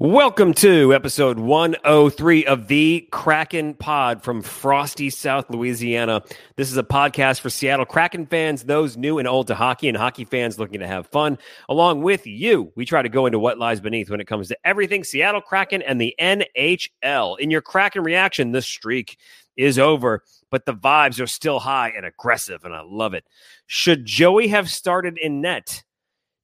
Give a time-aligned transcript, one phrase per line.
[0.00, 6.22] Welcome to episode 103 of the Kraken Pod from frosty South Louisiana.
[6.54, 9.96] This is a podcast for Seattle Kraken fans, those new and old to hockey, and
[9.96, 11.36] hockey fans looking to have fun.
[11.68, 14.58] Along with you, we try to go into what lies beneath when it comes to
[14.64, 17.36] everything Seattle Kraken and the NHL.
[17.40, 19.18] In your Kraken reaction, the streak
[19.56, 23.24] is over, but the vibes are still high and aggressive, and I love it.
[23.66, 25.82] Should Joey have started in net?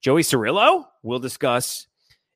[0.02, 0.86] Joey Cirillo?
[1.04, 1.86] We'll discuss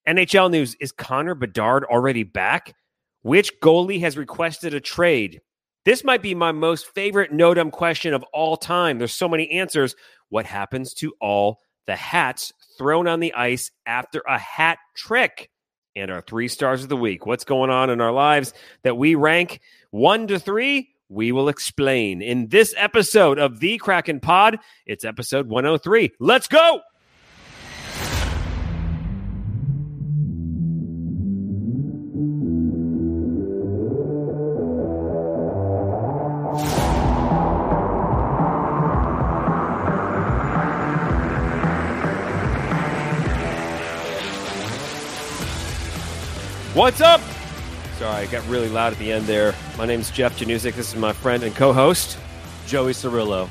[0.09, 2.75] NHL news is Connor Bedard already back?
[3.21, 5.43] Which goalie has requested a trade?
[5.85, 8.97] This might be my most favorite no dumb question of all time.
[8.97, 9.95] There's so many answers.
[10.31, 15.51] What happens to all the hats thrown on the ice after a hat trick?
[15.95, 17.27] And our three stars of the week.
[17.27, 18.55] What's going on in our lives
[18.85, 20.89] that we rank one to three?
[21.11, 24.59] We will explain in this episode of the Kraken Pod.
[24.87, 26.13] It's episode 103.
[26.19, 26.81] Let's go.
[46.79, 47.21] What's up?
[47.99, 49.53] Sorry, I got really loud at the end there.
[49.77, 50.75] My name's Jeff Januzik.
[50.75, 52.17] This is my friend and co-host.
[52.69, 53.49] Joey Cirillo.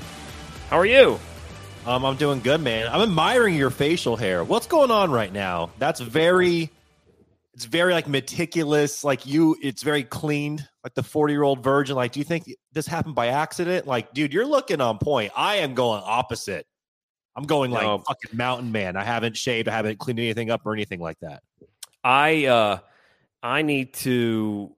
[0.70, 1.20] How are you?
[1.86, 2.88] Um, I'm doing good, man.
[2.88, 4.46] I'm admiring your facial hair.
[4.46, 5.72] What's going on right now?
[5.78, 6.70] That's very,
[7.54, 9.04] it's very like meticulous.
[9.04, 11.98] Like you, it's very cleaned, like the 40 year old virgin.
[11.98, 13.86] Like, do you think this happened by accident?
[13.86, 15.34] Like, dude, you're looking on point.
[15.36, 16.66] I am going opposite.
[17.36, 17.98] I'm going like No.
[17.98, 18.96] fucking mountain man.
[18.96, 19.68] I haven't shaved.
[19.68, 21.44] I haven't cleaned anything up or anything like that.
[22.06, 22.80] I uh
[23.44, 24.76] I need to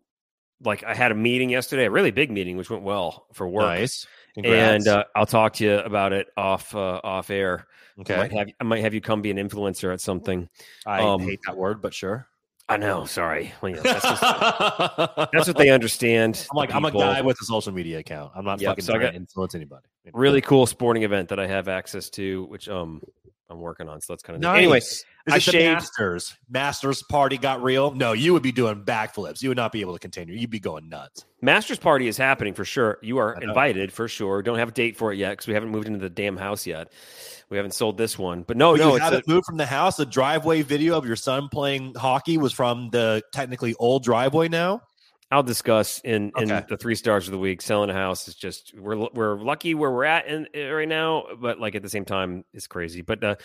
[0.63, 3.65] like I had a meeting yesterday, a really big meeting, which went well for work.
[3.65, 4.05] Nice.
[4.33, 4.85] Congrats.
[4.85, 7.67] And uh, I'll talk to you about it off uh, off air.
[7.97, 8.37] I might, okay.
[8.37, 10.47] have, I might have you come be an influencer at something.
[10.85, 12.27] I um, hate that word, but sure.
[12.69, 13.03] I know.
[13.05, 14.21] Sorry, Well, yeah, that's, just-
[15.33, 16.47] that's what they understand.
[16.51, 18.31] I'm like, I'm a guy with a social media account.
[18.35, 19.87] I'm not Yep, fucking so I trying to influence anybody.
[20.13, 23.01] Really cool sporting event that I have access to, which um
[23.49, 23.99] I'm working on.
[24.01, 24.57] So that's kind of Nice.
[24.57, 24.77] anyway.
[24.77, 26.35] Is I it the shaved- Masters.
[26.49, 27.91] Masters party got real.
[27.91, 29.41] No, you would be doing backflips.
[29.41, 30.35] You would not be able to continue.
[30.35, 31.25] You'd be going nuts.
[31.41, 32.97] Masters party is happening for sure.
[33.01, 34.41] You are invited for sure.
[34.41, 36.65] Don't have a date for it yet because we haven't moved into the damn house
[36.67, 36.91] yet.
[37.49, 39.97] We haven't sold this one, but no, no, you it's a, moved from the house.
[39.97, 44.49] The driveway video of your son playing hockey was from the technically old driveway.
[44.49, 44.81] Now,
[45.31, 46.65] I'll discuss in in Okay.
[46.69, 47.61] the three stars of the week.
[47.61, 51.25] Selling a house is just we're we're lucky where we're at in, uh, right now,
[51.39, 53.01] but like at the same time, it's crazy.
[53.01, 53.35] But uh,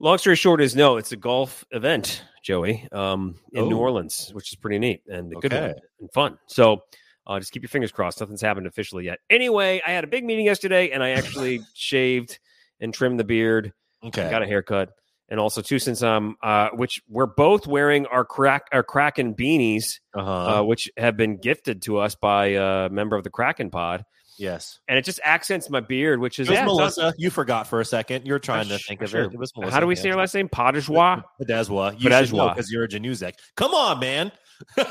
[0.00, 3.80] long story short is no, it's a golf event, Joey, um, in New Oh.
[3.80, 5.74] Orleans, which is pretty neat and a good and
[6.12, 6.38] fun.
[6.46, 6.82] So.
[7.26, 8.20] Uh, just keep your fingers crossed.
[8.20, 9.18] Nothing's happened officially yet.
[9.30, 12.38] Anyway, I had a big meeting yesterday, and I actually shaved
[12.80, 13.72] and trimmed the beard.
[14.04, 14.90] okay, I got a haircut,
[15.34, 19.98] and also too, since um, uh, which we're both wearing our crack our Kraken beanies,
[20.14, 20.30] uh-huh.
[20.30, 24.04] uh, which have been gifted to us by a member of the Kraken Pod,
[24.38, 24.78] yes.
[24.86, 27.14] and it just accents my beard, which is yeah, it's not- Melissa.
[27.18, 28.28] You forgot for a second.
[28.28, 29.24] You're trying to think of sure.
[29.24, 29.32] it.
[29.32, 29.70] It Melissa.
[29.72, 30.48] How do we say her last name?
[30.48, 31.22] Potageois.
[31.42, 32.00] Badezwa.
[32.00, 33.32] You know because you're a Januzek.
[33.56, 34.30] Come on, man.
[34.76, 34.86] Dude,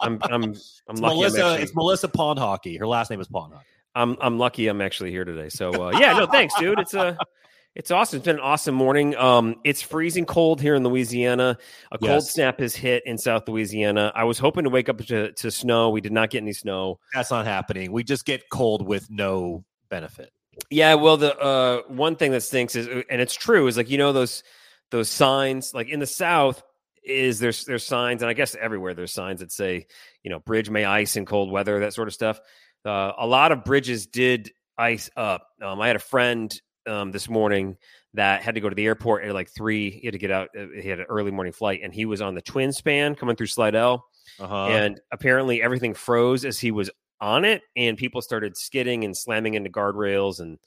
[0.00, 0.90] I'm I'm I'm It's lucky.
[0.90, 1.44] I'm, Melissa.
[1.44, 2.76] actually, It's Melissa Pond Hockey.
[2.76, 3.66] Her last name is Pond Hockey.
[3.96, 4.68] I'm I'm lucky.
[4.68, 5.48] I'm actually here today.
[5.48, 6.78] So uh, yeah, no, thanks, dude.
[6.78, 7.18] It's a
[7.74, 8.18] it's awesome.
[8.18, 9.16] It's been an awesome morning.
[9.16, 11.58] Um, it's freezing cold here in Louisiana.
[11.90, 12.30] A cold Yes.
[12.32, 14.12] snap has hit in South Louisiana.
[14.14, 15.90] I was hoping to wake up to, to snow.
[15.90, 17.00] We did not get any snow.
[17.12, 17.90] That's not happening.
[17.90, 20.32] We just get cold with no benefit.
[20.70, 23.98] Yeah, well, the uh, one thing that stinks is, and it's true, is like you
[23.98, 24.44] know those
[24.92, 26.62] those signs, like in the South,
[27.04, 29.86] is there's there's signs, and I guess everywhere there's signs that say,
[30.22, 32.38] you know, bridge may ice in cold weather, that sort of stuff.
[32.84, 35.48] Uh, a lot of bridges did ice up.
[35.60, 36.54] Um, I had a friend
[36.86, 37.76] um, this morning
[38.14, 39.90] that had to go to the airport at like three.
[39.90, 40.48] He had to get out.
[40.58, 43.36] uh, He had an early morning flight, and he was on the twin span coming
[43.36, 44.04] through Slidell
[44.38, 44.66] Uh-huh.
[44.68, 46.90] and apparently everything froze as he was
[47.20, 50.58] on it and people started skidding and slamming into guardrails and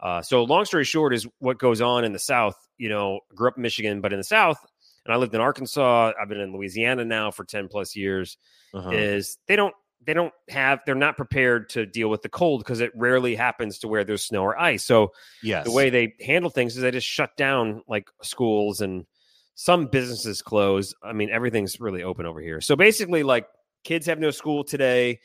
[0.00, 3.48] uh, so long story short is what goes on in the south you know grew
[3.48, 4.58] up in michigan but in the south
[5.04, 8.38] and i lived in arkansas i've been in louisiana now for 10 plus years
[8.72, 8.90] Uh-huh.
[8.90, 12.80] is they don't they don't have they're not prepared to deal with the cold because
[12.80, 15.12] it rarely happens to where there's snow or ice so
[15.42, 15.64] yes.
[15.64, 19.04] the way they handle things is they just shut down like schools and
[19.58, 20.94] some businesses close.
[21.02, 22.60] I mean, everything's really open over here.
[22.60, 23.48] So basically, like
[23.82, 25.18] kids have no school today.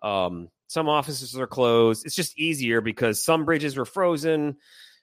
[0.00, 2.06] Um, some offices are closed.
[2.06, 4.58] It's just easier because some bridges were frozen.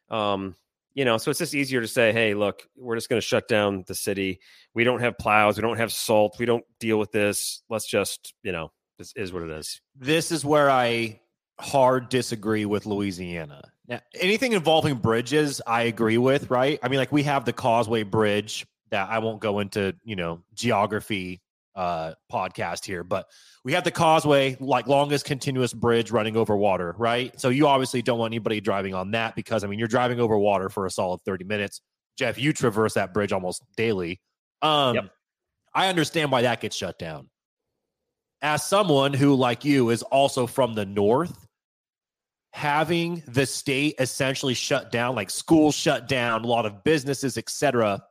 [0.09, 0.55] Um,
[0.93, 3.49] you know, so it's just easier to say, hey, look, we're just going to shut
[3.49, 4.39] down the city.
[4.73, 5.57] We don't have plows.
[5.57, 6.37] We don't have salt.
[6.39, 7.61] We don't deal with this.
[7.69, 9.81] Let's just, you know, this is what it is.
[9.95, 11.19] this is where I
[11.59, 13.71] hard disagree with Louisiana.
[13.87, 16.79] Now, anything involving bridges, I agree with, right?
[16.83, 20.43] I mean, like we have the Causeway Bridge that I won't go into, you know,
[20.53, 21.41] geography
[21.75, 23.27] uh podcast here, but
[23.63, 27.39] we have the causeway, like longest continuous bridge running over water, right?
[27.39, 30.37] So you obviously don't want anybody driving on that because I mean you're driving over
[30.37, 31.81] water for a solid 30 minutes.
[32.17, 34.19] Jeff, you traverse that bridge almost daily.
[34.63, 35.11] Um Yep.
[35.73, 37.29] I understand why that gets shut down.
[38.47, 41.49] As someone who, like you, is also from the north,
[42.53, 48.01] having the state essentially shut down, like schools shut down, a lot of businesses, etc.,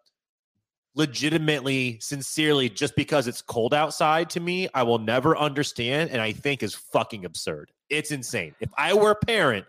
[0.95, 6.33] legitimately, sincerely, just because it's cold outside to me, I will never understand and I
[6.33, 7.73] think is fucking absurd.
[7.89, 8.55] It's insane.
[8.61, 9.65] If I were a parent,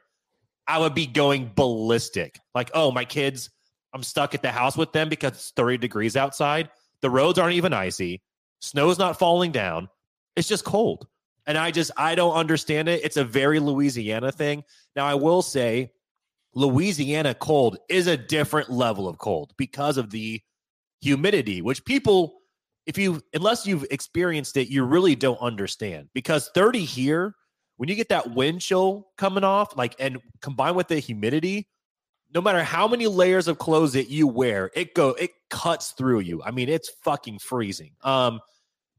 [0.68, 2.42] I would be going ballistic.
[2.54, 3.50] Like, oh, my kids,
[3.94, 6.70] I'm stuck at the house with them because it's 30 degrees outside.
[7.00, 8.22] The roads aren't even icy.
[8.60, 9.88] Snow's not falling down.
[10.38, 11.08] It's just cold.
[11.48, 13.04] And I just, I don't understand it.
[13.04, 14.64] It's a very Louisiana thing.
[14.96, 15.92] Now, I will say,
[16.54, 20.42] Louisiana cold is a different level of cold because of the
[21.02, 22.40] humidity, which people,
[22.86, 26.10] if you, unless you've experienced it, you really don't understand.
[26.14, 27.36] Because 30 here,
[27.78, 31.68] when you get that wind chill coming off, like, and combined with the humidity,
[32.34, 36.20] no matter how many layers of clothes that you wear, it go, it cuts through
[36.20, 36.44] you.
[36.44, 37.92] I mean, it's fucking freezing.
[38.04, 38.42] Um,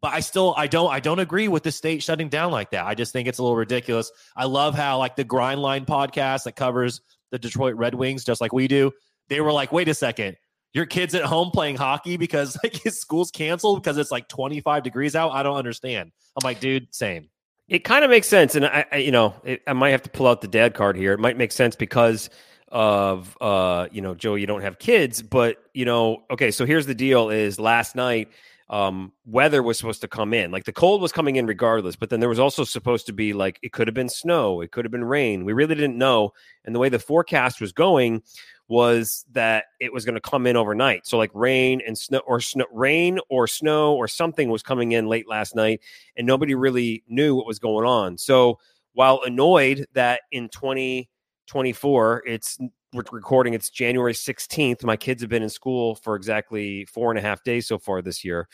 [0.00, 2.86] but I still I don't I don't agree with the state shutting down like that.
[2.86, 4.10] I just think it's a little ridiculous.
[4.36, 7.00] I love how like the Grindline podcast that covers
[7.30, 8.92] the Detroit Red Wings just like we do.
[9.28, 10.36] They were like, "Wait a second.
[10.72, 14.82] Your kids at home playing hockey because like his school's canceled because it's like 25
[14.82, 15.32] degrees out?
[15.32, 17.28] I don't understand." I'm like, "Dude, same."
[17.68, 20.10] It kind of makes sense, and I, I you know, it, I might have to
[20.10, 21.12] pull out the dad card here.
[21.12, 22.30] It might make sense because
[22.68, 26.50] of uh, you know, Joe, you don't have kids, but you know, okay.
[26.50, 28.28] So here's the deal: is last night
[28.70, 30.50] um, weather was supposed to come in.
[30.50, 33.32] Like the cold was coming in regardless, but then there was also supposed to be
[33.32, 35.44] like it could have been snow, it could have been rain.
[35.44, 36.32] We really didn't know.
[36.64, 38.22] And the way the forecast was going
[38.68, 41.06] was that it was going to come in overnight.
[41.06, 45.06] So like rain and snow or snow, rain or snow or something was coming in
[45.06, 45.80] late last night,
[46.16, 48.18] and nobody really knew what was going on.
[48.18, 48.58] So
[48.92, 52.58] while annoyed that in 2024 it's
[52.92, 57.18] we're recording it's january 16th my kids have been in school for exactly four and
[57.18, 58.48] a half days so far this year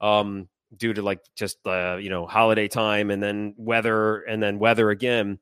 [0.00, 4.58] um, due to like just uh, you know holiday time and then weather and then
[4.58, 5.38] weather again.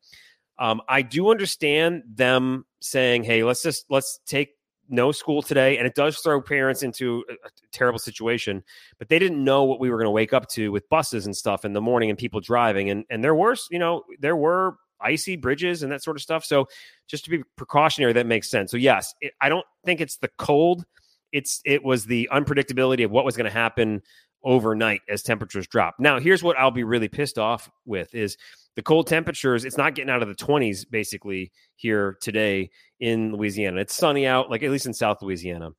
[0.59, 4.50] Um, i do understand them saying hey let's just let's take
[4.88, 8.62] no school today and it does throw parents into a, a terrible situation
[8.99, 11.35] but they didn't know what we were going to wake up to with buses and
[11.35, 14.77] stuff in the morning and people driving and and there were you know there were
[15.02, 16.44] icy bridges and that sort of stuff.
[16.44, 16.66] So
[17.08, 18.70] just to be precautionary, that makes sense.
[18.70, 20.84] So yes, it, I don't think it's the cold.
[21.32, 24.02] It's it was the unpredictability of what was going to happen
[24.44, 25.94] overnight as temperatures drop.
[25.99, 28.37] Now, here's what I'll be really pissed off with is
[28.76, 29.64] the cold temperatures.
[29.64, 32.70] It's not getting out of the 20s basically here today
[33.00, 33.81] in Louisiana.
[33.81, 35.70] It's sunny out, like at least in South Louisiana.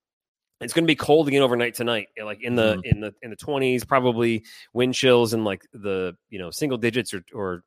[0.62, 2.82] It's going to be cold again overnight tonight, like in the mm.
[2.86, 7.14] in the in the 20s, probably wind chills in like the you know single digits
[7.14, 7.64] or or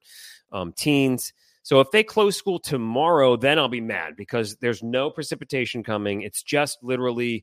[0.52, 1.32] um, teens.
[1.66, 6.22] So if they close school tomorrow, then I'll be mad because there's no precipitation coming.
[6.22, 7.42] It's just literally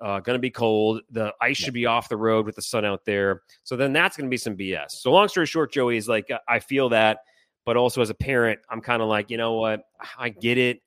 [0.00, 1.00] uh, going to be cold.
[1.10, 3.42] The ice should be off the road with the sun out there.
[3.64, 4.92] So then that's going to be some BS.
[4.92, 7.24] So long story short, Joey is like, I feel that,
[7.64, 9.82] but also as a parent, I'm kind of like, you know what?
[10.16, 10.80] I get it.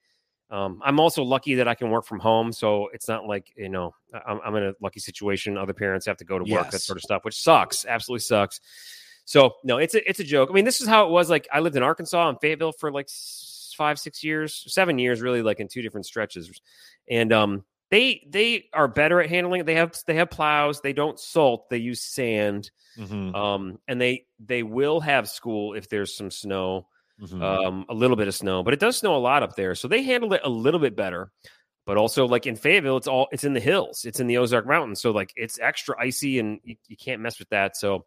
[0.49, 3.69] Um, I'm also lucky that I can work from home, so it's not like you
[3.69, 3.93] know
[4.25, 5.59] I'm, I'm in a lucky situation.
[5.59, 6.71] Other parents have to go to work, yes.
[6.71, 7.85] that sort of stuff, which sucks.
[7.85, 8.59] Absolutely sucks.
[9.29, 10.49] So no, it's a it's a joke.
[10.49, 11.29] I mean, this is how it was.
[11.29, 13.09] Like I lived in Arkansas and Fayetteville for like
[13.77, 16.59] five, six years, seven years, really, like in two different stretches.
[17.07, 19.65] And um, they they are better at handling it.
[19.67, 20.81] They have they have plows.
[20.81, 21.69] They don't salt.
[21.69, 22.71] They use sand.
[22.97, 23.35] Mm-hmm.
[23.35, 26.87] Um, and they they will have school if there's some snow,
[27.21, 27.39] mm-hmm.
[27.39, 29.75] um, a little bit of snow, but it does snow a lot up there.
[29.75, 31.31] So they handle it a little bit better.
[31.85, 34.05] But also, like in Fayetteville, it's all it's in the hills.
[34.05, 37.37] It's in the Ozark Mountains, so like it's extra icy, and you, you can't mess
[37.37, 37.77] with that.
[37.77, 38.05] So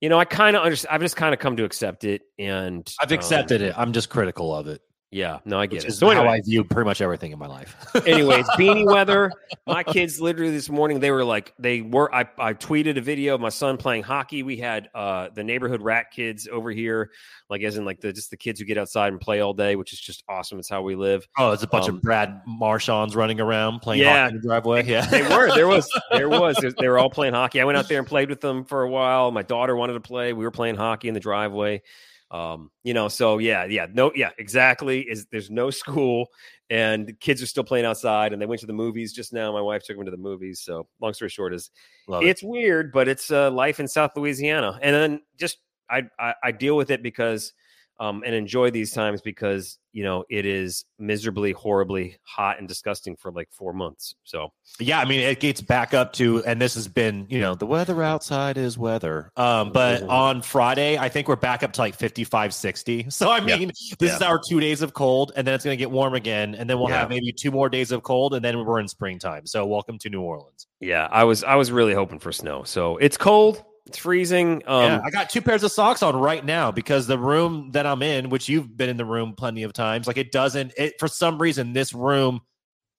[0.00, 0.94] you know, I kind of understand.
[0.94, 3.74] I've just kind of come to accept it, and I've accepted um, it.
[3.76, 4.80] I'm just critical of it.
[5.10, 5.92] Yeah, no, I get it.
[5.92, 7.74] so anyway, how I view pretty much everything in my life.
[8.06, 9.32] anyways, beanie weather.
[9.66, 12.14] My kids literally this morning they were like they were.
[12.14, 14.42] I I tweeted a video of my son playing hockey.
[14.42, 17.10] We had uh the neighborhood rat kids over here,
[17.48, 19.76] like as in like the just the kids who get outside and play all day,
[19.76, 20.58] which is just awesome.
[20.58, 21.26] It's how we live.
[21.38, 24.46] Oh, it's a bunch um, of Brad Marchands running around playing yeah, hockey in the
[24.46, 24.84] driveway.
[24.84, 25.48] Yeah, they were.
[25.58, 27.60] There was there was they were all playing hockey.
[27.60, 29.30] I went out there and played with them for a while.
[29.30, 30.34] My daughter wanted to play.
[30.34, 31.82] We were playing hockey in the driveway.
[32.30, 35.00] Um, you know, so yeah, yeah, no, yeah, exactly.
[35.00, 36.28] Is there's no school
[36.70, 39.52] and kids are still playing outside and they went to the movies just now.
[39.52, 40.60] My wife took them to the movies.
[40.60, 41.70] So long story short is
[42.06, 42.48] Love it's it.
[42.48, 44.78] weird, but it's uh, life in South Louisiana.
[44.82, 45.58] And then just
[45.90, 47.52] I, I, I deal with it because
[48.00, 53.16] um, and enjoy these times because you know it is miserably, horribly hot and disgusting
[53.16, 54.14] for like four months.
[54.24, 57.54] So yeah, I mean it gets back up to, and this has been, you know,
[57.54, 59.32] the weather outside is weather.
[59.36, 63.06] Um, but on Friday, I think we're back up to like 55, 60.
[63.18, 63.94] So I mean, yeah.
[63.98, 64.16] this yeah.
[64.16, 66.70] is our two days of cold, and then it's going to get warm again, and
[66.70, 67.00] then we'll yeah.
[67.00, 69.44] have maybe two more days of cold, and then we're in springtime.
[69.44, 70.68] So welcome to New Orleans.
[70.80, 72.62] Yeah, I was I was really hoping for snow.
[72.62, 73.64] So it's cold.
[73.88, 74.62] It's freezing.
[74.66, 77.86] Um, yeah, I got two pairs of socks on right now because the room that
[77.86, 80.74] I'm in, which you've been in the room plenty of times, like it doesn't.
[80.76, 82.42] It for some reason this room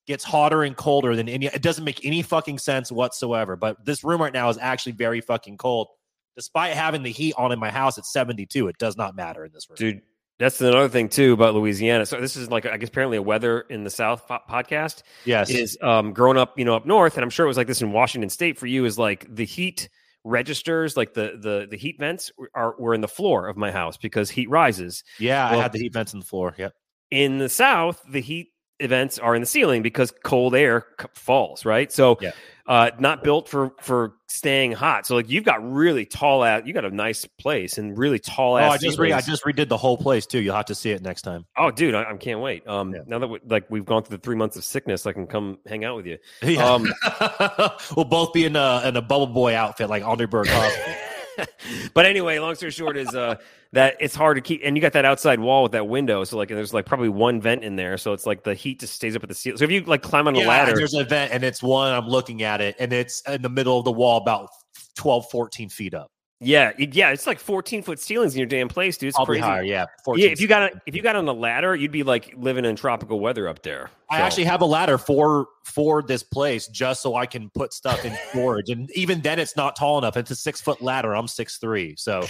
[0.07, 1.45] gets hotter and colder than any.
[1.45, 3.55] It doesn't make any fucking sense whatsoever.
[3.55, 5.89] But this room right now is actually very fucking cold,
[6.35, 8.67] despite having the heat on in my house at 72.
[8.67, 10.01] It does not matter in this room, dude.
[10.39, 12.05] That's another thing too about Louisiana.
[12.05, 15.03] So this is like I guess apparently a weather in the South podcast.
[15.25, 17.67] Yes, is um, growing up, you know, up north, and I'm sure it was like
[17.67, 18.85] this in Washington State for you.
[18.85, 19.89] Is like the heat
[20.23, 23.97] registers, like the the the heat vents, are were in the floor of my house
[23.97, 25.03] because heat rises.
[25.19, 26.55] Yeah, well, I had the heat vents in the floor.
[26.57, 26.73] Yep.
[27.11, 28.49] In the south, the heat
[28.79, 31.65] events are in the ceiling because cold air falls.
[31.65, 31.91] Right.
[31.91, 32.31] So yeah
[32.69, 35.07] uh, not built for for staying hot.
[35.07, 38.57] So like you've got really tall at you got a nice place and really tall.
[38.57, 40.39] Oh, I just re- I just redid the whole place too.
[40.39, 41.47] You'll have to see it next time.
[41.57, 42.67] Oh, dude, I, I can't wait.
[42.67, 43.01] Um, yeah.
[43.07, 45.57] now that we, like we've gone through the three months of sickness, I can come
[45.65, 46.19] hang out with you.
[46.49, 46.73] Yeah.
[46.73, 46.91] Um,
[47.95, 50.47] we'll both be in a in a bubble boy outfit like Andre Berg.
[51.93, 53.35] but anyway, long story short is uh
[53.71, 56.37] that it's hard to keep and you got that outside wall with that window so
[56.37, 59.15] like there's like probably one vent in there so it's like the heat just stays
[59.15, 61.03] up at the ceiling so if you like climb on a yeah, ladder there's a
[61.03, 63.91] vent and it's one i'm looking at it and it's in the middle of the
[63.91, 64.49] wall about
[64.95, 66.09] 12 14 feet up
[66.41, 69.09] yeah, yeah, it's like 14 foot ceilings in your damn place, dude.
[69.09, 69.41] It's I'll crazy.
[69.41, 69.87] higher, yeah.
[70.15, 72.63] Yeah, if you got a, if you got on a ladder, you'd be like living
[72.63, 73.91] in tropical weather up there.
[74.11, 78.03] I actually have a ladder for for this place just so I can put stuff
[78.05, 80.17] in storage, and even then, it's not tall enough.
[80.17, 81.15] It's a six foot ladder.
[81.15, 82.23] I'm six three, so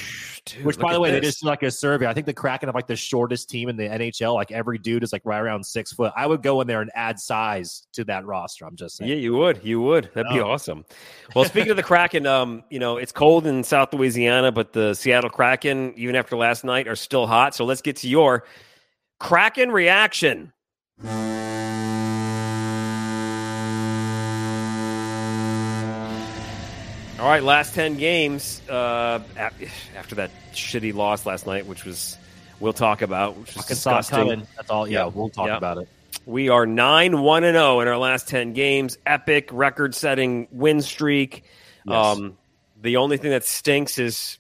[0.46, 1.22] dude, which by the way, this.
[1.22, 2.08] they just like a survey.
[2.08, 4.34] I think the Kraken have like the shortest team in the NHL.
[4.34, 6.12] Like every dude is like right around six foot.
[6.18, 8.66] I would go in there and add size to that roster.
[8.66, 9.10] I'm just saying.
[9.10, 9.62] Yeah, you would.
[9.64, 10.12] You would.
[10.14, 10.84] That'd be awesome.
[11.34, 14.94] Well, speaking of the Kraken, um, you know, it's cold in South Louisiana, but the
[14.94, 17.56] Seattle Kraken, even after last night, are still hot.
[17.56, 18.44] So let's get to your
[19.20, 20.52] Kraken reaction.
[27.20, 32.18] All right, last 10 games uh, after that shitty loss last night, which was,
[32.60, 34.48] we'll talk about, which was disgusting.
[34.56, 34.88] That's all.
[34.88, 35.90] Yeah, we'll talk about it.
[36.26, 38.98] We are 9 1 and 0 in our last 10 games.
[39.06, 41.44] Epic record setting win streak.
[41.86, 42.18] Yes.
[42.18, 42.38] Um,
[42.82, 44.38] the only thing that stinks is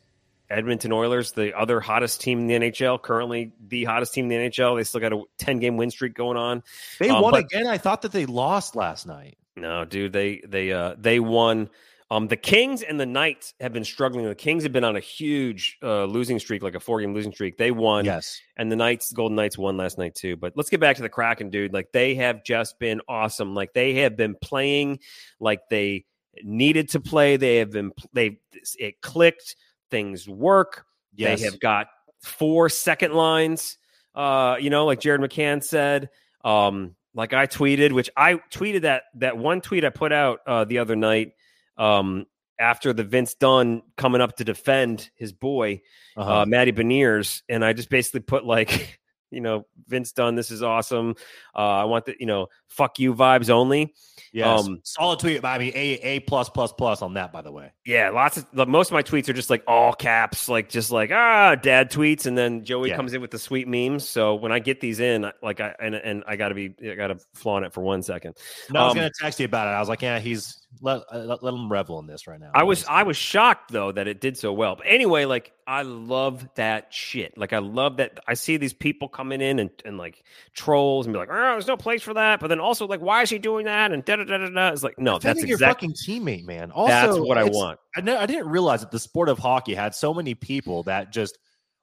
[0.49, 4.49] Edmonton Oilers, the other hottest team in the NHL, currently the hottest team in the
[4.49, 4.77] NHL.
[4.77, 6.63] They still got a 10 game win streak going on.
[6.99, 7.67] They um, won but, again.
[7.67, 9.37] I thought that they lost last night.
[9.55, 11.69] No, dude, they they uh they won.
[12.11, 14.25] Um, the Kings and the Knights have been struggling.
[14.25, 17.31] The Kings have been on a huge uh, losing streak, like a four game losing
[17.31, 17.57] streak.
[17.57, 18.05] They won.
[18.05, 18.41] Yes.
[18.57, 20.35] And the Knights, Golden Knights won last night too.
[20.35, 21.71] But let's get back to the Kraken, dude.
[21.71, 23.53] Like they have just been awesome.
[23.53, 24.99] Like they have been playing
[25.39, 26.05] like they
[26.41, 27.37] needed to play.
[27.37, 28.39] They have been, they,
[28.79, 29.55] it clicked.
[29.91, 30.85] Things work.
[31.15, 31.39] Yes.
[31.39, 31.87] They have got
[32.21, 33.77] four second lines,
[34.15, 36.09] uh, you know, like Jared McCann said.
[36.43, 40.65] Um, like I tweeted, which I tweeted that that one tweet I put out uh,
[40.65, 41.33] the other night
[41.77, 42.25] um,
[42.59, 45.81] after the Vince Dunn coming up to defend his boy,
[46.15, 46.41] uh-huh.
[46.41, 48.99] uh, Matty Beniers, and I just basically put like,
[49.31, 51.15] you know, Vince Dunn, this is awesome.
[51.55, 53.93] Uh, I want the, you know, fuck you vibes only.
[54.31, 54.67] Yes.
[54.67, 55.43] Um, solid tweet.
[55.43, 57.31] I mean, a a plus plus plus on that.
[57.31, 57.71] By the way.
[57.85, 61.11] Yeah, lots of most of my tweets are just like all caps, like just like
[61.11, 62.95] ah dad tweets, and then Joey yeah.
[62.95, 64.07] comes in with the sweet memes.
[64.07, 66.95] So when I get these in, like I and, and I got to be I
[66.95, 68.37] got to flaunt it for one second.
[68.69, 69.71] No, um, I was um, gonna text you about it.
[69.71, 72.51] I was like, yeah, he's let, uh, let, let him revel in this right now.
[72.53, 74.75] I was I was shocked though that it did so well.
[74.75, 77.37] But anyway, like I love that shit.
[77.37, 80.23] Like I love that I see these people coming in and, and like
[80.53, 82.39] trolls and be like, oh, there's no place for that.
[82.39, 83.91] But then also like, why is he doing that?
[83.91, 84.69] And da da da da da.
[84.69, 86.71] It's like, no, that's your fucking teammate, man.
[86.71, 87.79] Also, that's what I want.
[87.95, 91.11] I, know, I didn't realize that the sport of hockey had so many people that
[91.11, 91.37] just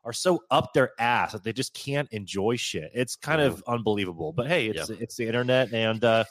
[0.04, 2.92] are so up their ass that they just can't enjoy shit.
[2.94, 4.32] It's kind of unbelievable.
[4.32, 4.96] But hey, it's yeah.
[5.00, 6.24] it's the internet and uh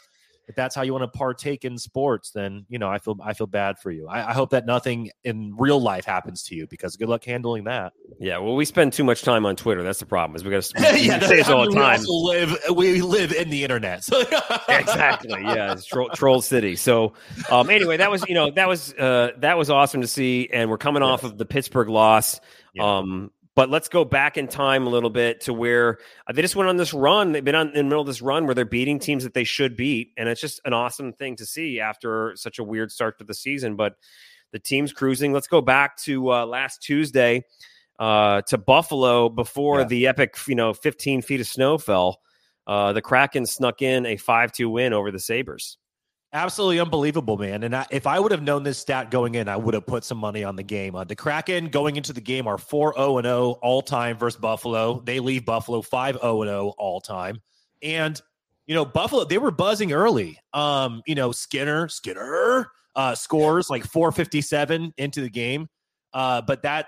[0.48, 3.34] if that's how you want to partake in sports, then you know I feel I
[3.34, 4.08] feel bad for you.
[4.08, 7.64] I, I, hope that nothing in real life happens to you because good luck handling
[7.66, 7.94] that.
[8.20, 9.84] Yeah, well, we spend too much time on Twitter.
[9.84, 10.36] That's the problem.
[10.36, 12.00] Is we got to yeah, say this all the time.
[12.06, 14.04] We live we live in the internet.
[14.04, 14.20] So.
[14.70, 15.42] exactly.
[15.42, 16.76] Yeah, it's troll, troll city.
[16.76, 17.14] So
[17.50, 20.70] um, anyway, that was you know that was uh, that was awesome to see, and
[20.70, 22.40] we're coming off of the Pittsburgh loss.
[22.74, 22.98] Yeah.
[22.98, 26.56] Um, but let's go back in time a little bit to where uh, they just
[26.56, 27.32] went on this run.
[27.32, 29.44] They've been on in the middle of this run where they're beating teams that they
[29.46, 33.18] should beat, and it's just an awesome thing to see after such a weird start
[33.20, 33.76] to the season.
[33.76, 33.96] But
[34.52, 35.34] the team's cruising.
[35.34, 37.44] Let's go back to uh, last Tuesday.
[37.98, 39.86] uh, to Buffalo before Yeah.
[39.86, 42.20] the epic, you know, 15 feet of snow fell.
[42.68, 45.78] Uh, the Kraken snuck in a 5 2 win over the Sabres.
[46.36, 47.64] Absolutely unbelievable, man.
[47.64, 50.04] And I, if I would have known this stat going in, I would have put
[50.04, 50.94] some money on the game.
[50.94, 54.38] Uh, the Kraken going into the game are 4 0 and 0 all time versus
[54.38, 55.00] Buffalo.
[55.06, 57.42] They leave Buffalo 5 0 and 0 all time.
[57.82, 58.22] And,
[58.68, 60.38] you know, Buffalo, they were buzzing early.
[60.54, 65.70] Um, you know, Skinner, Skinner uh, scores like 457 into the game.
[66.14, 66.88] Uh, but that,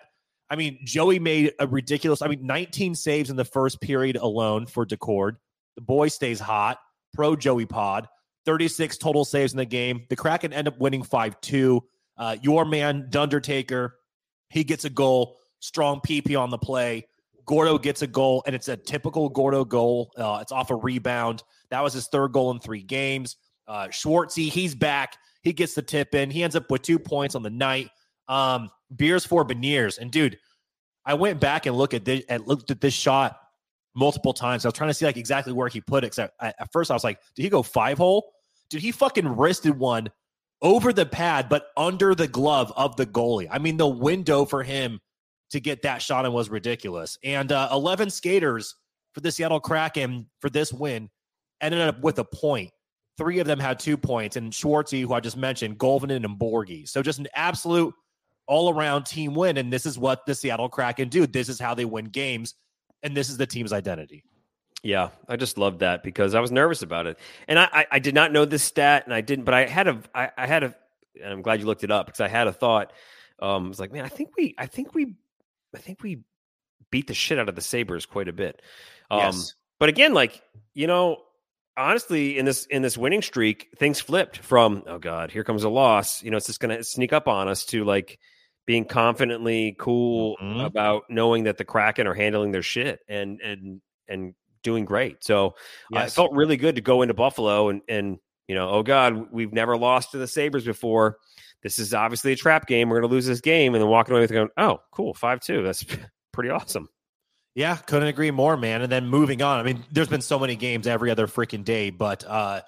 [0.49, 4.65] I mean, Joey made a ridiculous, I mean, 19 saves in the first period alone
[4.65, 5.37] for Daccord.
[5.75, 6.79] The boy stays hot.
[7.13, 8.09] Pro Joey Pod.
[8.47, 10.05] 36 total saves in the game.
[10.09, 11.83] The Kraken end up winning 5 2.
[12.17, 13.91] Uh, your man, Dundertaker,
[14.49, 15.37] he gets a goal.
[15.59, 17.05] Strong PP on the play.
[17.45, 20.11] Gordo gets a goal, and it's a typical Gordo goal.
[20.17, 21.43] Uh, it's off a rebound.
[21.71, 23.35] That was his third goal in three games.
[23.67, 25.17] Uh, Schwartzy, he's back.
[25.43, 26.31] He gets the tip in.
[26.31, 27.89] He ends up with two points on the night.
[28.29, 29.97] Um, beers for Beniers.
[29.99, 30.37] And dude,
[31.05, 33.37] I went back and look at this, and looked at this shot
[33.93, 34.63] multiple times.
[34.63, 36.17] I was trying to see like exactly where he put it.
[36.17, 38.31] I, I, at first I was like, did he go five hole?
[38.69, 40.09] Dude, he fucking wristed one
[40.61, 43.47] over the pad, but under the glove of the goalie.
[43.49, 44.99] I mean, the window for him
[45.51, 47.17] to get that shot in was ridiculous.
[47.23, 48.75] And uh, 11 skaters
[49.13, 51.09] for the Seattle Kraken for this win
[51.61, 52.71] ended up with a point.
[53.17, 56.87] Three of them had two points, and Schwartzy, who I just mentioned, Tolvanen and Borgie.
[56.87, 57.93] So just an absolute
[58.47, 59.57] all around team win.
[59.57, 61.25] And this is what the Seattle Kraken do.
[61.25, 62.53] This is how they win games,
[63.01, 64.23] and this is the team's identity.
[64.83, 67.17] Yeah, I just loved that because I was nervous about it,
[67.47, 69.87] and I, I, I did not know this stat, and I didn't, but I had
[69.87, 70.75] a, I, I had a,
[71.21, 72.93] and I'm glad you looked it up because I had a thought.
[73.39, 75.15] Um, I was like, man, I think we, I think we,
[75.75, 76.19] I think we
[76.91, 78.61] beat the shit out of the Sabres quite a bit.
[79.09, 79.55] Um, Yes.
[79.79, 80.41] but again, like
[80.73, 81.17] you know,
[81.75, 85.69] honestly, in this in this winning streak, things flipped from oh god, here comes a
[85.69, 86.23] loss.
[86.23, 88.19] You know, it's just going to sneak up on us to like
[88.67, 90.65] being confidently cool Mhm.
[90.65, 94.35] about knowing that the Kraken are handling their shit and and and
[94.67, 95.23] doing great.
[95.23, 95.55] So
[95.95, 99.31] uh, it felt really good to go into Buffalo and and you know, oh god,
[99.31, 101.17] we've never lost to the Sabres before.
[101.63, 102.89] This is obviously a trap game.
[102.89, 105.39] We're going to lose this game, and then walking away with going, oh, cool, five
[105.39, 105.63] two.
[105.63, 105.85] That's
[106.33, 106.89] pretty awesome.
[107.55, 108.81] Yeah, couldn't agree more, man.
[108.81, 109.59] And then moving on.
[109.59, 112.61] I mean, there's been so many games every other freaking day, but uh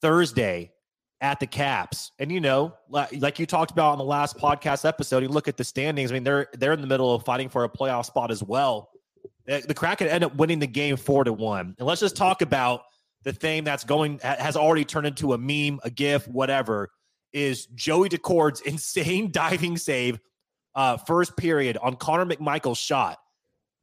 [0.00, 0.72] Thursday
[1.20, 5.22] at the Caps, and you know, like you talked about on the last podcast episode,
[5.22, 6.10] you look at the standings.
[6.10, 8.90] I mean, they're they're in the middle of fighting for a playoff spot as well.
[9.46, 11.74] The the Kraken end up winning the game four to one.
[11.78, 12.82] And let's just talk about
[13.24, 16.90] the thing that's going has already turned into a meme, a GIF, whatever.
[17.32, 20.20] Is Joey Daccord's insane diving save,
[20.74, 23.18] uh, first period on Connor McMichael's shot.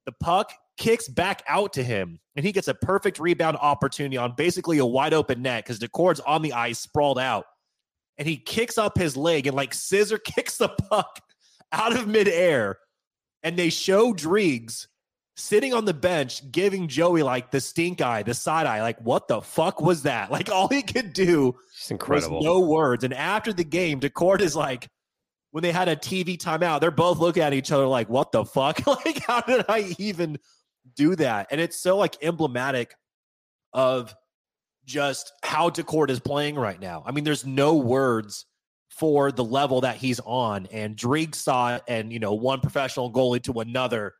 [0.05, 4.33] The puck kicks back out to him, and he gets a perfect rebound opportunity on
[4.35, 7.45] basically a wide open net because Daccord's on the ice, sprawled out,
[8.17, 11.21] and he kicks up his leg and like scissor kicks the puck
[11.71, 12.77] out of midair.
[13.41, 14.87] And they show Driggs
[15.39, 19.27] sitting on the bench, giving Joey like the stink eye, the side eye, like what
[19.27, 20.29] the fuck was that?
[20.39, 22.37] Like all he could do It's incredible.
[22.37, 23.03] was no words.
[23.03, 24.87] And after the game, Daccord is like,
[25.51, 28.45] when they had a TV timeout, they're both looking at each other like, what the
[28.45, 28.85] fuck?
[29.05, 30.37] like, how did I even
[30.95, 31.47] do that?
[31.51, 32.93] And it's so like emblematic
[33.73, 34.13] of
[34.85, 37.03] just how Daccord is playing right now.
[37.05, 38.45] I mean, there's no words
[38.89, 40.67] for the level that he's on.
[40.71, 44.13] And Drake saw it, and you know, one professional goalie to another,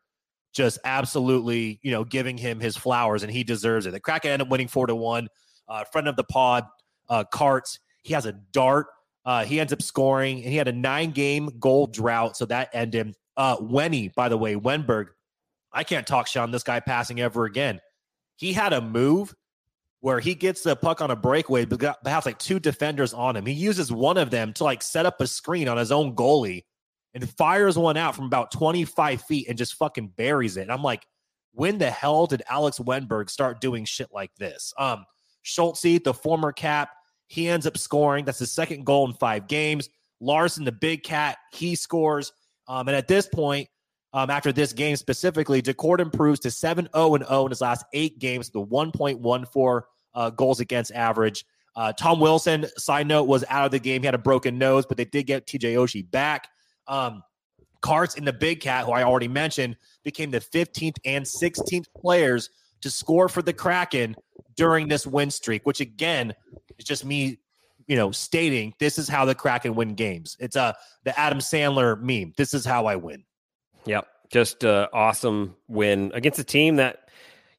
[0.53, 3.91] just absolutely, you know, giving him his flowers, and he deserves it.
[3.91, 5.27] The Kraken ended up winning four to one.
[5.67, 6.65] Uh, friend of the pod,
[7.09, 8.87] uh, Carts, he has a dart.
[9.25, 13.13] Uh, he ends up scoring, and he had a nine-game goal drought, so that ended.
[13.37, 15.07] Uh, Wenny, by the way, Wennberg,
[15.71, 17.79] I can't talk on this guy passing ever again.
[18.37, 19.35] He had a move
[20.01, 23.35] where he gets the puck on a breakaway, but but has like two defenders on
[23.35, 23.45] him.
[23.45, 26.63] He uses one of them to like set up a screen on his own goalie
[27.13, 30.63] and fires one out from about 25 feet and just fucking buries it.
[30.63, 31.05] And I'm like,
[31.53, 34.73] when the hell did Alex Wennberg start doing shit like this?
[34.77, 35.05] Um,
[35.41, 36.91] Schultz, the former cap,
[37.27, 38.25] he ends up scoring.
[38.25, 39.89] That's his second goal in five games.
[40.19, 42.31] Larsson, the big cat, he scores.
[42.67, 43.67] Um, and at this point,
[44.13, 47.85] um, after this game specifically, Daccord improves to 7 0 and 0 in his last
[47.93, 49.81] eight games, the 1.14
[50.15, 51.45] uh, goals against average.
[51.75, 54.01] Uh, Tom Wilson, side note, was out of the game.
[54.01, 56.49] He had a broken nose, but they did get TJ Oshie back.
[56.89, 57.23] Um,
[57.81, 62.49] Carts in the Big Cat, who I already mentioned, became the 15th and 16th players
[62.81, 64.15] to score for the Kraken
[64.55, 66.33] during this win streak, which again
[66.77, 67.39] is just me,
[67.87, 70.35] you know, stating this is how the Kraken win games.
[70.39, 72.33] It's a the Adam Sandler meme.
[72.37, 73.23] This is how I win.
[73.85, 74.07] Yep.
[74.29, 77.09] Just uh, awesome win against a team that,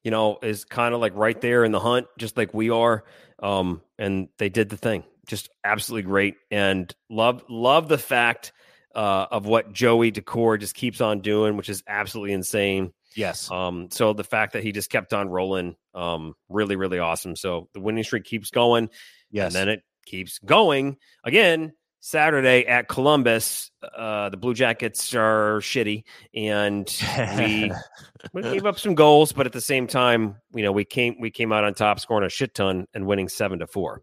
[0.03, 3.03] you know, is kind of like right there in the hunt, just like we are.
[3.41, 5.03] Um, and they did the thing.
[5.25, 6.35] Just absolutely great.
[6.49, 8.53] And love love the fact
[8.95, 12.93] uh, of what Joey Daccord just keeps on doing, which is absolutely insane.
[13.15, 13.51] Yes.
[13.51, 17.35] Um, so the fact that he just kept on rolling, um, really, really awesome.
[17.35, 18.89] So the winning streak keeps going.
[19.29, 19.47] Yes.
[19.47, 21.73] And then it keeps going again.
[22.03, 26.91] Saturday at Columbus, uh, the Blue Jackets are shitty, and
[27.37, 27.71] we,
[28.33, 31.29] we gave up some goals, but at the same time, you know, we came we
[31.29, 34.01] came out on top, scoring a shit ton and winning seven to four.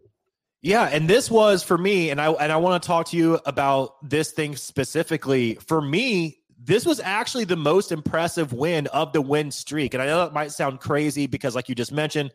[0.61, 3.39] Yeah, and this was for me, and I and I want to talk to you
[3.45, 5.55] about this thing specifically.
[5.55, 9.93] For me, this was actually the most impressive win of the win streak.
[9.93, 12.31] And I know that might sound crazy because, like you just mentioned,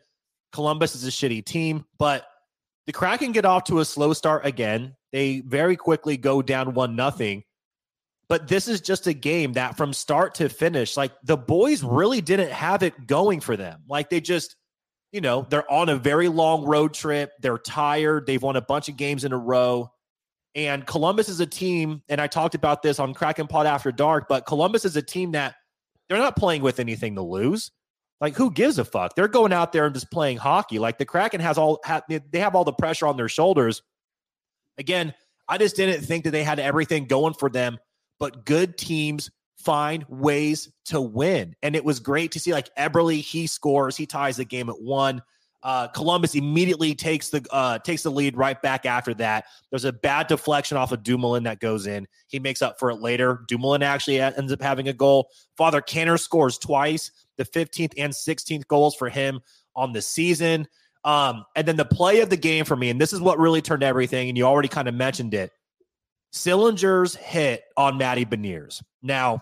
[0.51, 2.25] Columbus is a shitty team, but
[2.87, 4.95] the Kraken get off to a slow start again.
[5.11, 7.43] They very quickly go down one nothing.
[8.27, 12.21] But this is just a game that from start to finish, like the boys really
[12.21, 13.83] didn't have it going for them.
[13.87, 14.55] Like they just,
[15.15, 17.31] you know, they're on a very long road trip.
[17.39, 18.27] They're tired.
[18.27, 19.89] They've won a bunch of games in a row.
[20.55, 24.25] And Columbus is a team, and I talked about this on Kraken Pod After Dark,
[24.27, 25.55] but Columbus is a team that
[26.09, 27.71] they're not playing with anything to lose.
[28.19, 29.15] Like, who gives a fuck?
[29.15, 30.79] They're going out there and just playing hockey.
[30.79, 33.83] Like the Kraken has all they have all the pressure on their shoulders.
[34.77, 35.13] Again,
[35.47, 37.77] I just didn't think that they had everything going for them,
[38.19, 39.31] but good teams
[39.65, 41.55] find ways to win.
[41.63, 44.79] And it was great to see like Eberle, he scores, he ties the game at
[44.79, 45.21] one.
[45.63, 49.45] Uh, Columbus immediately takes the uh, takes the lead right back after that.
[49.71, 52.07] There's a bad deflection off of Dumoulin that goes in.
[52.27, 53.41] He makes up for it later.
[53.47, 55.29] Dumoulin actually ends up having a goal.
[55.57, 59.39] Father Canner scores twice, the 15th and 16th goals for him
[59.75, 60.67] on the season.
[61.03, 63.61] Um, and then the play of the game for me, and this is what really
[63.61, 65.51] turned everything, and you already kind of mentioned it.
[66.31, 68.83] Sillinger's hit on Matty Beniers.
[69.01, 69.41] Now,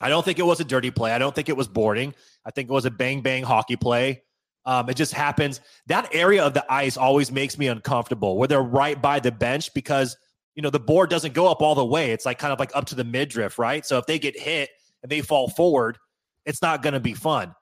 [0.00, 1.12] I don't think it was a dirty play.
[1.12, 2.14] I don't think it was boarding.
[2.44, 4.22] I think it was a bang bang hockey play.
[4.66, 5.60] Um, it just happens.
[5.86, 9.72] That area of the ice always makes me uncomfortable where they're right by the bench
[9.74, 10.16] because,
[10.54, 12.12] you know, the board doesn't go up all the way.
[12.12, 13.84] It's like kind of like up to the midriff, right?
[13.84, 14.70] So if they get hit
[15.02, 15.98] and they fall forward,
[16.46, 17.54] it's not going to be fun.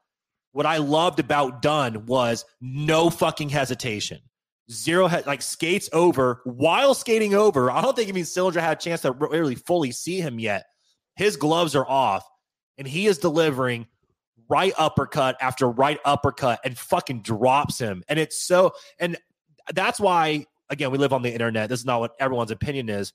[0.52, 4.20] What I loved about Dunn was no fucking hesitation.
[4.70, 7.70] Zero, he- like skates over while skating over.
[7.70, 10.64] I don't think even Sillinger had a chance to really fully see him yet.
[11.16, 12.28] His gloves are off
[12.78, 13.86] and he is delivering
[14.48, 18.02] right uppercut after right uppercut and fucking drops him.
[18.08, 19.16] And it's so, and
[19.72, 21.68] that's why, again, we live on the internet.
[21.68, 23.12] This is not what everyone's opinion is.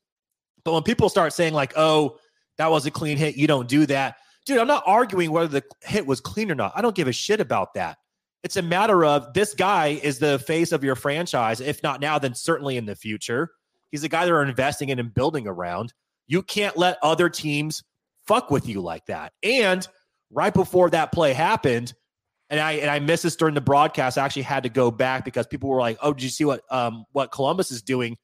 [0.64, 2.18] But when people start saying, like, oh,
[2.58, 4.18] that was a clean hit, you don't do that.
[4.46, 6.72] Dude, I'm not arguing whether the hit was clean or not.
[6.76, 7.98] I don't give a shit about that.
[8.44, 11.60] It's a matter of this guy is the face of your franchise.
[11.60, 13.52] If not now, then certainly in the future.
[13.92, 15.94] He's a guy they're investing in and building around.
[16.28, 17.84] You can't let other teams
[18.28, 19.34] fuck with you like that.
[19.44, 19.88] And
[20.32, 21.94] right before that play happened,
[22.50, 24.18] and I and I missed this during the broadcast.
[24.18, 26.62] I actually had to go back because people were like, "Oh, did you see what
[26.72, 28.18] um what Columbus is doing?"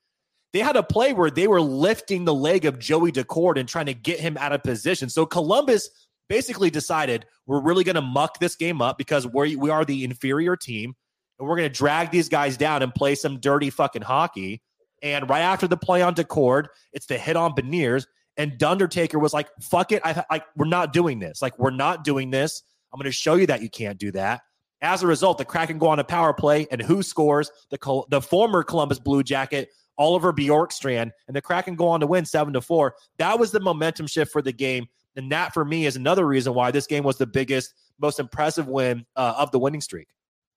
[0.54, 3.88] They had a play where they were lifting the leg of Joey Daccord and trying
[3.88, 5.10] to get him out of position.
[5.10, 5.90] So Columbus
[6.30, 10.04] basically decided we're really going to muck this game up because we we are the
[10.04, 10.96] inferior team
[11.40, 14.62] and we're going to drag these guys down and play some dirty fucking hockey.
[15.04, 18.08] And right after the play on Daccord, it's the hit on Beniers.
[18.38, 20.02] And Dundertaker was like, fuck it.
[20.04, 21.42] I like we're not doing this.
[21.42, 22.64] Like, we're not doing this.
[22.92, 24.42] I'm going to show you that you can't do that.
[24.82, 27.52] As a result, the Kraken go on a power play, and who scores?
[27.70, 32.26] The the former Columbus Blue Jacket, Oliver Bjorkstrand, and the Kraken go on to win
[32.26, 32.96] seven to four.
[33.18, 36.54] That was the momentum shift for the game, and that for me is another reason
[36.54, 40.08] why this game was the biggest, most impressive win uh, of the winning streak.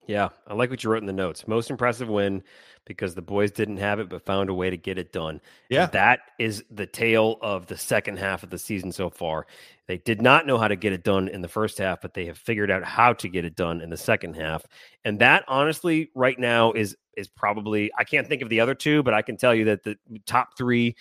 [0.07, 1.49] Yeah, I like what you wrote in the notes.
[1.49, 2.43] Most impressive win
[2.87, 5.41] because the boys didn't have it but found a way to get it done.
[5.69, 5.85] Yeah.
[5.85, 9.47] And that is the tale of the second half of the season so far.
[9.89, 12.27] They did not know how to get it done in the first half, but they
[12.27, 14.65] have figured out how to get it done in the second half.
[15.05, 19.03] And that honestly right now is is probably I can't think of the other two,
[19.03, 20.95] but I can tell you that the top 3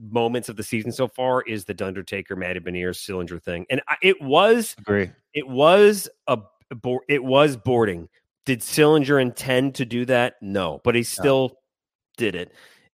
[0.00, 3.66] moments of the season so far is the Dundertaker, Matty Beniers, Sillinger thing.
[3.68, 5.10] And I, it was agree.
[5.34, 6.38] It was a
[7.08, 8.08] it was boarding
[8.48, 10.36] did Sillinger intend to do that?
[10.40, 11.56] No, but he still no.
[12.16, 12.50] did it.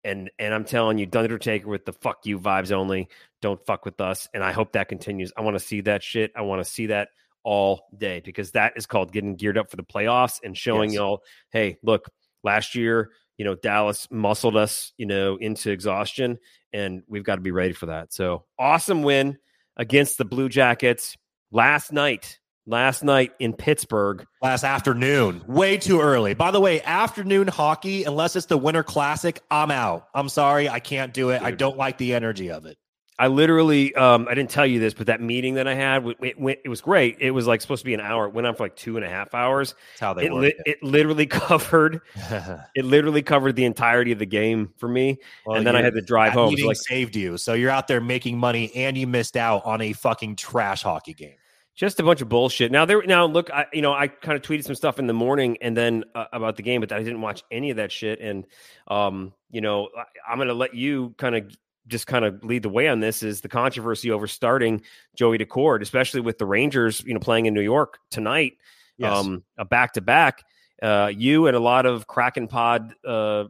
[0.04, 3.10] And and I'm telling you, Undertaker with the fuck you vibes only.
[3.42, 4.30] Don't fuck with us.
[4.36, 5.34] And I hope that continues.
[5.36, 6.32] I want to see that shit.
[6.36, 7.08] I want to see that
[7.44, 10.98] all day because that is called getting geared up for the playoffs and showing yes.
[10.98, 12.12] y'all, hey, look,
[12.44, 13.10] last year,
[13.40, 16.38] you know, Dallas muscled us, you know, into exhaustion,
[16.74, 18.14] and we've got to be ready for that.
[18.14, 19.40] So awesome win
[19.78, 21.18] against the Blue Jackets
[21.52, 24.26] last night last night in Pittsburgh.
[24.42, 25.44] Last afternoon.
[25.48, 26.34] Way too early.
[26.34, 30.08] By the way, afternoon hockey, unless it's the Winter Classic, I'm out.
[30.14, 30.70] I'm sorry.
[30.70, 31.40] I can't do it.
[31.40, 31.48] Dude.
[31.48, 32.78] I don't like the energy of it.
[33.20, 36.40] I literally, um, I didn't tell you this, but that meeting that I had, it,
[36.40, 37.18] went, it was great.
[37.20, 38.28] It was like supposed to be an hour.
[38.28, 39.76] It went on for like two and a half hours.
[39.92, 42.00] That's how they it, li- it literally covered,
[42.76, 45.18] it literally covered the entirety of the game for me.
[45.46, 46.56] Well, and then I had to drive home.
[46.56, 49.82] So like, saved you, so you're out there making money, and you missed out on
[49.82, 51.36] a fucking trash hockey game.
[51.80, 52.74] Just a bunch of bullshit.
[52.74, 55.14] Now there, now look, I, you know, I kind of tweeted some stuff in the
[55.14, 58.20] morning and then uh, about the game, but I didn't watch any of that shit.
[58.20, 58.46] And,
[58.90, 61.56] um, you know, I, I'm going to let you kind of
[61.88, 64.82] just kind of lead the way on this is the controversy over starting
[65.16, 68.58] Joey Daccord, especially with the Rangers, you know, playing in New York tonight,
[68.98, 69.16] Yes.
[69.16, 70.44] um, a back to back.
[70.84, 73.46] Uh, you and a lot of Kraken Pod uh,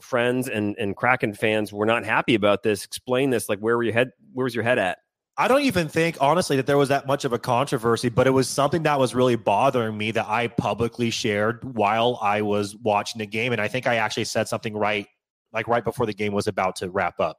[0.00, 2.86] friends and and Kraken fans were not happy about this.
[2.86, 3.50] Explain this.
[3.50, 4.12] Like, where were your head?
[4.32, 5.00] Where was your head at?
[5.38, 8.30] I don't even think, honestly, that there was that much of a controversy, but it
[8.30, 13.18] was something that was really bothering me that I publicly shared while I was watching
[13.18, 13.52] the game.
[13.52, 15.06] And I think I actually said something right,
[15.52, 17.38] like right before the game was about to wrap up.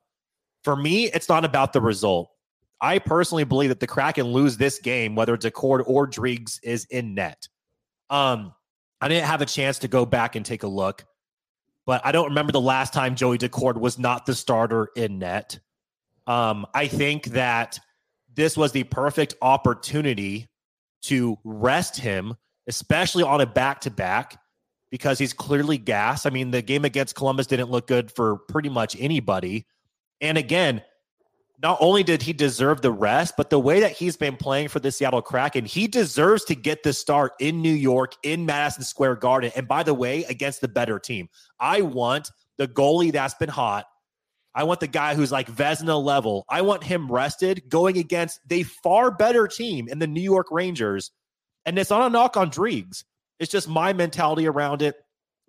[0.63, 2.29] For me, it's not about the result.
[2.79, 6.85] I personally believe that the Kraken lose this game, whether it's Daccord or Driggs is
[6.85, 7.47] in net.
[8.11, 8.53] Um,
[9.01, 11.03] I didn't have a chance to go back and take a look,
[11.87, 15.59] but I don't remember the last time Joey Daccord was not the starter in net.
[16.27, 17.79] Um, I think that
[18.37, 20.47] this was the perfect opportunity
[21.01, 22.35] to rest him,
[22.67, 24.39] especially on a back to back,
[24.91, 26.25] because he's clearly gas.
[26.25, 29.65] I mean, the game against Columbus didn't look good for pretty much anybody.
[30.21, 30.83] And again,
[31.61, 34.79] not only did he deserve the rest, but the way that he's been playing for
[34.79, 39.15] the Seattle Kraken, he deserves to get the start in New York, in Madison Square
[39.15, 39.51] Garden.
[39.55, 41.27] And by the way, against the better team.
[41.59, 43.87] I want the goalie that's been hot.
[44.57, 46.43] I want the guy who's like Vezina level.
[46.49, 51.11] I want him rested going against the far better team in the New York Rangers.
[51.67, 53.05] And it's not a knock on Driggs.
[53.39, 54.95] It's just my mentality around it,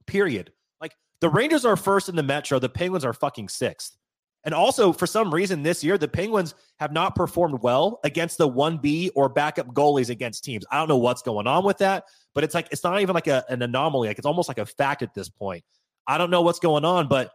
[0.06, 0.52] period.
[0.82, 0.92] Like
[1.22, 3.96] the Rangers are first in the Metro, the Penguins are fucking sixth.
[4.44, 8.48] And also, for some reason this year, the Penguins have not performed well against the
[8.48, 10.66] 1B or backup goalies against teams.
[10.70, 13.26] I don't know what's going on with that, but it's like, it's not even like
[13.26, 14.08] a, an anomaly.
[14.08, 15.64] Like it's almost like a fact at this point.
[16.06, 17.32] I don't know what's going on, but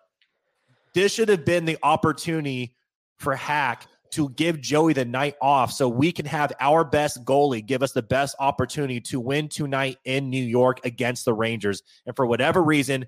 [0.94, 2.76] this should have been the opportunity
[3.18, 7.66] for Hack to give Joey the night off so we can have our best goalie
[7.66, 11.82] give us the best opportunity to win tonight in New York against the Rangers.
[12.06, 13.08] And for whatever reason,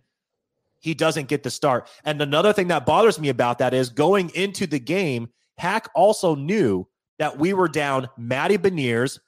[0.79, 1.89] he doesn't get the start.
[2.03, 6.33] And another thing that bothers me about that is going into the game, Hack also
[6.33, 6.87] knew
[7.19, 9.19] that we were down Matty Beniers,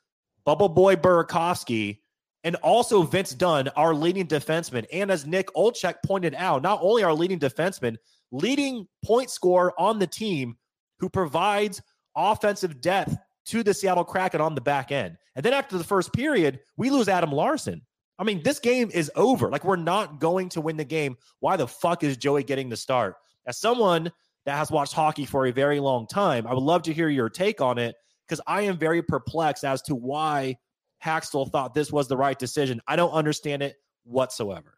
[0.45, 1.99] Bubble Boy Burakovsky,
[2.43, 4.85] and also Vince Dunn, our leading defenseman.
[4.91, 7.97] And as Nick Olczyk pointed out, not only our leading defenseman,
[8.31, 10.57] leading point scorer on the team
[10.99, 11.81] who provides
[12.15, 15.17] offensive depth to the Seattle Kraken on the back end.
[15.35, 17.81] And then after the first period, we lose Adam Larsson.
[18.19, 19.49] I mean, this game is over.
[19.49, 21.17] Like, we're not going to win the game.
[21.39, 23.15] Why the fuck is Joey getting the start?
[23.45, 24.11] As someone
[24.45, 27.29] that has watched hockey for a very long time, I would love to hear your
[27.29, 30.57] take on it because I am very perplexed as to why
[31.03, 32.81] Hakstol thought this was the right decision.
[32.87, 34.77] I don't understand it whatsoever.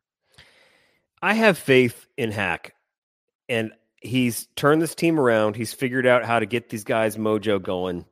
[1.22, 2.74] I have faith in Hack,
[3.50, 5.56] and he's turned this team around.
[5.56, 8.06] He's figured out how to get these guys' mojo going.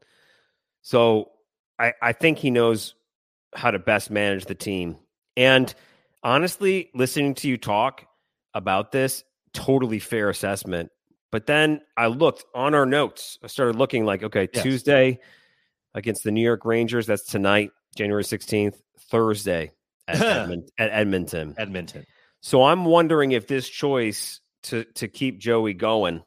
[0.81, 1.31] So
[1.79, 2.95] I, I think he knows
[3.55, 4.97] how to best manage the team.
[5.37, 5.73] And
[6.23, 8.05] honestly, listening to you talk
[8.53, 9.23] about this,
[9.53, 10.91] totally fair assessment.
[11.31, 13.37] But then I looked on our notes.
[13.43, 14.63] I started looking like, okay, Yes.
[14.63, 15.19] Tuesday
[15.93, 17.05] against the New York Rangers.
[17.05, 18.75] That's tonight, January 16th.
[19.09, 19.71] Thursday
[20.07, 20.17] at,
[20.49, 21.55] Edmont- at Edmonton.
[21.57, 22.05] Edmonton.
[22.41, 26.23] So I'm wondering if this choice to to keep Joey going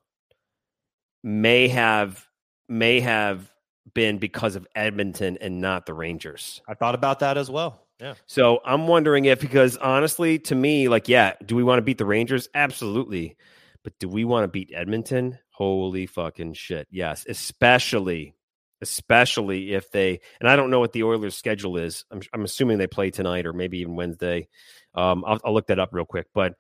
[1.23, 2.27] may have
[2.69, 3.51] may have
[3.95, 6.63] been because of Edmonton and not the Rangers.
[6.69, 7.87] I thought about that as well.
[8.01, 8.15] Yeah.
[8.27, 11.99] So I'm wondering if because honestly to me like yeah, do we want to beat
[11.99, 12.49] the Rangers?
[12.55, 13.37] Absolutely.
[13.83, 15.39] But do we want to beat Edmonton?
[15.51, 16.87] Holy fucking shit.
[16.91, 18.35] Yes, especially
[18.83, 22.05] especially if they and I don't know what the Oilers schedule is.
[22.11, 24.49] I'm I'm assuming they play tonight or maybe even Wednesday.
[24.95, 26.55] Um I'll, I'll look that up real quick, but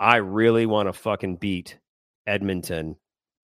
[0.00, 1.78] I really want to fucking beat
[2.26, 2.96] Edmonton,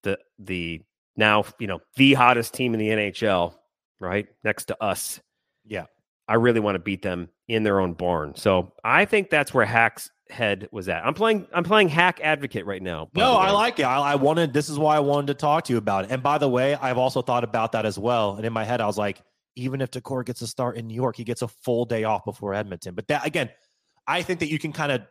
[0.03, 0.83] the the
[1.17, 3.55] now, you know, the hottest team in the NHL,
[4.01, 4.27] right?
[4.43, 5.21] Next to us.
[5.64, 5.87] Yeah.
[6.27, 8.35] I really want to beat them in their own barn.
[8.35, 11.05] So I think that's where Hack's head was at.
[11.05, 13.11] I'm playing I'm playing hack advocate right now.
[13.14, 13.85] No, I like it.
[13.85, 14.53] I, I wanted.
[14.53, 16.11] This is why I wanted to talk to you about it.
[16.11, 18.37] And by the way, I've also thought about that as well.
[18.37, 19.23] And in my head, I was like,
[19.57, 22.25] even if Daccord gets a start in New York, he gets a full day off
[22.25, 22.95] before Edmonton.
[22.95, 23.51] But that again,
[24.07, 25.03] I think that you can kind of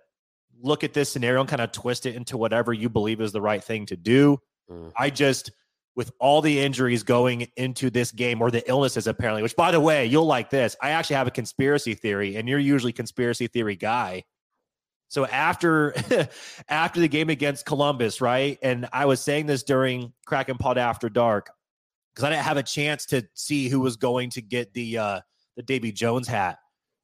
[0.63, 3.41] look at this scenario and kind of twist it into whatever you believe is the
[3.41, 4.39] right thing to do.
[4.71, 4.91] Mm.
[4.97, 5.51] I just,
[5.95, 9.79] with all the injuries going into this game or the illnesses apparently, which by the
[9.79, 10.75] way, you'll like this.
[10.81, 14.23] I actually have a conspiracy theory, and you're usually conspiracy theory guy.
[15.09, 15.93] So after
[16.69, 18.57] after the game against Columbus, right?
[18.63, 21.51] And I was saying this during Kraken Pod After Dark
[22.13, 25.19] because I didn't have a chance to see who was going to get the uh
[25.55, 26.57] the Davy Jones hat.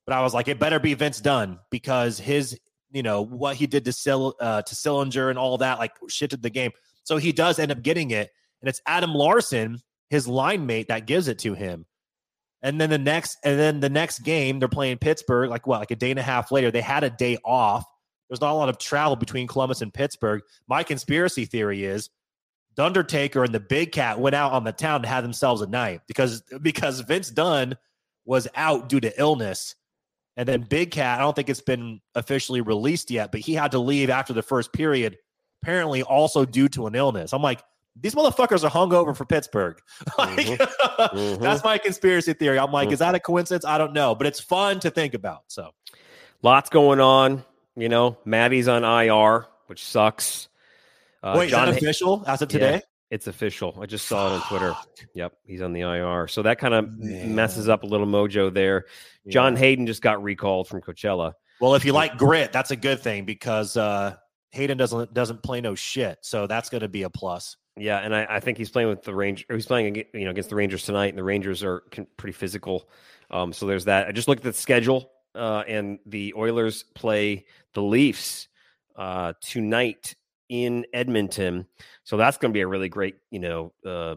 [0.08, 2.60] But I was like, it better be Vince Dunn because his,
[2.92, 6.42] you know, what he did to Sil- uh, to Sillinger and all that, like shifted
[6.42, 6.72] the game.
[7.04, 8.30] So he does end up getting it,
[8.62, 11.86] and it's Adam Larsson, his line mate, that gives it to him.
[12.62, 15.50] And then the next, and then the next game, they're playing Pittsburgh.
[15.50, 17.86] Like what, like a day and a half later, they had a day off.
[18.30, 20.42] There's not a lot of travel between Columbus and Pittsburgh.
[20.68, 22.10] My conspiracy theory is
[22.76, 25.68] the Undertaker and the Big Cat went out on the town to have themselves a
[25.68, 27.76] night because because Vince Dunn
[28.26, 29.76] was out due to illness.
[30.40, 33.72] And then Big Cat, I don't think it's been officially released yet, but he had
[33.72, 35.18] to leave after the first period,
[35.62, 37.34] apparently also due to an illness.
[37.34, 37.62] I'm like,
[38.00, 39.78] these motherfuckers are hungover for Pittsburgh.
[40.18, 41.18] like, Mm-hmm.
[41.18, 41.40] Mhm.
[41.42, 42.58] That's my conspiracy theory.
[42.58, 43.66] I'm like, is that a coincidence?
[43.66, 45.42] I don't know, but it's fun to think about.
[45.48, 45.72] So
[46.42, 47.44] Lots going on.
[47.76, 50.48] You know, Matty's on IR, which sucks.
[51.22, 52.82] Uh, wait, John is Ha- that official as of today?
[53.12, 53.78] It's official.
[53.82, 54.76] I just saw it on Twitter.
[55.16, 56.28] Yep, he's on the IR.
[56.28, 58.86] So that kind of messes up a little mojo there.
[59.28, 61.34] John Hayden just got recalled from Coachella.
[61.60, 64.16] Well, if you like grit, that's a good thing because uh
[64.52, 66.20] Hayden doesn't doesn't play no shit.
[66.22, 67.58] So that's going to be a plus.
[67.78, 69.46] Yeah, and I, I think he's playing with the Rangers.
[69.50, 71.84] He's playing you know against the Rangers tonight, and the Rangers are
[72.18, 72.90] pretty physical.
[73.32, 74.08] Um, so there's that.
[74.08, 78.48] I just looked at the schedule, uh, and the Oilers play the Leafs
[78.96, 80.16] uh, tonight
[80.50, 81.68] in Edmonton.
[82.04, 84.16] So that's going to be a really great, you know, uh,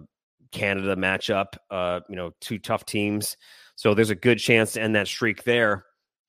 [0.50, 1.54] Canada matchup.
[1.70, 3.36] Uh, you know, two tough teams.
[3.76, 5.84] So there's a good chance to end that streak there.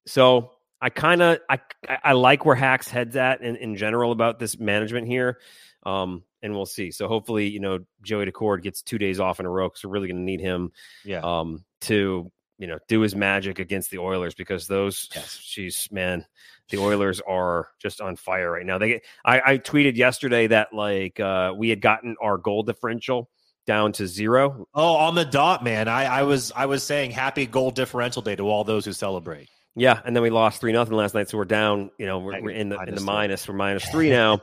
[0.05, 4.39] So I kind of I I like where Hack's heads at in, in general about
[4.39, 5.39] this management here.
[5.85, 6.91] Um, and we'll see.
[6.91, 9.91] So hopefully, you know, Joey Daccord gets two days off in a row because we're
[9.91, 10.71] really going to need him
[11.05, 11.19] Yeah.
[11.21, 15.37] um, to you know do his magic against the Oilers because those, Yes.
[15.43, 16.25] jeez, man,
[16.73, 18.79] the Oilers are just on fire right now.
[18.79, 19.03] They get.
[19.23, 23.29] I, I tweeted yesterday that like uh, we had gotten our goal differential
[23.67, 24.67] down to zero.
[24.73, 25.87] Oh, on the dot, man.
[25.87, 29.49] I, I was I was saying happy goal differential day to all those who celebrate.
[29.75, 31.91] Yeah, and then we lost three nothing last night, so we're down.
[31.99, 33.05] You know, we're, we're in the in minus the three.
[33.05, 33.47] minus.
[33.47, 34.41] We're minus three now.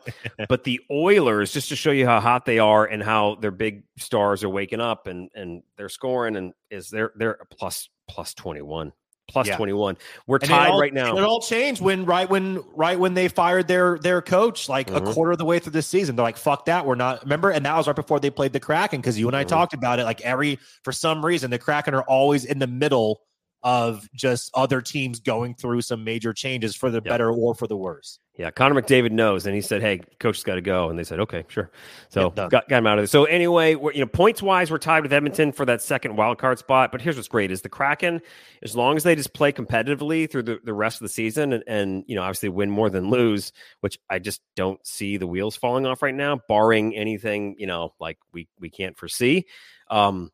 [0.48, 3.82] but the Oilers, just to show you how hot they are and how their big
[3.98, 8.34] stars are waking up and and they're scoring and is they're they're a plus plus
[8.34, 8.92] twenty one
[9.30, 9.56] plus Yeah.
[9.56, 9.96] twenty one.
[10.26, 11.16] We're And tied all- right now.
[11.16, 14.96] It all changed when right when right when they fired their their coach, like Mhm.
[15.08, 16.16] a quarter of the way through the season.
[16.16, 18.60] They're like, "Fuck that, we're not." Remember, and that was right before they played the
[18.60, 19.48] Kraken because you and I Mhm.
[19.48, 20.04] talked about it.
[20.04, 23.20] Like every for some reason, the Kraken are always in the middle
[23.62, 27.04] of just other teams going through some major changes for the Yep.
[27.04, 28.18] better or for the worse.
[28.36, 31.04] Yeah, Connor McDavid knows, and he said, "Hey, coach has got to go," and they
[31.04, 31.70] said, "Okay, sure."
[32.08, 33.06] So got, got him out of there.
[33.06, 36.38] So anyway, we're, you know, points wise, we're tied with Edmonton for that second wild
[36.38, 36.90] card spot.
[36.90, 38.22] But here's what's great: is the Kraken,
[38.62, 41.64] as long as they just play competitively through the, the rest of the season, and,
[41.66, 45.56] and you know, obviously win more than lose, which I just don't see the wheels
[45.56, 49.44] falling off right now, barring anything you know, like we we can't foresee.
[49.90, 50.30] Um,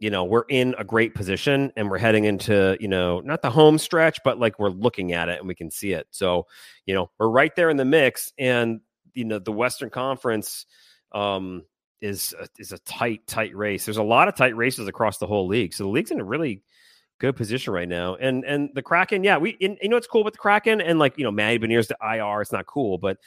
[0.00, 3.50] you know, we're in a great position, and we're heading into you know, not the
[3.50, 6.06] home stretch, but like we're looking at it and we can see it.
[6.10, 6.46] So
[6.86, 8.80] you know we're right there in the mix and
[9.14, 10.66] you know the western conference
[11.12, 11.64] um
[12.00, 13.84] is a, is a tight tight race.
[13.84, 15.74] There's a lot of tight races across the whole league.
[15.74, 16.62] So the league's in a really
[17.18, 18.14] good position right now.
[18.14, 20.80] And and the kraken yeah we and, you know it's cool with the kraken?
[20.80, 23.18] And like you know Matty Beniers to ir it's not cool but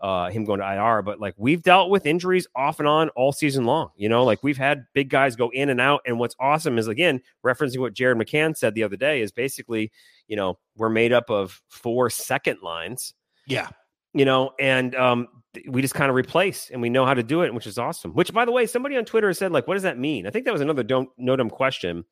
[0.00, 3.32] uh him going to ir but like we've dealt with injuries off and on all
[3.32, 6.36] season long you know like we've had big guys go in and out and what's
[6.38, 9.90] awesome is again referencing what jared mccann said the other day is basically
[10.28, 13.14] you know we're made up of four second lines
[13.46, 13.68] Yeah,
[14.14, 15.28] you know, and um,
[15.68, 18.12] we just kind of replace and we know how to do it, which is awesome.
[18.12, 20.26] Which, by the way, somebody on Twitter said, like, what does that mean?
[20.26, 22.04] I think that was another don't no dumb question,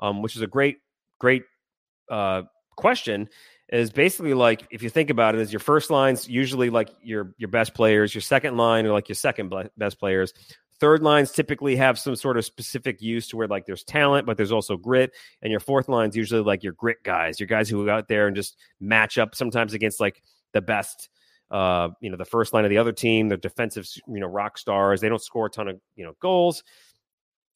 [0.00, 0.78] um, which is a great,
[1.18, 1.42] great
[2.10, 2.42] uh,
[2.76, 3.28] question.
[3.68, 7.34] Is basically like if you think about it, is your first lines usually like your
[7.36, 10.32] your best players, your second line are like your second best players.
[10.78, 14.36] Third lines typically have some sort of specific use to where like there's talent, but
[14.36, 15.12] there's also grit.
[15.42, 18.26] And your fourth line's usually like your grit guys, your guys who go out there
[18.26, 21.08] and just match up sometimes against like the best
[21.50, 24.58] uh, you know, the first line of the other team, they're defensive, you know, rock
[24.58, 25.00] stars.
[25.00, 26.62] They don't score a ton of, you know, goals.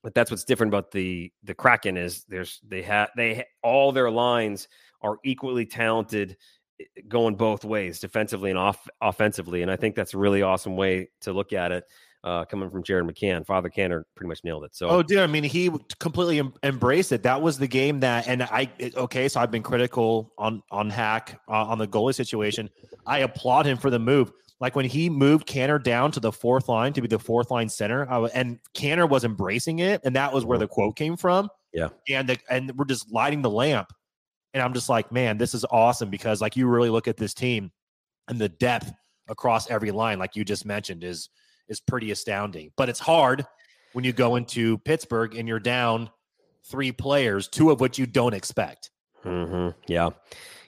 [0.02, 4.10] But that's what's different about the the Kraken is there's they have they all their
[4.10, 4.66] lines
[5.02, 6.36] are equally talented
[6.80, 9.62] eh, going both ways, defensively and off offensively.
[9.62, 11.84] And I think that's a really awesome way to look at it.
[12.22, 14.74] Uh, coming from Jared McCann, Father Canner pretty much nailed it.
[14.76, 15.20] So Oh, dude!
[15.20, 17.22] I mean, he completely em- embraced it.
[17.22, 19.26] That was the game that, and I okay.
[19.26, 22.68] So I've been critical on on Hack uh, on the goalie situation.
[23.06, 24.32] I applaud him for the move.
[24.60, 27.70] Like when he moved Canner down to the fourth line to be the fourth line
[27.70, 31.48] center, I, and Canner was embracing it, and that was where the quote came from.
[31.72, 31.88] Yeah.
[32.10, 33.92] and the, and we're just lighting the lamp,
[34.54, 37.34] and I'm just like, man, this is awesome because like you really look at this
[37.34, 37.70] team,
[38.28, 38.92] and the depth
[39.28, 41.28] across every line, like you just mentioned, is
[41.68, 42.72] is pretty astounding.
[42.76, 43.46] But it's hard
[43.92, 46.10] when you go into Pittsburgh and you're down
[46.68, 48.90] three players, two of which you don't expect.
[49.24, 49.78] Mm-hmm.
[49.86, 50.10] Yeah,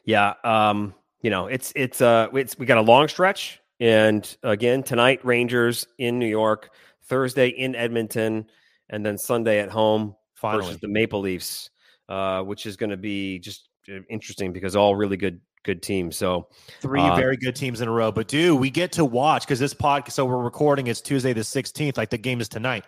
[0.04, 0.34] yeah.
[0.44, 5.24] Um, you know, it's it's uh, it's we got a long stretch, and again tonight,
[5.24, 6.70] Rangers in New York,
[7.04, 8.46] Thursday in Edmonton,
[8.88, 10.64] and then Sunday at home Finally.
[10.64, 11.70] versus the Maple Leafs,
[12.08, 13.68] uh, which is going to be just
[14.08, 16.16] interesting because all really good good teams.
[16.16, 16.48] So
[16.80, 18.10] Three Uh, very good teams in a row.
[18.12, 20.12] But dude, we get to watch because this podcast.
[20.12, 20.86] So we're recording.
[20.88, 21.96] It's Tuesday the sixteenth.
[21.96, 22.84] Like the game is tonight.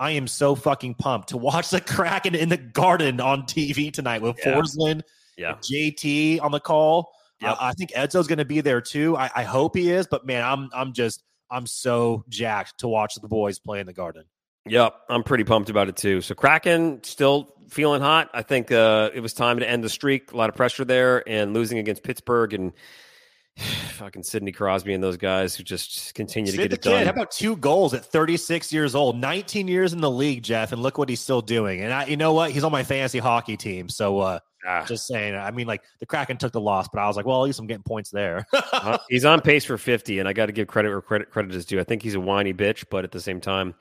[0.00, 4.22] I am so fucking pumped to watch the Kraken in the Garden on TV tonight
[4.22, 4.54] with Yeah.
[4.54, 5.02] Forslund,
[5.36, 7.10] yeah, JT on the call.
[7.40, 7.50] Yep.
[7.52, 9.16] Uh, I think Edzo's going to be there too.
[9.16, 10.06] I, I hope he is.
[10.08, 13.92] But man, I'm I'm just I'm so jacked to watch the boys play in the
[13.92, 14.24] Garden.
[14.66, 16.20] Yep, I'm pretty pumped about it too.
[16.20, 18.30] So Kraken still feeling hot.
[18.34, 20.32] I think uh, it was time to end the streak.
[20.32, 22.72] A lot of pressure there, and losing against Pittsburgh and
[23.92, 27.04] fucking Sidney Crosby and those guys who just continue to get the it kid, done.
[27.04, 30.82] how about two goals at 36 years old, 19 years in the league, Jeff, and
[30.82, 31.80] look what he's still doing.
[31.80, 32.50] And I, you know what?
[32.52, 33.88] He's on my fantasy hockey team.
[33.88, 35.36] So uh, Ah, just saying.
[35.36, 37.60] I mean, like the Kraken took the loss, but I was like, well, at least
[37.60, 38.44] I'm getting points there.
[38.52, 41.54] uh, he's on pace for 50, and I got to give credit where credit credit
[41.54, 41.78] is due.
[41.78, 43.76] I think he's a whiny bitch, but at the same time,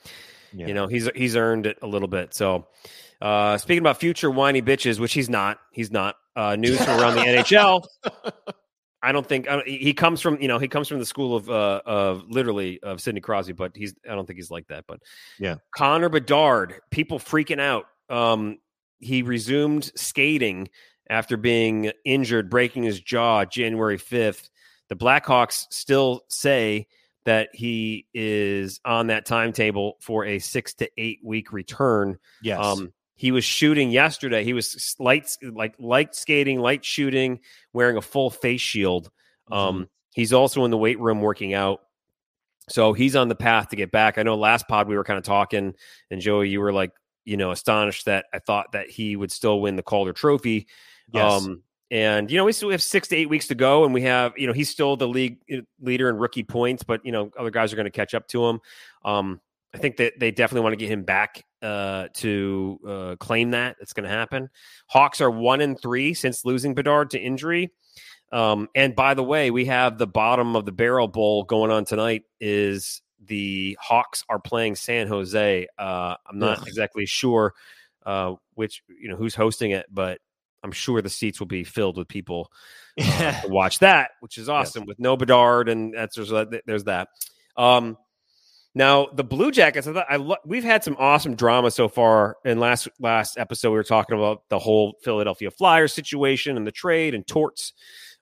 [0.54, 0.68] Yeah.
[0.68, 2.36] you know, he's he's earned it a little bit.
[2.36, 2.68] So,
[3.22, 6.16] uh, speaking about future whiny bitches, which he's not, he's not.
[6.36, 7.84] Uh, news from around the NHL.
[9.02, 11.36] I don't think I don't, he comes from you know he comes from the school
[11.36, 14.86] of uh, of literally of Sidney Crosby, but he's I don't think he's like that.
[14.88, 15.02] But
[15.40, 15.56] Yeah.
[15.76, 17.86] Connor Bedard, people freaking out.
[18.10, 18.58] Um,
[19.00, 20.70] he resumed skating
[21.10, 24.50] after being injured, breaking his jaw January fifth.
[24.90, 26.88] The Blackhawks still say
[27.26, 32.18] that he is on that timetable for a six to eight week return.
[32.42, 32.64] yes.
[32.64, 34.44] Um, he was shooting yesterday.
[34.44, 37.40] He was light, like light skating, light shooting,
[37.74, 39.10] wearing a full face shield.
[39.52, 41.82] Um, he's also in the weight room working out.
[42.70, 44.18] So he's on the path to get back.
[44.18, 45.74] I know last pod we were kind of talking,
[46.12, 46.92] and Joey, you were like,
[47.26, 50.68] you know, astonished that I thought that he would still win the Calder Trophy.
[51.12, 51.44] yes.
[51.44, 54.02] Um, and you know, we still have six to eight weeks to go, and we
[54.02, 57.32] have you know he's still the league uh, leader in rookie points, but you know
[57.40, 58.60] other guys are going to catch up to him.
[59.06, 59.40] Um,
[59.74, 63.78] I think that they definitely want to get him back uh, to uh, claim that
[63.80, 64.50] it's going to happen.
[64.88, 67.72] Hawks are one and three since losing Bedard to injury.
[68.32, 71.86] Um, and by the way, we have the bottom of the barrel bowl going on
[71.86, 72.24] tonight.
[72.40, 75.68] Is the Hawks are playing San Jose?
[75.78, 76.68] Uh, I'm not Ugh.
[76.68, 77.54] exactly sure
[78.08, 80.20] uh, which you know who's hosting it, but
[80.64, 82.50] I'm sure the seats will be filled with people
[83.00, 86.32] uh, to watch that, which is awesome with no Bedard and that's there's
[86.66, 87.10] there's that.
[87.58, 87.98] Um,
[88.78, 92.38] now the Blue Jackets, I thought I lo- we've had some awesome drama so far.
[92.46, 96.72] In last last episode, we were talking about the whole Philadelphia Flyers situation and the
[96.72, 97.74] trade and Torts.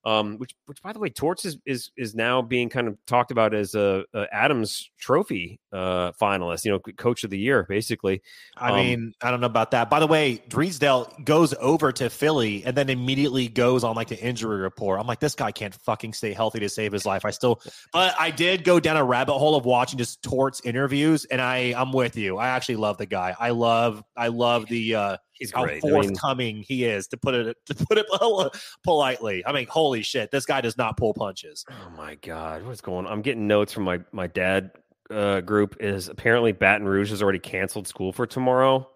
[0.05, 3.31] Um, which, which, by the way, Torts is is is now being kind of talked
[3.31, 6.65] about as a, a Adams Trophy uh, finalist.
[6.65, 8.21] You know, Coach of the Year, basically.
[8.57, 9.89] I um, mean, I don't know about that.
[9.89, 14.19] By the way, Drysdale goes over to Philly and then immediately goes on like the
[14.19, 14.99] injury report.
[14.99, 17.25] I'm like, this guy can't fucking stay healthy to save his life.
[17.25, 17.61] I still,
[17.93, 21.73] but I did go down a rabbit hole of watching just Torts interviews, and I,
[21.77, 22.37] I'm with you.
[22.37, 23.35] I actually love the guy.
[23.37, 25.83] I love, I love the uh, He's how great.
[25.83, 27.07] I mean, forthcoming he is.
[27.07, 28.05] To put it, to put it
[28.83, 29.43] politely.
[29.45, 31.65] I mean, holy shit, this guy does not pull punches.
[31.69, 33.11] Oh my god, what's going on?
[33.11, 34.71] I'm getting notes from my my dad
[35.09, 35.77] uh, group.
[35.79, 38.89] Is apparently Baton Rouge has already canceled school for tomorrow.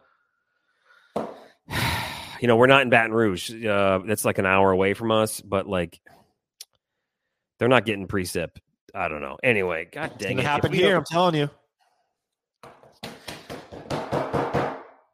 [1.16, 3.52] you know, we're not in Baton Rouge.
[3.66, 6.00] Uh, that's like an hour away from us, but like
[7.58, 8.58] they're not getting precip.
[8.94, 9.38] I don't know.
[9.44, 10.42] Anyway, god dang it!
[10.42, 10.98] If happen here.
[10.98, 11.50] I'm telling you.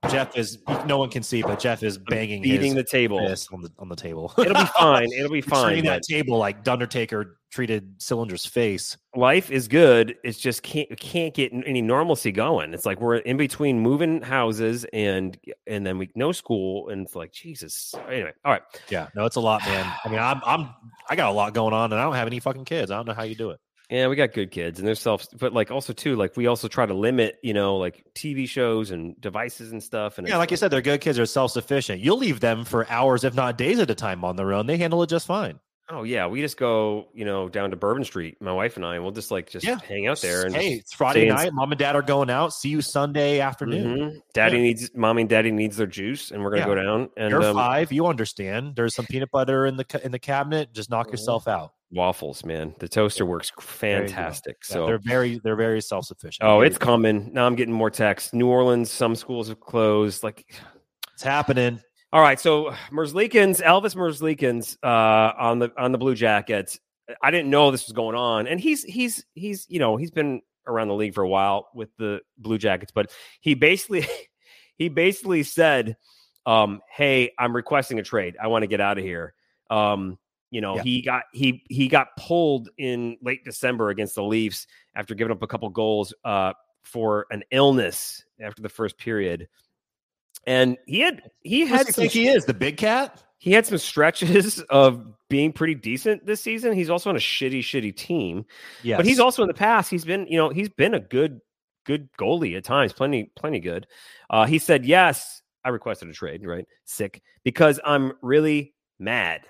[0.09, 3.19] Jeff is no one can see, but Jeff is banging beating his the table.
[3.19, 4.33] on the on the table.
[4.37, 5.11] It'll be fine.
[5.11, 5.65] It'll be fine.
[5.65, 8.97] treating that table like Undertaker treated Cylinder's face.
[9.15, 10.15] life is good.
[10.23, 12.73] It's just can't can't get any normalcy going.
[12.73, 15.37] It's like we're in between moving houses and
[15.67, 17.93] and then we no school and it's like Jesus.
[18.09, 18.63] Anyway, all right.
[18.89, 19.91] Yeah, no, it's a lot, man.
[20.03, 20.69] I mean, I'm I'm
[21.09, 22.91] I got a lot going on, and I don't have any fucking kids.
[22.91, 23.59] I don't know how you do it.
[23.89, 26.67] Yeah, we got good kids and they're self, but like also too, like we also
[26.67, 30.17] try to limit, you know, like TV shows and devices and stuff.
[30.17, 31.17] And Yeah, like you said, they're good kids.
[31.17, 32.01] They're self sufficient.
[32.01, 34.65] You'll leave them for hours, if not days at a time, on their own.
[34.65, 35.59] They handle it just fine.
[35.91, 38.95] oh yeah, we just go, you know, down to Bourbon Street, my wife and I,
[38.95, 39.77] and we'll just like just Yeah.
[39.87, 40.47] hang out there.
[40.47, 41.53] And hey, it's Friday night.
[41.53, 42.53] Mom and dad are going out.
[42.53, 43.99] See you Sunday afternoon.
[43.99, 44.21] Mhm.
[44.33, 46.65] Daddy needs, mommy and daddy needs their juice, and we're gonna Yeah.
[46.65, 47.91] go down and You're um, five.
[47.91, 48.75] You understand.
[48.75, 50.73] There's some peanut butter in the in the cabinet.
[50.73, 51.11] Just knock Mhm.
[51.11, 51.73] yourself out.
[51.95, 52.75] Waffles, man.
[52.79, 54.57] The toaster works fantastic.
[54.69, 56.47] Yeah, So they're very they're very self sufficient.
[56.47, 57.31] Oh, it's coming.
[57.33, 58.33] Now I'm getting more texts.
[58.33, 60.21] New Orleans, some schools have closed.
[60.23, 60.45] Like,
[61.13, 61.81] it's happening.
[62.13, 62.39] all right.
[62.39, 66.79] So Merzlikins, Elvis Merzlikins, uh, on the on the Blue Jackets.
[67.21, 70.41] I didn't know this was going on, and he's he's he's you know he's been
[70.67, 74.05] around the league for a while with the Blue Jackets, but he basically
[74.77, 75.97] he basically said,
[76.45, 78.35] um, "Hey, I'm requesting a trade.
[78.41, 79.33] I want to get out of here."
[79.69, 80.17] Um,
[80.55, 80.83] you know, yeah.
[80.83, 85.43] he got he he got pulled in late December against the Leafs after giving up
[85.43, 86.53] a couple goals uh,
[86.85, 89.49] for an illness after the first period,
[90.47, 91.87] and he had he had.
[91.87, 93.21] Some, think he is the big cat.
[93.37, 96.71] He had some stretches of being pretty decent this season.
[96.71, 98.45] He's also on a shitty, shitty team.
[98.81, 99.89] Yeah, but he's also in the past.
[99.89, 101.41] He's been, you know, he's been a good,
[101.85, 102.93] good goalie at times.
[102.93, 103.87] Plenty, plenty good.
[104.29, 106.45] Uh, he said, "Yes, I requested a trade.
[106.45, 109.47] Right, sick because I'm really mad.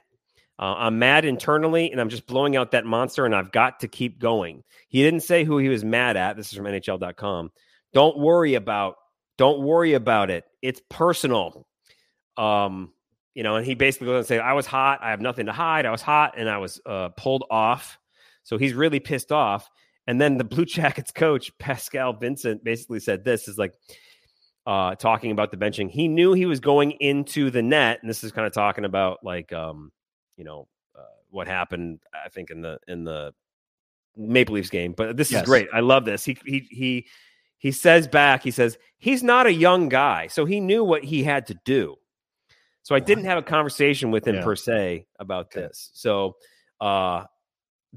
[0.58, 3.88] Uh, I'm mad internally, and I'm just blowing out that monster, and I've got to
[3.88, 6.38] keep going." He didn't say who he was mad at.
[6.38, 7.52] This is from NHL.com.
[7.94, 8.96] Don't worry about.
[9.38, 10.46] Don't worry about it.
[10.62, 11.68] It's personal.
[12.38, 12.94] Um,
[13.36, 15.00] you know, and he basically goes and say, I was hot.
[15.04, 15.86] I have nothing to hide.
[15.86, 18.00] I was hot and I was uh, pulled off.
[18.44, 19.70] So he's really pissed off.
[20.08, 23.74] And then the Blue Jackets coach, Pascal Vincent, basically said this is like
[24.66, 25.92] uh, talking about the benching.
[25.92, 28.00] He knew he was going into the net.
[28.02, 29.92] And this is kind of talking about like, um,
[30.38, 30.68] you know,
[30.98, 33.34] uh, what happened, I think, in the, in the
[34.16, 34.94] Maple Leafs game.
[34.94, 35.42] But this yes.
[35.42, 35.68] is great.
[35.74, 36.24] I love this.
[36.24, 37.08] He, he, he,
[37.58, 40.28] he says back, he says, he's not a young guy.
[40.28, 41.98] So he knew what he had to do
[42.86, 44.44] so I didn't have a conversation with him yeah.
[44.44, 45.62] per se about okay.
[45.62, 45.90] this.
[45.96, 46.36] So
[46.80, 47.24] uh,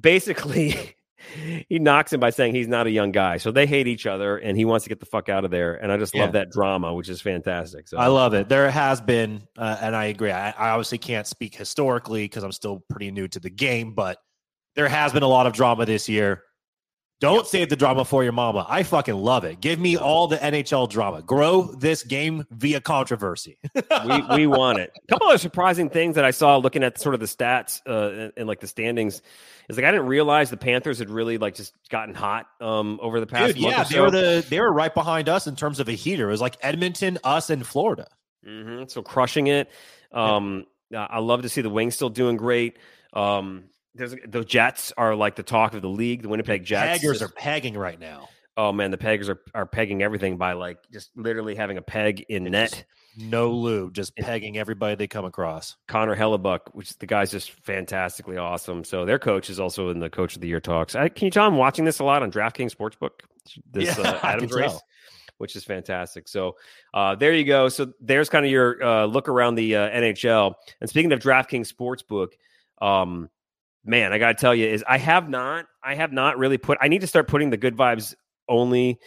[0.00, 0.96] basically,
[1.68, 3.38] he knocks him by saying he's not a young guy.
[3.38, 5.74] So they hate each other, and he wants to get the fuck out of there.
[5.74, 6.22] And I just yeah.
[6.22, 7.88] love that drama, which is fantastic.
[7.88, 8.48] So I love it.
[8.48, 10.30] There has been, uh, and I agree.
[10.30, 14.18] I, I obviously can't speak historically because I'm still pretty new to the game, but
[14.74, 16.44] there has been a lot of drama this year.
[17.20, 18.64] Don't save the drama for your mama.
[18.68, 19.60] I fucking love it.
[19.60, 21.20] Give me all the NHL drama.
[21.20, 23.58] Grow this game via controversy.
[23.74, 24.92] we, we want it.
[24.96, 28.22] A couple of surprising things that I saw looking at sort of the stats uh,
[28.22, 29.20] and, and, like the standings
[29.68, 33.18] is like I didn't realize the Panthers had really like just gotten hot um, over
[33.18, 33.54] the past.
[33.54, 33.94] Dude, yeah, so.
[33.94, 36.28] they were the they were right behind us in terms of a heater.
[36.28, 38.06] It was like Edmonton, us, and Florida.
[38.46, 38.84] Mm-hmm.
[38.86, 39.70] So crushing it.
[40.12, 41.06] Um, yeah.
[41.10, 42.78] I love to see the Wings still doing great.
[43.12, 43.64] Um,
[43.98, 46.22] there's the Jets are like the talk of the league.
[46.22, 47.00] The Winnipeg Jets.
[47.00, 48.28] Peggers are pegging right now.
[48.56, 52.24] Oh man, the peggers are, are pegging everything by like just literally having a peg
[52.28, 52.84] in and net.
[53.16, 55.76] No lube, just pegging everybody they come across.
[55.88, 58.84] Connor Hellebuyck, which the guy's just fantastically awesome.
[58.84, 60.94] So their coach is also in the coach of the year talks.
[60.94, 63.10] I, can you tell I'm watching this a lot on DraftKings Sportsbook?
[63.72, 64.72] This yeah, uh, Adams race.
[64.72, 64.82] Tell
[65.38, 66.28] which is fantastic.
[66.28, 66.56] So
[66.92, 67.68] uh, there you go.
[67.68, 70.54] So there's kind of your uh, look around the uh, NHL.
[70.80, 72.32] And speaking of DraftKings Sportsbook,
[72.84, 73.30] um,
[73.88, 76.78] man, I got to tell you, is I have not, I have not really put.
[76.80, 78.14] I need to start putting the good vibes
[78.48, 78.98] only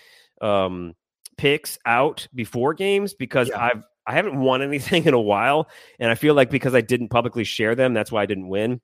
[0.42, 0.94] um,
[1.38, 3.64] picks out before games because yeah.
[3.64, 5.70] I've I haven't won anything in a while,
[6.00, 8.82] and I feel like because I didn't publicly share them, that's why I didn't win.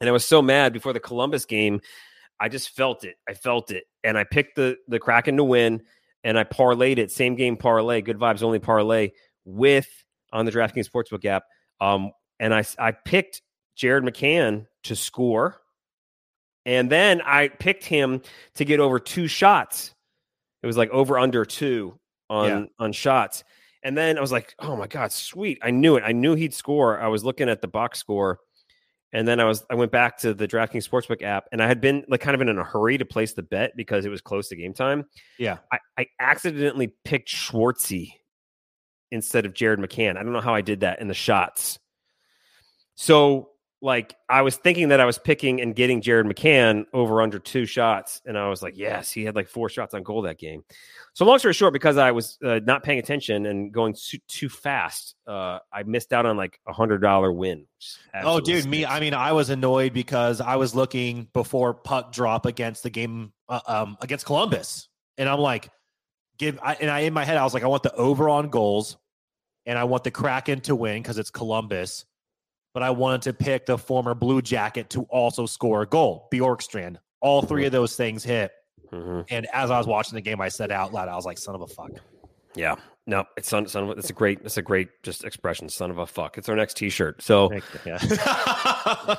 [0.00, 1.80] And I was so mad before the Columbus game.
[2.40, 3.16] I just felt it.
[3.28, 5.82] I felt it, and I picked the the Kraken to win,
[6.22, 9.10] and I parlayed it same game parlay, good vibes only parlay
[9.44, 9.88] with
[10.32, 11.42] on the DraftKings Sportsbook app.
[11.80, 13.42] Um, and I I picked
[13.76, 15.60] Jared McCann to score.
[16.66, 18.22] And then I picked him
[18.54, 19.94] to get over two shots.
[20.62, 21.98] It was like over under two
[22.30, 22.64] on yeah.
[22.78, 23.44] on shots.
[23.82, 25.58] And then I was like, "Oh my god, sweet!
[25.62, 26.04] I knew it.
[26.06, 28.38] I knew he'd score." I was looking at the box score,
[29.12, 31.82] and then I was I went back to the DraftKings Sportsbook app, and I had
[31.82, 34.48] been like kind of in a hurry to place the bet because it was close
[34.48, 35.04] to game time.
[35.38, 38.14] Yeah, I, I accidentally picked Schwartzy
[39.10, 40.16] instead of Jared McCann.
[40.16, 41.78] I don't know how I did that in the shots.
[42.94, 43.50] So
[43.84, 47.66] like I was thinking that I was picking and getting Jared McCann over under two
[47.66, 50.64] shots, and I was like, yes, he had like four shots on goal that game.
[51.12, 54.48] So long story short, because I was uh, not paying attention and going too, too
[54.48, 57.66] fast, uh, I missed out on like a hundred dollar win.
[58.14, 58.66] Oh, dude, stinks.
[58.66, 62.90] me, I mean, I was annoyed because I was looking before puck drop against the
[62.90, 65.68] game uh, um, against Columbus, and I'm like,
[66.38, 68.48] give, I, and I in my head I was like, I want the over on
[68.48, 68.96] goals,
[69.66, 72.06] and I want the Kraken to win because it's Columbus
[72.74, 76.96] but I wanted to pick the former Blue Jacket to also score a goal, Bjorkstrand.
[77.20, 77.66] All three mm-hmm.
[77.66, 78.52] of those things hit.
[78.92, 79.22] Mm-hmm.
[79.30, 81.54] And as I was watching the game, I said out loud, I was like, son
[81.54, 81.92] of a fuck.
[82.54, 82.74] Yeah.
[83.06, 85.90] No, it's son, son of a, it's a great, it's a great just expression, son
[85.90, 86.36] of a fuck.
[86.36, 87.22] It's our next t-shirt.
[87.22, 87.50] So
[87.84, 87.98] yeah.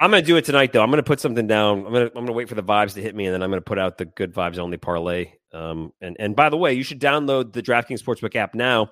[0.00, 0.82] I'm going to do it tonight though.
[0.82, 1.86] I'm going to put something down.
[1.86, 3.42] I'm going to, I'm going to wait for the vibes to hit me and then
[3.42, 5.32] I'm going to put out the good vibes only parlay.
[5.52, 8.90] Um, and, and by the way, you should download the DraftKings Sportsbook app now.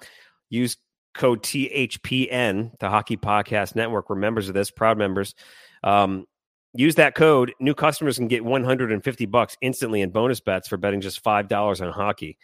[0.49, 0.77] Use
[1.15, 4.11] code THPN, the Hockey Podcast Network.
[4.11, 5.35] We're members of this, proud members.
[5.83, 6.27] Um,
[6.75, 7.55] use that code.
[7.61, 11.93] New customers can get 150 bucks instantly in bonus bets for betting just $5 on
[11.93, 12.37] hockey.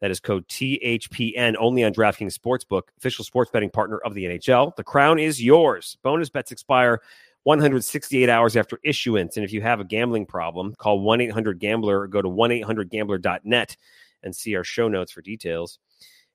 [0.00, 4.74] That is code THPN only on DraftKings Sportsbook, official sports betting partner of the NHL.
[4.76, 5.96] The crown is yours.
[6.02, 7.00] Bonus bets expire
[7.44, 9.36] 168 hours after issuance.
[9.36, 12.50] And if you have a gambling problem, call 1 800 Gambler or go to 1
[12.50, 13.76] 800 Gambler.net
[14.22, 15.78] and see our show notes for details.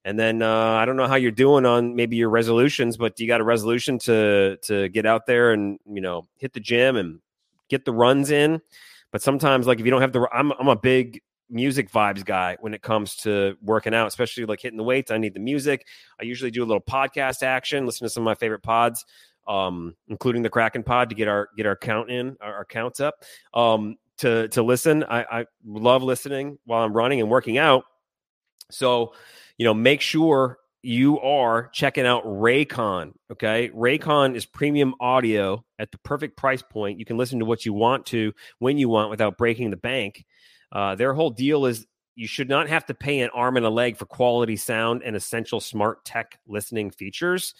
[0.05, 3.23] And then uh, I don't know how you're doing on maybe your resolutions, but do
[3.23, 6.95] you got a resolution to to get out there and you know hit the gym
[6.95, 7.19] and
[7.69, 8.61] get the runs in?
[9.11, 12.57] But sometimes, like if you don't have the, I'm I'm a big music vibes guy
[12.61, 15.11] when it comes to working out, especially like hitting the weights.
[15.11, 15.85] I need the music.
[16.19, 19.05] I usually do a little podcast action, listen to some of my favorite pods,
[19.47, 22.99] um, including the Kraken pod to get our get our count in, our, our counts
[22.99, 23.15] up.
[23.53, 27.85] Um, to to listen, I, I love listening while I'm running and working out.
[28.69, 29.13] So,
[29.59, 33.11] you know, make sure you are checking out Raycon.
[33.31, 33.69] Okay.
[33.75, 36.97] Raycon is premium audio at the perfect price point.
[36.97, 40.25] You can listen to what you want to when you want without breaking the bank.
[40.71, 41.85] Uh, their whole deal is
[42.15, 45.15] you should not have to pay an arm and a leg for quality sound and
[45.15, 47.53] essential smart tech listening features.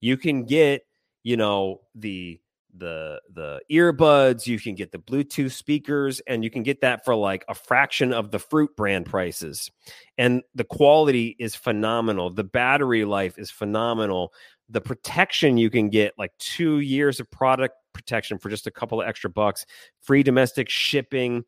[0.00, 0.86] You can get,
[1.22, 2.40] you know, the
[2.76, 7.14] the the earbuds, you can get the Bluetooth speakers, and you can get that for
[7.14, 9.70] like a fraction of the fruit brand prices.
[10.18, 12.30] And the quality is phenomenal.
[12.30, 14.32] The battery life is phenomenal.
[14.68, 19.00] The protection you can get, like two years of product protection for just a couple
[19.02, 19.66] of extra bucks,
[20.00, 21.44] free domestic shipping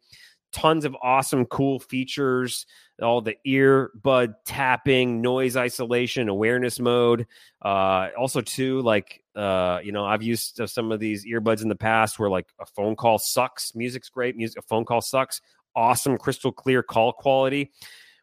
[0.55, 2.65] tons of awesome, cool features.
[3.03, 7.27] All the earbud tapping, noise isolation, awareness mode.
[7.61, 11.75] Uh, also, too, like uh, you know, I've used some of these earbuds in the
[11.75, 15.41] past where like a phone call sucks, music's great, music, a phone call sucks.
[15.77, 17.73] Awesome, crystal clear call quality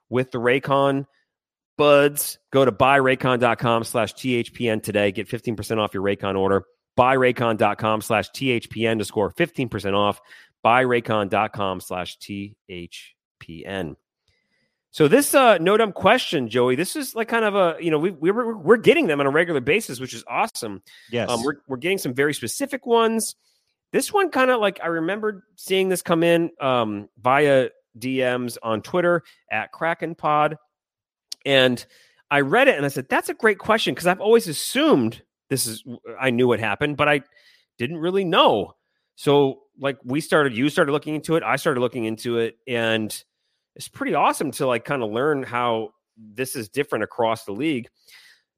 [0.09, 1.05] with the Raycon
[1.77, 2.39] buds.
[2.51, 5.11] Go to buyraycon.com slash THPN today.
[5.11, 6.63] Get 15% off your Raycon order.
[6.97, 10.21] Buyraycon.com slash THPN to score 15% off
[10.63, 13.95] buyraycon.com slash THPN.
[14.91, 16.75] So this uh, no dumb question, Joey.
[16.75, 19.25] This is like kind of a you know we we we're, we're getting them on
[19.25, 20.83] a regular basis, which is awesome.
[21.09, 23.35] Yes, um, we're we're getting some very specific ones.
[23.93, 28.81] This one kind of like I remembered seeing this come in um, via DMs on
[28.81, 30.57] Twitter at Kraken Pod,
[31.45, 31.83] and
[32.29, 35.67] I read it and I said that's a great question because I've always assumed this
[35.67, 35.85] is
[36.19, 37.21] I knew what happened, but I
[37.77, 38.75] didn't really know.
[39.15, 43.11] So like we started, you started looking into it, I started looking into it, and
[43.75, 47.89] it's pretty awesome to like kind of learn how this is different across the league.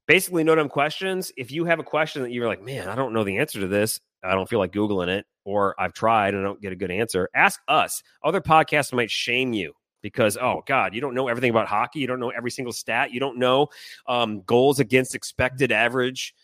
[0.06, 1.32] Basically, no dumb questions.
[1.36, 3.66] If you have a question that you're like, man, I don't know the answer to
[3.66, 6.76] this, I don't feel like Googling it, or I've tried and I don't get a
[6.76, 8.02] good answer, ask us.
[8.22, 9.72] Other podcasts might shame you
[10.02, 13.10] because oh god you don't know everything about hockey you don't know every single stat
[13.10, 13.68] you don't know
[14.06, 16.34] um, goals against expected average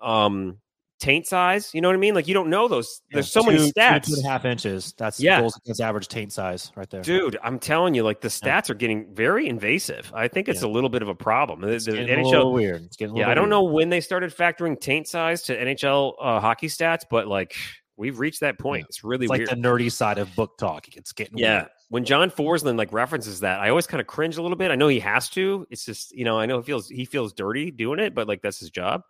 [0.00, 0.56] um,
[1.00, 1.70] taint size.
[1.74, 2.14] You know what I mean?
[2.14, 3.00] Like you don't know those.
[3.10, 4.04] Yeah, There's so two, many stats.
[4.04, 4.94] Two, two and a half inches.
[4.96, 5.40] That's yeah.
[5.40, 7.02] goals against average taint size right there.
[7.02, 8.72] Dude, I'm telling you, like the stats yeah.
[8.72, 10.12] are getting very invasive.
[10.14, 10.68] I think it's yeah.
[10.68, 11.64] a little bit of a problem.
[11.64, 12.82] It's the, getting NHL, a little weird.
[12.82, 13.50] It's getting yeah, I don't weird.
[13.50, 17.56] know when they started factoring taint size to NHL uh, hockey stats, but like
[17.96, 18.86] we've reached that point.
[18.88, 20.86] It's really it's like the nerdy side of book talk.
[20.96, 21.58] It's getting yeah.
[21.58, 21.68] Weird.
[21.88, 24.70] When John Forslund like references that, I always kind of cringe a little bit.
[24.70, 25.66] I know he has to.
[25.70, 28.42] It's just you know I know he feels he feels dirty doing it, but like
[28.42, 29.02] that's his job.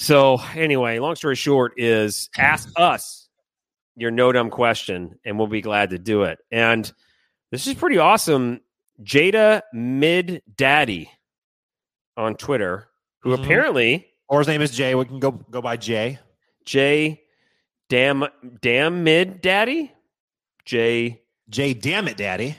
[0.00, 3.28] So anyway, long story short is ask us
[3.96, 6.38] your no dumb question, and we'll be glad to do it.
[6.50, 6.90] And
[7.50, 8.60] this is pretty awesome.
[9.02, 11.10] Jada Mid Daddy
[12.16, 12.88] on Twitter,
[13.18, 13.44] who mm-hmm.
[13.44, 14.94] apparently or his name is Jay.
[14.94, 16.18] We can go go by Jay.
[16.64, 17.20] Jay
[17.90, 18.24] Damn
[18.62, 19.92] Damn Mid Daddy?
[20.64, 21.20] Jay
[21.50, 22.56] Jay Damn it Daddy.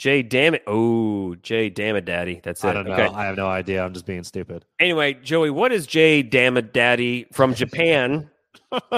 [0.00, 0.62] Jay, damn it.
[0.66, 2.40] Oh, Jay, damn it, daddy.
[2.42, 2.68] That's it.
[2.68, 2.94] I don't know.
[2.94, 3.14] Okay.
[3.14, 3.84] I have no idea.
[3.84, 4.64] I'm just being stupid.
[4.78, 8.30] Anyway, Joey, what is Jay, damn it, daddy from Japan?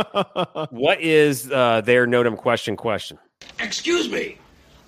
[0.70, 3.18] what is uh, their notum question question?
[3.58, 4.38] Excuse me.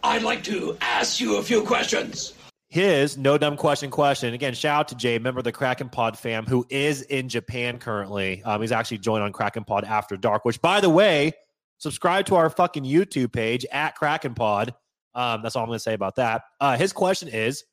[0.05, 2.35] I'd like to ask you a few questions.
[2.69, 4.35] His no dumb question question.
[4.35, 7.79] Again, shout out to Jay, member of the Kraken Pod fam, who is in Japan
[7.79, 8.41] currently.
[8.45, 11.33] Um, he's actually joined on Kraken Pod After Dark, which, by the way,
[11.79, 14.75] subscribe to our fucking YouTube page at Kraken Pod
[15.15, 16.43] um, that's all I'm going to say about that.
[16.61, 17.65] Uh, his question is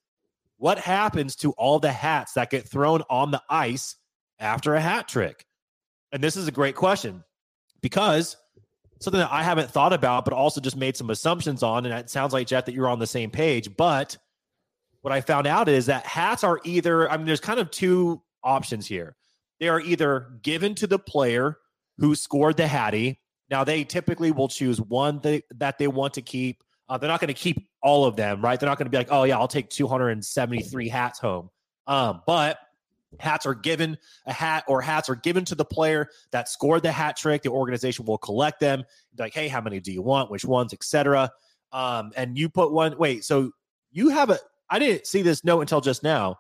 [0.58, 3.96] What happens to all the hats that get thrown on the ice
[4.40, 5.46] after a hat trick?
[6.12, 7.24] And this is a great question
[7.82, 8.38] because
[9.00, 11.86] something that I haven't thought about, but also just made some assumptions on.
[11.86, 13.76] And it sounds like, Jeff, that you're on the same page.
[13.76, 14.18] But
[15.02, 18.22] what I found out is that hats are either, I mean, there's kind of two
[18.44, 19.16] options here.
[19.60, 21.58] They are either given to the player
[21.98, 23.20] who scored the hattie.
[23.50, 27.22] Now, they typically will choose one that, that they want to keep uh, they're not
[27.22, 28.60] going to keep all of them, right?
[28.60, 31.50] They're not going to be like, oh, yeah, I'll take 273 hats home.
[31.88, 32.60] Um, but
[33.18, 36.92] hats are given a hat or hats are given to the player that scored the
[36.92, 37.44] hat trick.
[37.44, 38.84] The organization will collect them.
[39.18, 40.30] Like, hey, how many do you want?
[40.30, 41.32] Which ones, etc.
[41.72, 42.98] Um, and you put one.
[42.98, 43.52] Wait, so
[43.94, 44.38] you have a?
[44.70, 46.40] I didn't see this note until just now.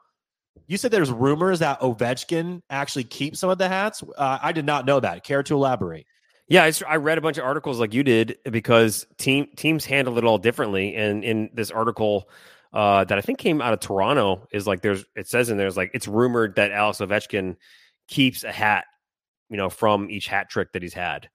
[0.67, 4.03] You said there's rumors that Ovechkin actually keeps some of the hats.
[4.17, 5.23] Uh, I did not know that.
[5.23, 6.05] Care to elaborate?
[6.51, 10.25] Yeah, I read a bunch of articles like you did because team teams handle it
[10.25, 10.95] all differently.
[10.97, 12.29] And in this article
[12.73, 15.77] uh, that I think came out of Toronto is like there's it says in there's
[15.77, 17.55] like it's rumored that Alex Ovechkin
[18.09, 18.83] keeps a hat,
[19.49, 21.29] you know, from each hat trick that he's had,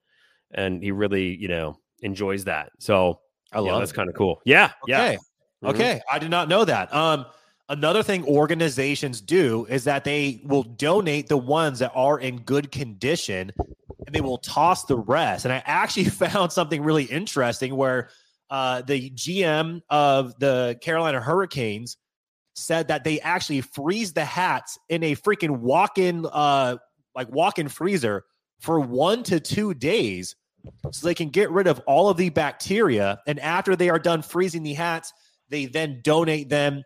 [0.50, 2.72] and he really you know enjoys that.
[2.78, 3.20] So
[3.52, 4.42] I yeah, love that's kind of cool.
[4.44, 5.02] Yeah, yeah.
[5.02, 5.18] Okay.
[5.64, 5.68] Mhm.
[5.70, 6.00] Okay.
[6.12, 6.94] I did not know that.
[6.94, 7.24] Um,
[7.68, 12.70] another thing organizations do is that they will donate the ones that are in good
[12.70, 13.52] condition
[14.06, 15.44] and they will toss the rest.
[15.44, 18.10] And I actually found something really interesting where
[18.50, 21.96] uh, the GM of the Carolina Hurricanes
[22.54, 26.76] said that they actually freeze the hats in a freaking walk-in uh
[27.14, 28.24] like walk-in freezer
[28.60, 30.36] for 1 to 2 days
[30.90, 34.22] so they can get rid of all of the bacteria and after they are done
[34.22, 35.12] freezing the hats
[35.50, 36.82] they then donate them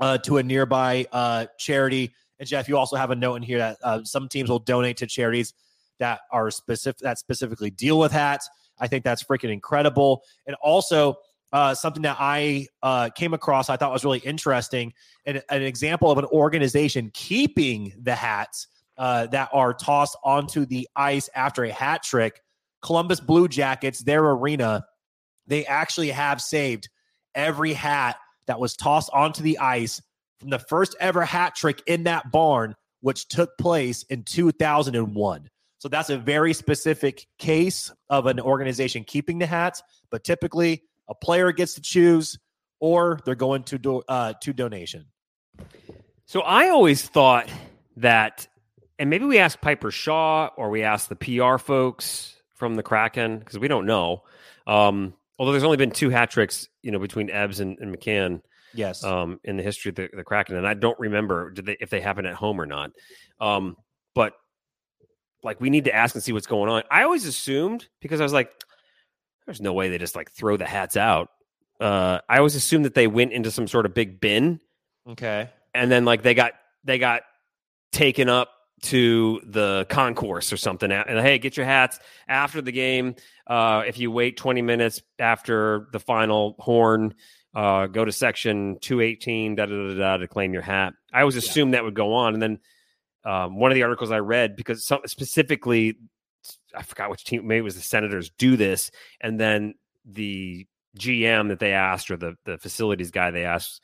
[0.00, 3.58] uh, to a nearby uh, charity and jeff you also have a note in here
[3.58, 5.54] that uh, some teams will donate to charities
[5.98, 8.48] that are specific that specifically deal with hats
[8.78, 11.16] i think that's freaking incredible and also
[11.52, 14.92] uh, something that I uh, came across I thought was really interesting,
[15.26, 20.88] and an example of an organization keeping the hats uh, that are tossed onto the
[20.94, 22.40] ice after a hat trick.
[22.82, 24.84] Columbus Blue Jackets, their arena,
[25.46, 26.88] they actually have saved
[27.34, 28.16] every hat
[28.50, 30.02] that was tossed onto the ice
[30.40, 35.48] from the first ever hat trick in that barn, which took place in 2001.
[35.78, 41.14] So that's a very specific case of an organization keeping the hats, but typically a
[41.14, 42.40] player gets to choose,
[42.80, 45.06] or they're going to do, uh, to donation.
[46.26, 47.48] So I always thought
[47.98, 48.48] that,
[48.98, 53.38] and maybe we asked Piper Shaw or we asked the PR folks from the Kraken
[53.38, 54.24] because we don't know.
[54.66, 58.42] Um, although there's only been two hat tricks, you know, between Ebbs and, and McCann
[58.74, 59.02] Yes.
[59.02, 61.88] um, in the history of the, the Kraken, and I don't remember did they, if
[61.88, 62.90] they happen at home or not.
[63.40, 63.76] Um,
[64.14, 64.34] but
[65.42, 66.82] like, we need to ask and see what's going on.
[66.90, 68.52] I always assumed because I was like,
[69.46, 71.30] there's no way they just like throw the hats out.
[71.80, 74.60] Uh, I always assumed that they went into some sort of big bin
[75.08, 75.48] okay.
[75.74, 76.52] and then like they got
[76.84, 77.22] they got
[77.92, 78.50] taken up
[78.82, 80.90] to the concourse or something.
[80.90, 83.14] And hey get your hats after the game.
[83.46, 87.14] Uh if you wait 20 minutes after the final horn
[87.54, 90.94] uh go to section 218 da da da da to claim your hat.
[91.12, 92.34] I always assumed that would go on.
[92.34, 92.58] And then
[93.24, 95.96] um, one of the articles i read because some specifically
[96.74, 98.90] i forgot which team maybe it was the senators do this.
[99.20, 99.74] And then
[100.04, 100.66] the
[100.98, 103.80] gm that they asked or the the facilities guy they asked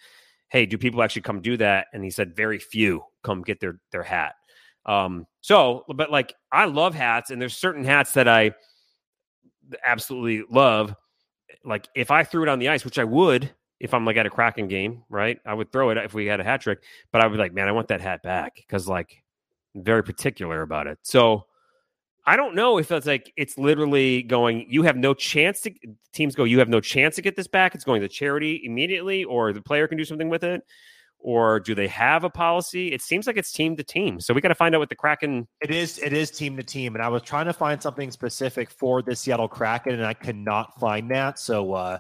[0.49, 1.89] hey, do people actually come do that?
[1.93, 4.35] And he said, very few come get their their hat.
[4.87, 8.53] Um, so, but like I love hats, and there's certain hats that I
[9.85, 10.95] absolutely love.
[11.65, 14.27] Like if I threw it on the ice, which I would if I'm like at
[14.27, 15.39] a Kraken game, right?
[15.45, 16.83] I would throw it if we had a hat trick,
[17.13, 19.23] but I would be like, man, I want that hat back because like
[19.75, 20.99] I'm very particular about it.
[21.03, 21.45] So
[22.25, 24.67] I don't know if it's like it's literally going.
[24.69, 25.73] You have no chance to.
[26.13, 26.45] Teams go.
[26.45, 27.75] You have no chance to get this back.
[27.75, 30.63] It's going to charity immediately, or the player can do something with it,
[31.27, 32.93] or do they have a policy?
[32.93, 34.21] It seems like it's team to team.
[34.21, 35.49] So we got to find out what the Kraken.
[35.61, 38.71] It is it is team to team, and I was trying to find something specific
[38.71, 41.41] for the Seattle Kraken, and I cannot find that.
[41.41, 41.99] So uh,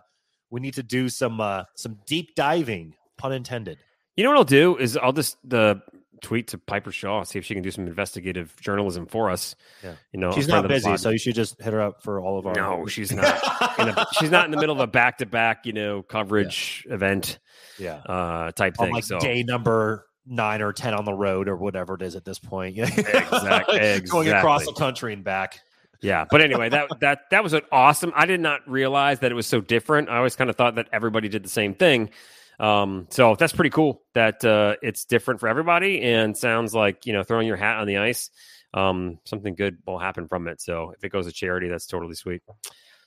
[0.50, 3.78] we need to do some uh, some deep diving, pun intended.
[4.16, 5.82] You know what I'll do is I'll just the
[6.22, 9.54] tweet to Piper Shaw see if she can do some investigative journalism for us.
[9.84, 9.92] Yeah.
[10.12, 12.46] you know, She's not busy, so you should just hit her up for all of
[12.46, 12.54] our.
[12.54, 13.78] no, she's not.
[13.78, 16.86] In a, she's not in the middle of a back to back, you know, coverage
[16.90, 17.38] event
[17.78, 18.94] yeah, uh, type on thing.
[18.94, 22.24] like so day number nine or ten on the road or whatever it is at
[22.24, 22.74] this point.
[22.74, 25.60] Yeah, Exact- going across the country and back.
[26.00, 28.12] Yeah, but anyway, that that that was an awesome.
[28.14, 30.08] I did not realize that it was so different.
[30.08, 32.10] I always kind of thought that everybody did the same thing.
[32.58, 37.12] Um, so that's pretty cool that uh, it's different for everybody, and sounds like you
[37.12, 38.30] know throwing your hat on the ice.
[38.74, 40.60] Um, something good will happen from it.
[40.60, 42.42] So if it goes to charity, that's totally sweet.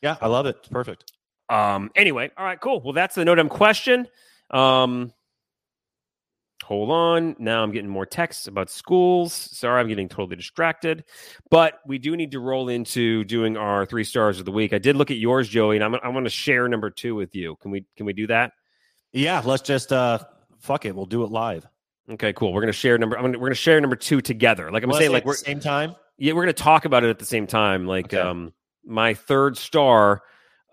[0.01, 0.57] Yeah, I love it.
[0.59, 1.11] It's perfect.
[1.49, 2.81] Um, anyway, all right, cool.
[2.81, 4.07] Well, that's the no dumb question.
[4.51, 5.13] Um,
[6.63, 7.35] hold on.
[7.39, 9.33] Now I'm getting more texts about schools.
[9.33, 11.03] Sorry, I'm getting totally distracted.
[11.49, 14.73] But we do need to roll into doing our three stars of the week.
[14.73, 17.35] I did look at yours, Joey, and I'm I want to share number two with
[17.35, 17.55] you.
[17.57, 18.53] Can we can we do that?
[19.14, 20.20] Yeah, let's just uh
[20.60, 20.95] fuck it.
[20.95, 21.66] We'll do it live.
[22.12, 22.53] Okay, cool.
[22.53, 23.18] We're gonna share number.
[23.18, 24.72] I'm gonna, we're gonna share number two together.
[24.72, 25.95] Like I'm Wanna saying, say like at we're same time.
[26.18, 27.86] yeah, we're gonna talk about it at the same time.
[27.88, 28.18] Like Okay.
[28.20, 28.53] um,
[28.86, 30.22] my third star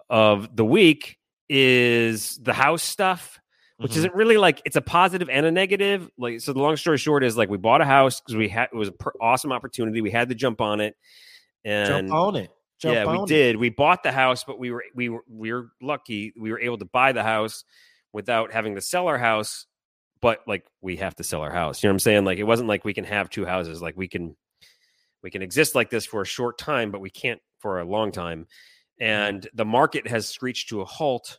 [0.09, 1.19] of the week
[1.49, 3.39] is the house stuff.
[3.79, 3.97] which Mhm.
[3.99, 6.09] isn't really like it's a positive and a negative.
[6.17, 8.71] Like, so the long story short is like we bought a house because we had
[8.73, 10.01] it was an awesome opportunity.
[10.01, 10.97] We had to jump on it,
[11.63, 12.51] and jump on it.
[12.81, 13.27] Jump yeah, we it.
[13.29, 13.57] did.
[13.57, 16.33] We bought the house, but we were we were we were lucky.
[16.41, 17.65] We were able to buy the house
[18.17, 19.67] without having to sell our house.
[20.23, 21.83] But like we have to sell our house.
[21.83, 22.25] You know what I'm saying?
[22.25, 23.83] Like it wasn't like we can have two houses.
[23.83, 24.35] Like we can
[25.23, 28.13] we can exist like this for a short time, but we can't for a long
[28.13, 28.47] time,
[28.99, 31.39] and the market has screeched to a halt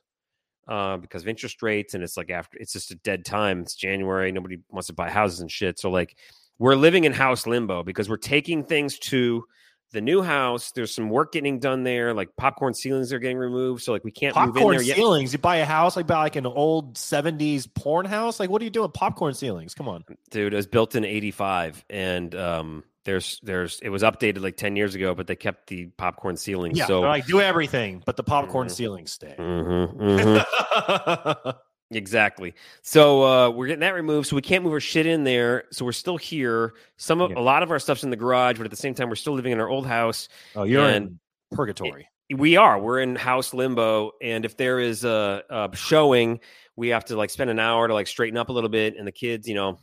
[0.67, 3.61] uh, because of interest rates, and it's like after it's just a dead time.
[3.61, 5.79] It's January, nobody wants to buy houses and shit.
[5.79, 6.15] So like
[6.59, 9.43] we're living in house limbo because we're taking things to
[9.91, 10.71] the new house.
[10.71, 14.11] There's some work getting done there, like popcorn ceilings are getting removed, so like we
[14.11, 15.33] can't move in Popcorn ceilings.
[15.33, 18.39] You buy a house like buy like an old '70s porn house.
[18.39, 18.91] Like, what are you doing?
[18.91, 19.73] Popcorn ceilings.
[19.73, 20.03] Come on.
[20.31, 24.75] dude it was built in 85 and um there's there's it was updated like 10
[24.75, 26.85] years ago but they kept the popcorn ceilings Yeah.
[26.87, 28.71] so like do everything, but the popcorn Mhm.
[28.71, 29.35] ceilings stay.
[29.39, 29.95] Mhm,
[30.45, 31.55] mhm.
[31.91, 35.63] Exactly so uh we're getting that removed so we can't move our shit in there
[35.71, 37.39] so we're still here some of Yeah.
[37.39, 39.33] a lot of our stuff's in the garage but at the same time we're still
[39.33, 40.27] living in our old house
[40.57, 41.19] oh, you're And- in
[41.55, 42.09] purgatory.
[42.35, 46.41] we are we're in house limbo and if there is a, a showing
[46.75, 49.07] we have to like spend an hour to like straighten up a little bit and
[49.07, 49.79] the kids you know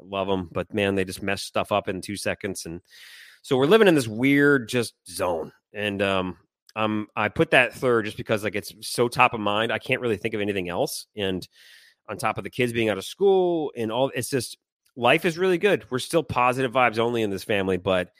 [0.00, 2.80] love them but man they just mess stuff up in two seconds and
[3.42, 6.36] so we're living in this weird just zone and um
[6.78, 10.00] um i put that third just because like it's so top of mind i can't
[10.00, 11.48] really think of anything else and
[12.08, 14.56] on top of the kids being out of school and all it's just
[14.96, 18.10] life is really good we're still positive vibes only in this family but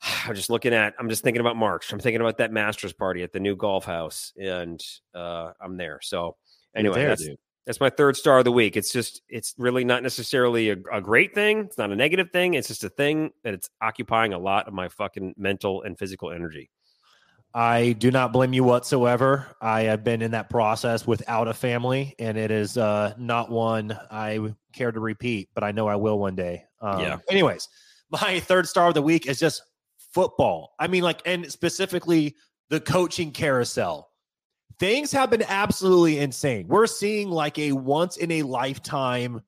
[0.24, 0.94] I'm just looking at.
[0.98, 1.92] I'm just thinking about March.
[1.92, 4.82] I'm thinking about that Masters party at the new golf house, and
[5.14, 6.00] uh, I'm there.
[6.02, 6.36] So
[6.74, 7.38] anyway, there, that's dude.
[7.66, 8.76] that's my third star of the week.
[8.76, 11.60] It's just it's really not necessarily a, a great thing.
[11.60, 12.54] It's not a negative thing.
[12.54, 16.30] It's just a thing that it's occupying a lot of my fucking mental and physical
[16.30, 16.70] energy.
[17.54, 19.46] I do not blame you whatsoever.
[19.60, 23.98] I have been in that process without a family, and it is uh, not one
[24.10, 26.64] I care to repeat, but I know I will one day.
[26.80, 27.16] Um, Yeah.
[27.30, 27.68] Anyways,
[28.10, 29.62] my third star of the week is just
[30.12, 30.74] football.
[30.78, 32.36] I mean, like, and specifically
[32.68, 34.10] the coaching carousel.
[34.78, 36.68] Things have been absolutely insane.
[36.68, 39.42] We're seeing like a once in a lifetime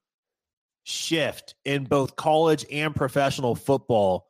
[0.82, 4.26] shift in both college and professional football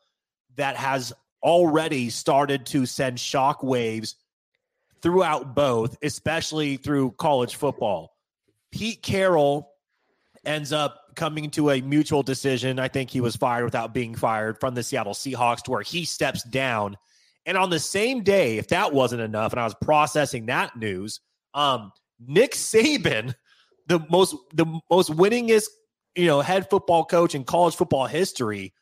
[0.57, 1.13] that has
[1.43, 4.17] already started to send shock waves
[5.03, 8.17] throughout both, especially through college football.
[8.71, 9.71] Pete Carroll
[10.45, 12.79] ends up coming to a mutual decision.
[12.79, 16.05] I think he was fired without being fired from the Seattle Seahawks to where he
[16.05, 16.97] steps down.
[17.47, 21.21] And on the same day, if that wasn't enough, and I was processing that news,
[21.55, 21.93] um,
[22.25, 23.35] Nick Saban,
[23.87, 25.67] the most the most winningest,
[26.15, 28.73] you know, head football coach in college football history,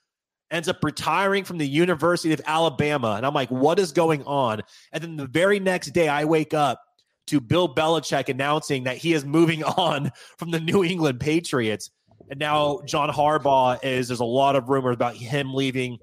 [0.50, 3.14] ends up retiring from the University of Alabama.
[3.16, 4.62] And I'm like, what is going on?
[4.92, 6.80] And then the very next day, I wake up
[7.26, 11.90] to Bill Belichick announcing that he is moving on from the New England Patriots.
[12.30, 15.98] And now John Harbaugh is, there's a lot of rumors about him leaving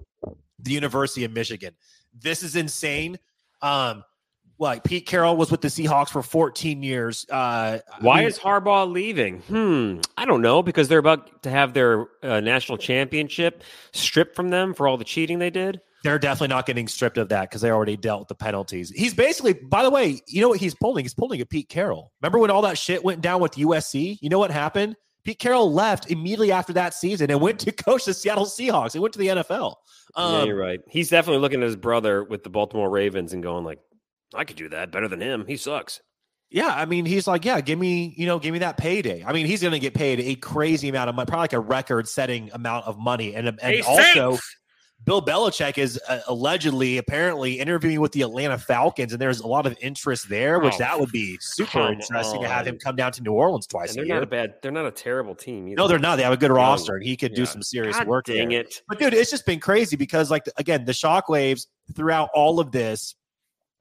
[0.59, 1.73] the University of Michigan.
[2.17, 3.17] This is insane.
[3.61, 4.03] Um,
[4.57, 7.25] like Pete Carroll was with the Seahawks for 14 years.
[7.31, 9.39] Uh, I Why mean, is Harbaugh leaving?
[9.41, 14.49] Hmm, I don't know because they're about to have their uh, national championship stripped from
[14.49, 15.81] them for all the cheating they did.
[16.03, 18.91] they're definitely not getting stripped of that because they already dealt with the penalties.
[18.91, 21.03] He's basically, by the way, you know what he's pulling?
[21.03, 22.11] He's pulling a Pete Carroll.
[22.21, 24.19] Remember when all that shit went down with USC?
[24.21, 24.95] You know what happened?
[25.23, 28.93] Pete Carroll left immediately after that season and went to coach the Seattle Seahawks.
[28.93, 29.73] He went to the NFL.
[30.15, 30.79] yeah, Um, you're right.
[30.87, 33.79] He's definitely looking at his brother with the Baltimore Ravens and going like,
[34.33, 35.45] "I could do that better than him.
[35.47, 36.01] He sucks."
[36.51, 39.23] Yeah, I mean, he's like, yeah, give me, you know, give me that payday.
[39.25, 41.59] I mean, he's going to get paid a crazy amount of money, probably like a
[41.59, 44.01] record-setting amount of money, and and Hey, also.
[44.31, 44.55] thanks!
[45.03, 49.65] Bill Belichick is uh, allegedly, apparently, interviewing with the Atlanta Falcons, and there's a lot
[49.65, 53.11] of interest there, which Oh, that would be super interesting to have him come down
[53.13, 54.15] to New Orleans and twice a they're year.
[54.15, 54.53] not a bad.
[54.61, 55.67] They're not a terrible team.
[55.67, 55.75] Either.
[55.75, 56.15] no, they're not.
[56.15, 56.55] They have a good No.
[56.55, 58.25] roster, and he could do some serious God work.
[58.25, 58.61] Dang there.
[58.61, 58.81] it!
[58.87, 63.15] But dude, it's just been crazy because, like, again, the shockwaves throughout all of this,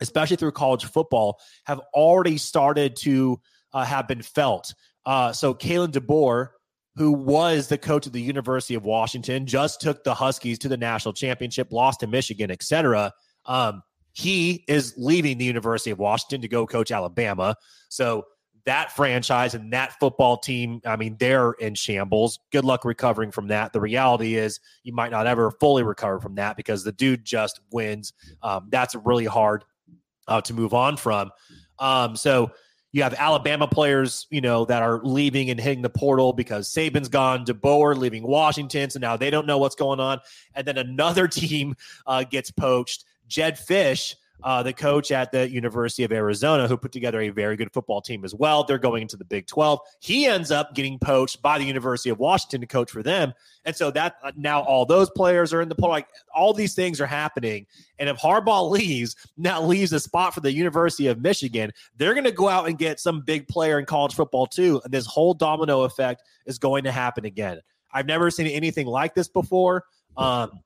[0.00, 3.40] especially through college football, have already started to
[3.72, 4.74] uh, have been felt.
[5.06, 6.50] Uh, so, Kalen DeBoer,
[6.96, 10.76] who was the coach of the University of Washington, just took the Huskies to the
[10.76, 13.12] national championship, lost to Michigan, etc.
[13.46, 13.82] Um,
[14.12, 17.56] he is leaving the University of Washington to go coach Alabama.
[17.88, 18.26] So
[18.64, 22.38] that franchise and that football team, I mean, they're in shambles.
[22.50, 23.72] Good luck recovering from that.
[23.72, 27.60] The reality is you might not ever fully recover from that because the dude just
[27.70, 28.12] wins.
[28.42, 29.64] Um, that's really hard
[30.28, 31.30] uh, to move on from.
[31.78, 32.52] Um, so
[32.92, 37.08] you have Alabama players, you know, that are leaving and hitting the portal because Saban's
[37.08, 40.20] gone, DeBoer leaving Washington, so now they don't know what's going on.
[40.54, 41.74] And then another team
[42.06, 43.04] uh, gets poached.
[43.26, 47.56] Jed Fish, uh, the coach at the University of Arizona, who put together a very
[47.56, 48.64] good football team as well.
[48.64, 49.80] They're going into the Big 12.
[50.00, 53.32] He ends up getting poached by the University of Washington to coach for them.
[53.64, 55.92] And so that uh, now all those players are in the portal.
[55.92, 57.66] Like all these things are happening.
[57.98, 62.24] And if Harbaugh leaves, now leaves a spot for the University of Michigan, they're going
[62.24, 64.80] to go out and get some big player in college football too.
[64.84, 67.60] And this whole domino effect is going to happen again.
[67.92, 69.84] I've never seen anything like this before.
[70.16, 70.60] Um,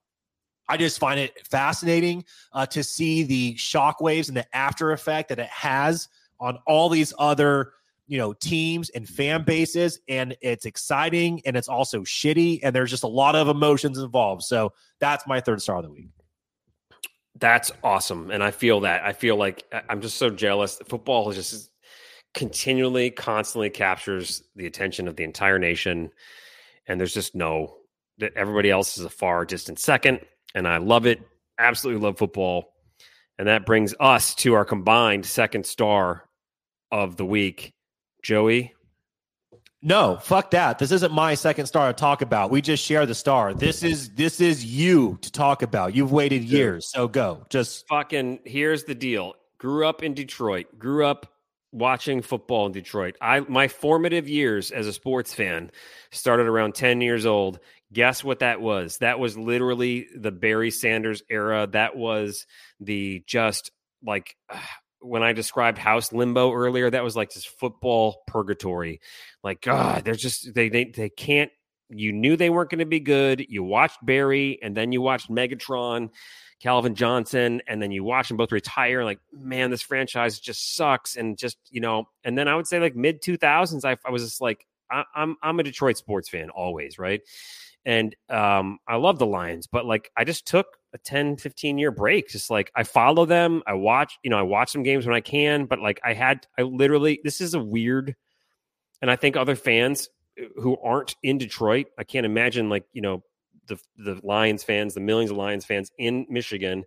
[0.68, 5.38] I just find it fascinating uh, to see the shockwaves and the after effect that
[5.38, 6.08] it has
[6.40, 7.72] on all these other
[8.08, 12.90] you know teams and fan bases and it's exciting and it's also shitty and there's
[12.90, 14.42] just a lot of emotions involved.
[14.42, 16.08] So that's my third star of the week.
[17.38, 19.04] That's awesome and i feel that.
[19.04, 20.80] I feel like i'm just so jealous.
[20.88, 21.70] Football just
[22.34, 26.10] continually constantly captures the attention of the entire nation
[26.86, 27.76] and there's just no
[28.18, 30.20] that everybody else is a far distant second
[30.54, 31.20] and i love it
[31.58, 32.74] absolutely love football
[33.38, 36.28] and that brings us to our combined second star
[36.90, 37.74] of the week
[38.22, 38.74] Joey?
[39.80, 40.78] No, fuck that.
[40.78, 42.50] This isn't my second star to talk about.
[42.50, 43.54] We just share the star.
[43.54, 45.94] This is this is you to talk about.
[45.94, 47.46] You've waited years, so go.
[47.48, 49.34] Just fucking here's the deal.
[49.58, 50.66] Grew up in Detroit.
[50.78, 51.32] Grew up
[51.70, 53.16] watching football in Detroit.
[53.20, 55.70] I my formative years as a sports fan
[56.10, 57.60] started around 10 years old.
[57.92, 58.98] Guess what that was?
[58.98, 61.66] That was literally the Barry Sanders era.
[61.70, 62.46] That was
[62.80, 63.70] the just
[64.04, 64.36] like
[65.00, 69.00] when I described house limbo earlier, that was like this football purgatory.
[69.44, 71.50] Like, God, they're just they they they can't.
[71.90, 73.46] You knew they weren't going to be good.
[73.48, 76.10] You watched Barry, and then you watched Megatron,
[76.60, 78.98] Calvin Johnson, and then you watch them both retire.
[78.98, 81.16] And Like, man, this franchise just sucks.
[81.16, 84.10] And just you know, and then I would say like mid two thousands, I, I
[84.10, 87.22] was just like, I, I'm I'm a Detroit sports fan always, right?
[87.84, 91.90] And um, I love the Lions, but like I just took a 10, 15 year
[91.90, 92.28] break.
[92.28, 95.20] Just like I follow them, I watch, you know, I watch some games when I
[95.20, 98.14] can, but like I had, I literally, this is a weird,
[99.00, 100.08] and I think other fans
[100.40, 103.22] uh, who aren't in Detroit, I can't imagine like, you know,
[103.66, 106.84] the, the Lions fans, the millions of Lions fans in Michigan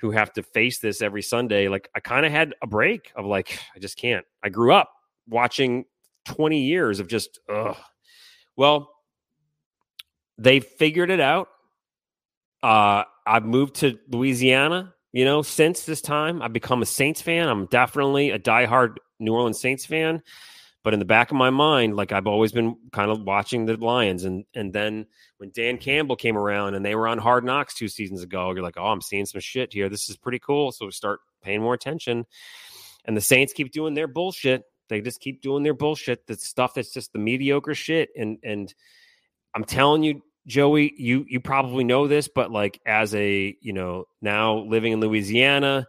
[0.00, 1.68] who have to face this every Sunday.
[1.68, 4.24] Like I kind of had a break of like, I just can't.
[4.42, 4.90] I grew up
[5.28, 5.84] watching
[6.26, 7.76] 20 years of just, ugh.
[8.56, 8.90] Well,
[10.38, 11.48] they figured it out.
[12.62, 16.42] Uh, I've moved to Louisiana, you know, since this time.
[16.42, 17.48] I've become a Saints fan.
[17.48, 20.22] I'm definitely a diehard New Orleans Saints fan.
[20.84, 23.76] But in the back of my mind, like I've always been kind of watching the
[23.76, 24.24] Lions.
[24.24, 25.06] And and then
[25.38, 28.62] when Dan Campbell came around and they were on hard knocks two seasons ago, you're
[28.62, 29.88] like, oh, I'm seeing some shit here.
[29.88, 30.72] This is pretty cool.
[30.72, 32.26] So we start paying more attention.
[33.04, 34.62] And the Saints keep doing their bullshit.
[34.88, 36.26] They just keep doing their bullshit.
[36.26, 38.10] The stuff that's just the mediocre shit.
[38.16, 38.72] And and
[39.54, 44.06] I'm telling you, Joey, you you probably know this, but like as a you know
[44.22, 45.86] now living in Louisiana,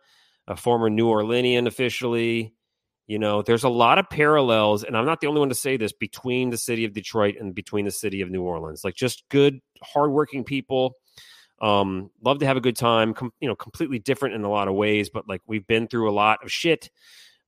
[0.47, 2.53] a former New Orleanian officially,
[3.07, 5.77] you know, there's a lot of parallels, and I'm not the only one to say
[5.77, 8.83] this between the city of Detroit and between the city of New Orleans.
[8.83, 10.95] Like just good, hardworking people.
[11.61, 13.13] Um, love to have a good time.
[13.13, 16.09] Com- you know, completely different in a lot of ways, but like we've been through
[16.09, 16.91] a lot of shit.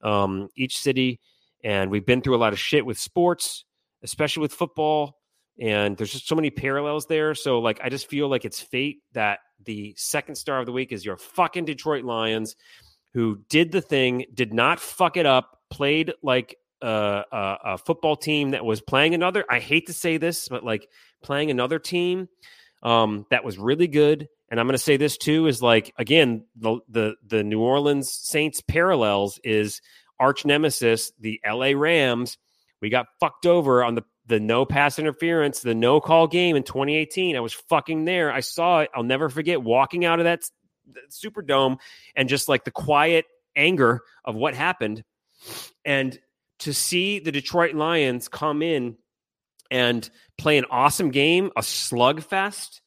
[0.02, 1.20] Um, each city,
[1.64, 3.66] and we've been through a lot of shit with sports,
[4.02, 5.21] especially with football
[5.62, 7.36] and there's just so many parallels there.
[7.36, 10.92] So like I just feel like it's fate that the second star of the week
[10.92, 12.56] is your fucking Detroit Lions,
[13.14, 18.16] who did the thing, did not fuck it up, played like a, a, a football
[18.16, 19.46] team that was playing another.
[19.48, 20.90] I hate to say this, but like
[21.22, 22.28] playing another team
[22.82, 24.28] um, that was really good.
[24.50, 28.12] And I'm going to say this too is like again the the the New Orleans
[28.12, 29.80] Saints parallels is
[30.20, 31.76] arch nemesis the L.A.
[31.76, 32.40] Rams.
[32.82, 36.64] We got fucked over on the the no pass interference, the no call game in
[36.64, 37.36] 2018.
[37.36, 38.32] I was fucking there.
[38.32, 38.90] I saw it.
[38.96, 40.50] I'll never forget walking out of that
[41.10, 41.80] Superdome
[42.16, 43.26] and just like the quiet
[43.58, 45.04] anger of what happened.
[45.84, 46.18] And
[46.60, 48.96] to see the Detroit Lions come in
[49.70, 52.80] and play an awesome game, a slugfest,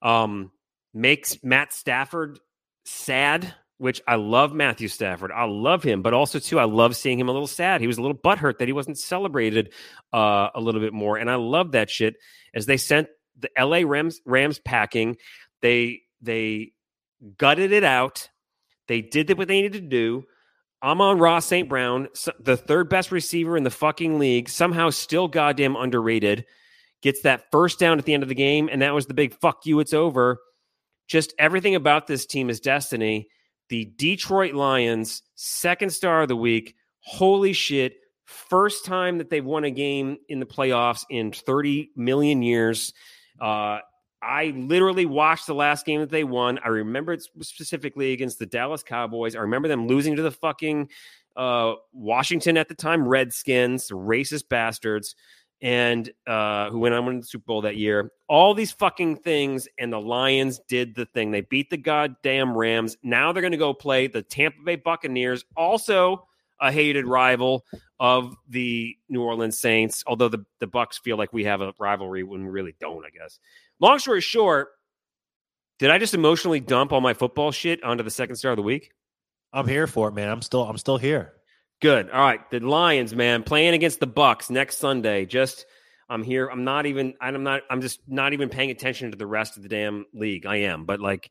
[0.00, 0.52] um,
[0.92, 2.38] makes Matt Stafford
[2.84, 5.32] sad which I love Matthew Stafford.
[5.32, 7.80] I love him, but also too, I love seeing him a little sad.
[7.80, 9.72] He was a little butthurt that he wasn't celebrated
[10.12, 12.16] uh, a little bit more, and I love that shit.
[12.54, 13.08] As they sent
[13.38, 13.84] the L.A.
[13.84, 15.16] Rams Rams packing,
[15.60, 16.72] they they
[17.36, 18.28] gutted it out.
[18.86, 20.24] They did what they needed to do.
[20.82, 21.66] Amon-Ra St.
[21.66, 22.08] Brown,
[22.38, 26.44] the third best receiver in the fucking league, somehow still goddamn underrated,
[27.00, 29.32] gets that first down at the end of the game, and that was the big
[29.40, 30.40] fuck you, it's over.
[31.08, 33.28] Just everything about this team is destiny
[33.68, 36.74] the Detroit Lions, second star of the week.
[37.00, 37.96] Holy shit.
[38.24, 42.92] First time that they've won a game in the playoffs in 30 million years.
[43.40, 43.78] Uh,
[44.22, 46.58] I literally watched the last game that they won.
[46.64, 49.36] I remember it specifically against the Dallas Cowboys.
[49.36, 50.88] I remember them losing to the fucking
[51.36, 55.14] uh, Washington at the time Redskins, racist bastards
[55.62, 58.10] and uh, who went on to win the Super Bowl that year.
[58.28, 61.30] All these fucking things, and the Lions did the thing.
[61.30, 62.96] They beat the goddamn Rams.
[63.02, 66.26] Now they're going to go play the Tampa Bay Buccaneers, also
[66.60, 67.64] a hated rival
[67.98, 70.04] of the New Orleans Saints.
[70.06, 73.10] Although the the Bucs feel like we have a rivalry when we really don't, I
[73.10, 73.38] guess.
[73.80, 74.68] Long story short,
[75.78, 78.62] Did I just emotionally dump all my football shit onto the second star of the
[78.62, 78.92] week?
[79.52, 80.28] I'm here for it, man.
[80.28, 81.32] I'm still I'm still here.
[81.84, 82.08] Good.
[82.08, 82.40] All right.
[82.50, 85.26] The Lions, man, playing against the Bucs next Sunday.
[85.26, 85.66] Just
[86.08, 86.48] I'm here.
[86.48, 89.62] I'm not even I'm not I'm just not even paying attention to the rest of
[89.62, 90.46] the damn league.
[90.46, 90.86] I am.
[90.86, 91.30] But like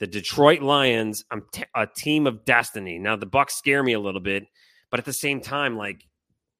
[0.00, 2.98] the Detroit Lions, I'm t- a team of destiny.
[2.98, 4.48] Now the Bucs scare me a little bit,
[4.90, 6.04] but at the same time like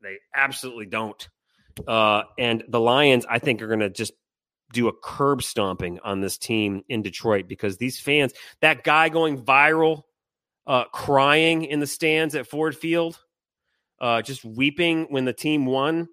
[0.02, 1.28] they absolutely don't.
[1.84, 4.12] Uh and the Lions I think are going to just
[4.72, 9.42] do a curb stomping on this team in Detroit because these fans, that guy going
[9.42, 10.02] viral
[10.66, 13.18] uh, crying in the stands at Ford Field,
[14.00, 16.08] uh, just weeping when the team won.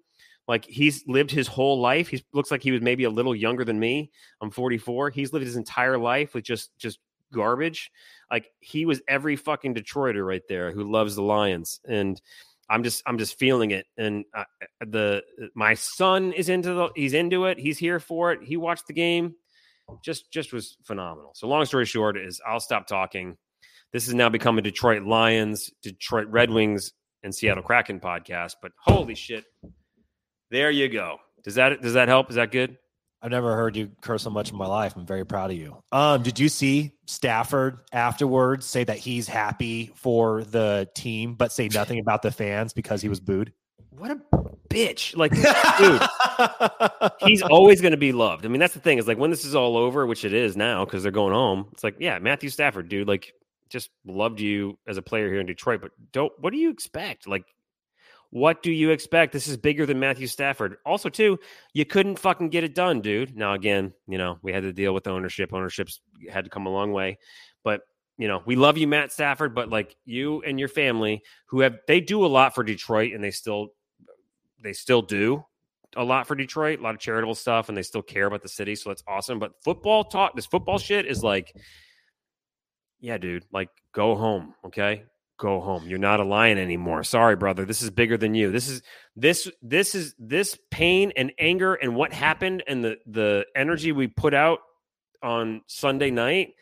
[0.46, 2.08] Like he's lived his whole life.
[2.08, 4.10] He looks like he was maybe a little younger than me.
[4.42, 5.10] I'm 44.
[5.10, 6.98] He's lived his entire life with just just
[7.32, 7.90] garbage.
[8.30, 12.20] Like he was every fucking Detroiter right there who loves the Lions, and
[12.68, 13.86] I'm just I'm just feeling it.
[13.96, 14.44] And uh,
[14.80, 15.22] the
[15.54, 17.58] my son is into the he's into it.
[17.58, 18.42] He's here for it.
[18.42, 19.34] He watched the game.
[20.02, 21.32] Just just was phenomenal.
[21.34, 23.36] So long story short is I'll stop talking.
[23.94, 26.92] This has now become a Detroit Lions, Detroit Red Wings,
[27.22, 28.54] and Seattle Kraken podcast.
[28.60, 29.44] But holy shit,
[30.50, 31.18] there you go.
[31.44, 32.28] Does that does that help?
[32.28, 32.76] Is that good?
[33.22, 34.94] I've never heard you curse so much in my life.
[34.96, 35.80] I'm very proud of you.
[35.92, 41.68] Um, did you see Stafford afterwards say that he's happy for the team, but say
[41.68, 43.52] nothing about the fans because he was booed?
[43.90, 44.20] What a
[44.68, 45.16] bitch!
[45.16, 45.30] Like,
[45.78, 46.02] dude,
[47.28, 48.44] he's always going to be loved.
[48.44, 50.56] I mean, that's the thing is like when this is all over, which it is
[50.56, 51.68] now because they're going home.
[51.70, 53.06] It's like, yeah, Matthew Stafford, dude.
[53.06, 53.32] Like,
[53.68, 56.32] just loved you as a player here in Detroit, but don't.
[56.38, 57.26] What do you expect?
[57.26, 57.44] Like,
[58.30, 59.32] what do you expect?
[59.32, 60.76] This is bigger than Matthew Stafford.
[60.84, 61.38] Also, too,
[61.72, 63.36] you couldn't fucking get it done, dude.
[63.36, 65.52] Now, again, you know, we had to deal with ownership.
[65.52, 66.00] Ownership's
[66.30, 67.18] had to come a long way,
[67.62, 67.82] but
[68.16, 71.78] you know, we love you, Matt Stafford, but like you and your family, who have
[71.88, 73.68] they do a lot for Detroit, and they still
[74.62, 75.44] they still do
[75.96, 78.48] a lot for Detroit, a lot of charitable stuff, and they still care about the
[78.48, 78.74] city.
[78.74, 79.38] So that's awesome.
[79.38, 81.54] But football talk, this football shit is like
[83.04, 85.02] yeah, dude, like go home, okay?
[85.36, 85.86] Go home.
[85.86, 87.04] You're not a lion anymore.
[87.04, 87.66] Sorry, brother.
[87.66, 88.50] This is bigger than you.
[88.50, 88.80] This is
[89.14, 94.06] this this is this pain and anger and what happened and the the energy we
[94.06, 94.60] put out
[95.22, 96.54] on Sunday night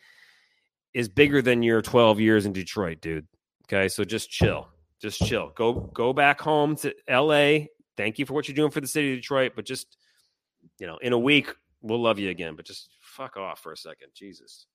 [0.93, 3.25] is bigger than your 12 years in Detroit, dude.
[3.65, 3.87] Okay?
[3.87, 4.67] So just chill.
[5.01, 5.53] Just chill.
[5.55, 7.67] Go go back home to LA.
[7.95, 9.95] Thank you for what you're doing for the city of Detroit, but just
[10.77, 13.77] you know, in a week we'll love you again, but just fuck off for a
[13.77, 14.09] second.
[14.13, 14.67] Jesus.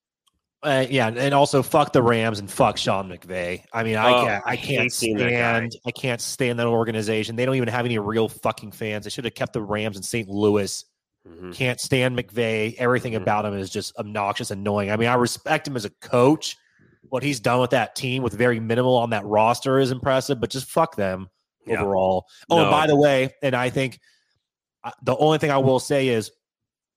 [0.61, 3.63] Uh, yeah, and also fuck the Rams and fuck Sean McVay.
[3.71, 5.57] I mean, I Oh, can't, I can't hate seeing that guy.
[5.67, 7.37] stand, I can't stand that organization.
[7.37, 9.05] They don't even have any real fucking fans.
[9.05, 10.27] They should have kept the Rams in St.
[10.27, 10.83] Louis.
[11.25, 11.53] Mhm.
[11.55, 12.75] Can't stand McVay.
[12.75, 13.21] Everything Mhm.
[13.21, 14.91] about him is just obnoxious, annoying.
[14.91, 16.57] I mean, I respect him as a coach.
[17.07, 20.49] What he's done with that team with very minimal on that roster is impressive, but
[20.49, 21.29] just fuck them
[21.65, 21.81] Yeah.
[21.81, 22.25] overall.
[22.49, 23.99] Oh, and by the way, and I think
[24.83, 26.31] uh, the only thing I will say is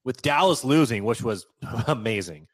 [0.04, 1.46] with Dallas losing, which was
[1.88, 2.46] amazing,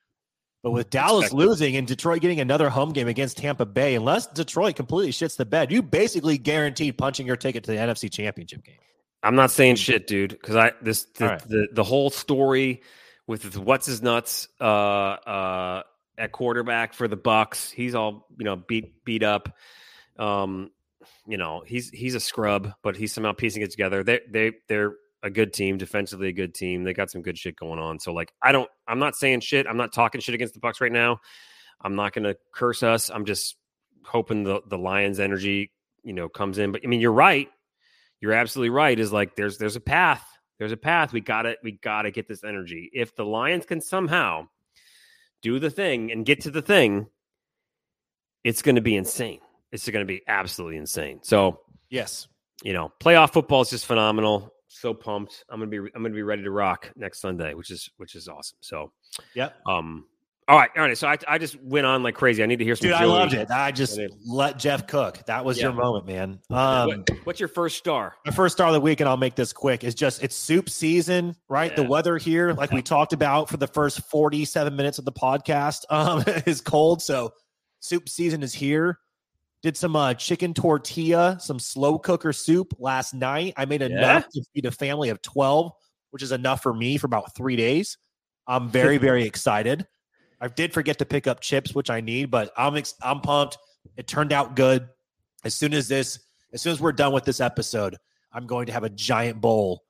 [0.68, 1.46] but with Dallas Expected.
[1.46, 5.46] losing and Detroit getting another home game against Tampa Bay, unless Detroit completely shits the
[5.46, 8.76] bed, you basically guaranteed punching your ticket to the NFC Championship game.
[9.22, 11.48] I'm not saying shit, dude, because I this the, right.
[11.48, 12.82] the the whole story
[13.26, 15.82] with what's his nuts uh uh
[16.18, 17.70] at quarterback for the Bucs.
[17.70, 19.48] He's all you know beat beat up.
[20.18, 20.70] Um,
[21.26, 24.04] you know he's he's a scrub, but he's somehow piecing it together.
[24.04, 26.84] They they they're a good team defensively, a good team.
[26.84, 27.98] They got some good shit going on.
[28.00, 29.66] So like I don't I'm not saying shit.
[29.66, 31.20] I'm not talking shit against the Bucs right now.
[31.80, 33.10] I'm not going to curse us.
[33.10, 33.56] I'm just
[34.04, 36.72] hoping the the Lions energy you know comes in.
[36.72, 37.48] But I mean you're right
[38.20, 40.24] you're absolutely right is like there's there's a path
[40.58, 44.44] there's a path we gotta we gotta get this energy if the lions can somehow
[45.40, 47.06] do the thing and get to the thing
[48.42, 49.38] it's going to be insane
[49.70, 51.60] it's going to be absolutely insane so
[51.90, 52.26] Yes.
[52.64, 56.22] you know playoff football is just phenomenal so pumped i'm gonna be i'm gonna be
[56.22, 58.92] ready to rock next sunday which is which is awesome so
[59.34, 59.54] Yep.
[59.66, 60.04] um
[60.46, 62.64] all right all right so i, I just went on like crazy i need to
[62.64, 63.50] hear some Dude, I loved it.
[63.50, 65.24] I just let Jeff cook.
[65.26, 65.64] That was Yeah.
[65.64, 66.38] your moment, man.
[66.50, 69.34] Um, What- what's your first star My first star of the week, and I'll make
[69.34, 71.74] this quick, is just it's soup season, right?
[71.74, 75.84] The weather here, like we talked about for the first 47 minutes of the podcast,
[75.90, 77.02] um, is cold.
[77.02, 77.32] So
[77.80, 78.98] soup season is here.
[79.62, 83.54] Did some uh, chicken tortilla, some slow cooker soup last night.
[83.56, 85.72] I made enough to feed a family of 12,
[86.10, 87.98] which is enough for me for about three days.
[88.46, 89.86] I'm very, very excited.
[90.40, 93.58] I did forget to pick up chips, which I need, but I'm ex- I'm pumped.
[93.96, 94.88] It turned out good.
[95.44, 96.20] As soon as this,
[96.52, 97.96] as soon as we're done with this episode,
[98.32, 99.82] I'm going to have a giant bowl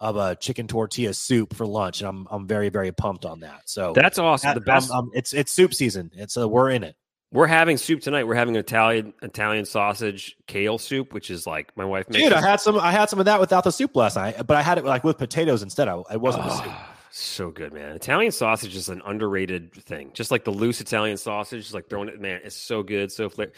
[0.00, 3.62] of a chicken tortilla soup for lunch, and I'm I'm very very pumped on that.
[3.64, 6.10] So that's awesome that- the best um, um, it's it's soup season.
[6.14, 6.96] It's uh, we're in it.
[7.34, 8.28] We're having soup tonight.
[8.28, 12.22] We're having Italian Italian sausage kale soup, which is like my wife makes.
[12.22, 14.56] Dude, I had some I had some of that without the soup last night, but
[14.56, 15.88] I had it like with potatoes instead.
[15.88, 16.66] I it wasn't the soup.
[16.68, 17.96] Oh, So good, man.
[17.96, 20.12] Italian sausage is an underrated thing.
[20.14, 23.50] Just like the loose Italian sausage, like throwing it, man, it's so good, so flavor.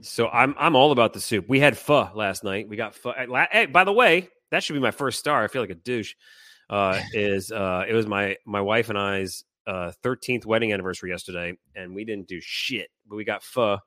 [0.00, 1.48] So I'm I'm all about the soup.
[1.48, 2.68] We had pho last night.
[2.68, 3.14] We got pho.
[3.50, 5.42] Hey, by the way, that should be my first star.
[5.42, 6.14] I feel like a douche.
[6.70, 11.56] Uh, is uh, it was my my wife and I's uh, 13th wedding anniversary yesterday,
[11.74, 13.78] and we didn't do shit, but we got pho,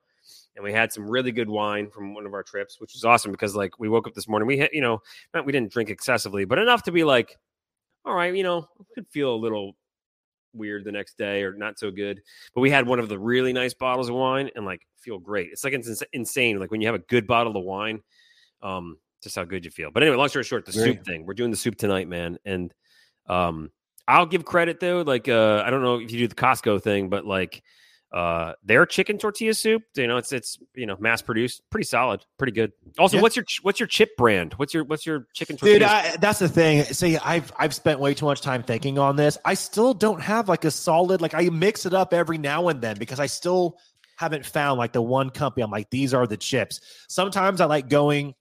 [0.55, 3.31] and we had some really good wine from one of our trips, which was awesome
[3.31, 5.01] because like we woke up this morning, we had you know
[5.33, 7.37] not, we didn't drink excessively, but enough to be like
[8.07, 9.75] all right, you know, could feel a little
[10.53, 12.21] weird the next day or not so good.
[12.55, 15.49] But we had one of the really nice bottles of wine and like feel great.
[15.51, 16.57] It's like it's insane.
[16.59, 18.01] Like when you have a good bottle of wine,
[18.63, 19.91] um, just how good you feel.
[19.91, 21.25] But anyway, long story short, the soup thing.
[21.25, 22.37] We're doing the soup tonight, man.
[22.45, 22.73] And
[23.27, 23.71] um,
[24.07, 25.01] I'll give credit though.
[25.01, 27.61] Like uh, I don't know if you do the Costco thing, but like
[28.13, 32.25] uh, their chicken tortilla soup, you know, it's it's you know mass produced, pretty solid,
[32.37, 32.71] pretty good.
[32.97, 33.21] Also, yeah.
[33.21, 34.53] what's your what's your chip brand?
[34.53, 35.79] What's your what's your chicken tortilla?
[35.79, 36.83] Dude, I, that's the thing.
[36.83, 39.37] See, I've I've spent way too much time thinking on this.
[39.43, 42.81] I still don't have like a solid like I mix it up every now and
[42.81, 43.77] then because I still
[44.15, 45.63] haven't found like the one company.
[45.63, 46.79] I'm like these are the chips.
[47.09, 48.35] Sometimes I like going.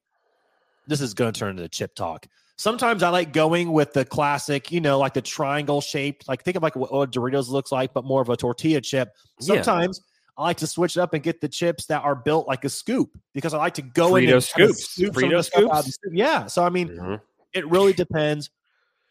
[0.87, 2.29] This is going to turn into chip talk.
[2.57, 6.27] Sometimes I like going with the classic, you know, like the triangle shaped.
[6.27, 9.11] Like think of like what, what Doritos looks like, but more of a tortilla chip.
[9.41, 10.43] Sometimes yeah.
[10.43, 12.71] I like to switch it up and get the chips that are built like a
[12.71, 14.89] scoop because I like to go Frito in and scoops.
[14.89, 15.99] Scoop Frito scoops.
[16.11, 16.47] Yeah.
[16.47, 17.15] So I mean, mm-hmm.
[17.53, 18.49] it really depends.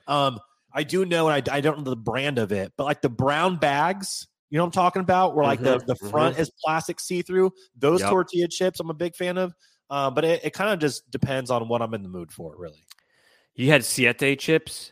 [0.07, 0.39] Um,
[0.73, 3.09] I do know, and I, I don't know the brand of it, but like the
[3.09, 5.85] brown bags, you know what I'm talking about, where like mm-hmm.
[5.85, 6.41] the, the front mm-hmm.
[6.41, 7.51] is plastic see through.
[7.77, 8.09] Those yep.
[8.09, 9.53] tortilla chips, I'm a big fan of.
[9.89, 12.55] Uh, but it, it kind of just depends on what I'm in the mood for,
[12.57, 12.83] really.
[13.55, 14.91] You had Siete chips?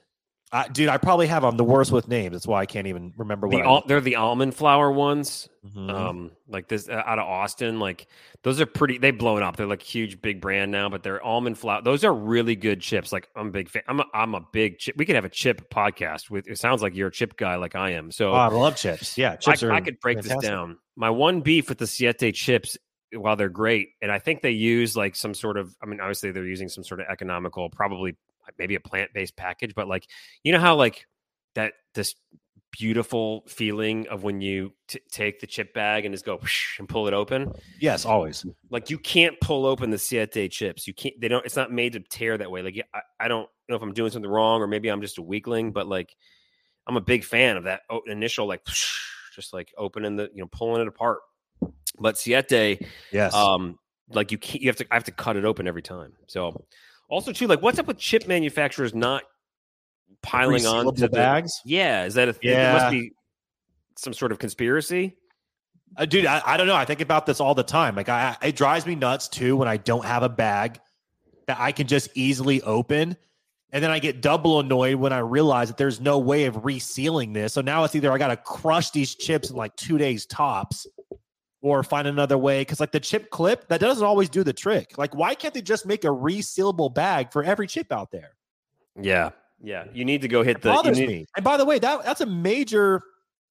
[0.53, 2.33] Uh, dude, I probably have them the worst with names.
[2.33, 3.57] That's why I can't even remember what.
[3.57, 5.89] The al- they're the almond flour ones, mm-hmm.
[5.89, 7.79] um, like this uh, out of Austin.
[7.79, 8.05] Like
[8.43, 8.99] those are pretty.
[8.99, 9.57] They've blown up.
[9.57, 11.81] They're like huge, big brand now, but they're almond flour.
[11.81, 13.11] Those are really good chips.
[13.11, 13.81] Like I'm a big fan.
[13.87, 14.95] I'm a, I'm a big chip.
[14.95, 16.47] We could have a chip podcast with.
[16.47, 18.11] It sounds like you're a chip guy, like I am.
[18.11, 19.17] So oh, I love chips.
[19.17, 20.41] Yeah, chips I, I could break fantastic.
[20.41, 20.77] this down.
[20.95, 22.77] My one beef with the Siete chips
[23.11, 26.31] while they're great, and I think they use like some sort of, I mean, obviously
[26.31, 28.15] they're using some sort of economical, probably
[28.57, 30.07] maybe a plant based package, but like
[30.43, 31.05] you know how like
[31.55, 32.15] that this
[32.73, 36.39] beautiful feeling of when you t- take the chip bag and just go
[36.79, 37.53] and pull it open.
[37.79, 38.45] Yes, always.
[38.69, 40.87] Like you can't pull open the Siete chips.
[40.87, 41.19] You can't.
[41.21, 41.45] They don't.
[41.45, 42.61] It's not made to tear that way.
[42.61, 45.21] Like I, I don't know if I'm doing something wrong or maybe I'm just a
[45.21, 46.15] weakling, but like
[46.87, 48.65] I'm a big fan of that initial like
[49.35, 51.19] just like opening the you know pulling it apart.
[51.99, 53.77] But Siete, yes, um,
[54.09, 54.61] like you can't.
[54.61, 54.87] You have to.
[54.91, 56.13] I have to cut it open every time.
[56.27, 56.65] So
[57.09, 59.23] also, too, like what's up with chip manufacturers not
[60.21, 61.61] piling on to the bags?
[61.65, 62.51] Yeah, is that a thing?
[62.51, 62.71] Yeah.
[62.71, 63.11] It must be
[63.97, 65.15] some sort of conspiracy.
[65.95, 66.75] Uh, dude, I, I, don't know.
[66.75, 67.95] I think about this all the time.
[67.95, 70.79] Like, I, it drives me nuts too when I don't have a bag
[71.47, 73.15] that I can just easily open.
[73.71, 77.33] And then I get double annoyed when I realize that there's no way of resealing
[77.33, 77.53] this.
[77.53, 80.85] So now it's either I got to crush these chips in like two days tops
[81.63, 84.97] or find another way because like the chip clip that doesn't always do the trick.
[84.97, 88.35] Like why can't they just make a resealable bag for every chip out there?
[89.01, 89.31] Yeah.
[89.63, 89.85] Yeah.
[89.93, 91.07] You need to go hit it the bothers need...
[91.07, 91.25] me.
[91.37, 93.01] And by the way that that's a major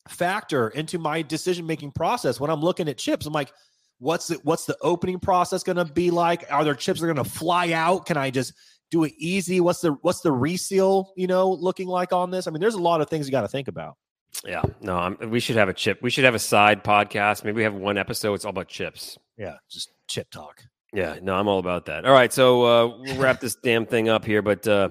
[0.09, 2.39] factor into my decision making process.
[2.39, 3.51] When i'm looking at chips i'm like
[3.99, 6.45] what's it what's the opening process going to be like?
[6.51, 8.05] Are there chips that are going to fly out?
[8.05, 8.53] Can i just
[8.91, 9.61] do it easy?
[9.61, 12.47] What's the what's the reseal you know looking like on this?
[12.47, 13.97] I mean there's a lot of things you got to think about
[14.45, 16.03] yeah, no, I'm, we should have a chip.
[16.03, 17.45] We should have a side podcast.
[17.45, 18.35] Maybe we have one episode.
[18.35, 19.19] It's all about chips.
[19.37, 20.63] Yeah, just chip talk.
[20.93, 22.05] Yeah, no, I'm all about that.
[22.05, 24.43] All right, so uh, we'll wrap this damn thing up here.
[24.43, 24.91] But uh,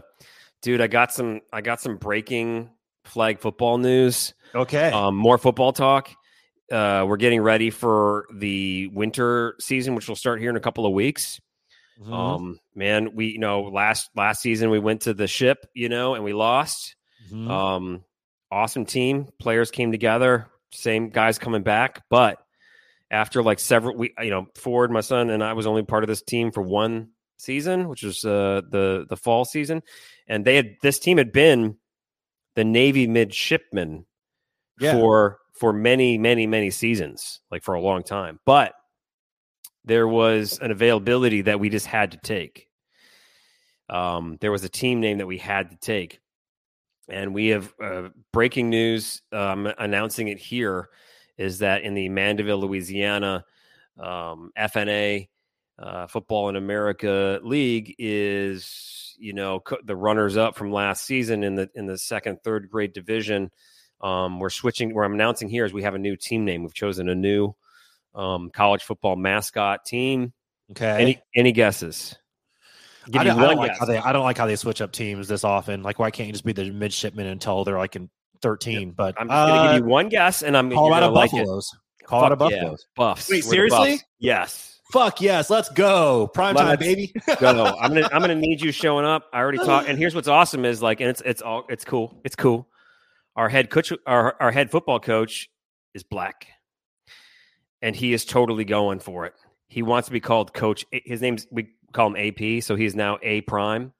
[0.62, 1.42] dude, I got some.
[1.52, 2.70] I got some breaking
[3.06, 4.34] flag football news.
[4.56, 6.10] Okay, um, more football talk.
[6.72, 10.86] Uh, we're getting ready for the winter season, which will start here in a couple
[10.86, 11.42] of weeks.
[12.02, 12.14] Mm-hmm.
[12.14, 16.16] Um, man, we you know last last season we went to the ship, you know,
[16.16, 16.96] and we lost.
[17.30, 17.52] Mm-hmm.
[17.52, 18.04] Um,
[18.52, 19.28] awesome team.
[19.40, 20.48] Players came together.
[20.72, 22.38] Same guys coming back, but
[23.10, 26.08] after like several, we you know Ford, my son, and I was only part of
[26.08, 29.84] this team for one season, which was uh, the the fall season,
[30.28, 31.78] and they had this team had been
[32.56, 34.06] the Navy midshipmen
[34.80, 34.94] yeah.
[34.94, 38.74] for for many many many seasons, like for a long time, but
[39.84, 42.68] there was an availability that we just had to take.
[43.90, 46.22] Um, there was a team name that we had to take
[47.12, 50.90] and we have uh, breaking news um, announcing it here
[51.38, 53.46] is that in the Mandeville, Louisiana
[54.00, 55.28] um, FNA
[55.78, 61.44] uh, Football in America League is you know co- the runners up from last season
[61.44, 63.52] in the in the second third grade division.
[64.00, 64.94] Um, we're switching.
[64.94, 66.64] Where I'm announcing here is we have a new team name.
[66.64, 67.54] We've chosen a new
[68.16, 70.34] um, college football mascot team.
[70.72, 71.02] Okay.
[71.02, 72.16] Any any guesses?
[73.14, 75.28] I don't, I don't like how they I don't like how they switch up teams
[75.28, 75.84] this often.
[75.84, 78.10] Like, why can't you just be the midshipman until they're like in
[78.42, 78.92] 13.
[78.92, 81.34] But I'm just gonna uh, give you one guess, and I'm you're Colorado gonna like
[81.34, 81.38] it.
[81.38, 81.78] Buffaloes.
[82.04, 82.58] Colorado Fuck yeah.
[82.58, 82.88] Buffaloes.
[82.96, 83.30] Buffs.
[83.30, 83.92] Wait, We're seriously?
[83.92, 84.04] Buffs.
[84.20, 84.68] Yes.
[84.92, 86.28] Fuck yes, let's go.
[86.34, 87.14] Prime time, Let's baby.
[87.40, 87.78] Go.
[87.80, 89.24] I'm gonna I'm gonna need you showing up.
[89.32, 89.88] I already talked.
[89.88, 92.20] And here's what's awesome is like, and it's it's all it's cool.
[92.26, 92.68] It's cool.
[93.38, 95.50] Our head coach, our our head football coach,
[95.94, 96.48] is black,
[97.82, 99.34] and he is totally going for it.
[99.70, 100.86] He wants to be called Coach.
[100.92, 103.94] His name's we call him AP, so he's now A Prime.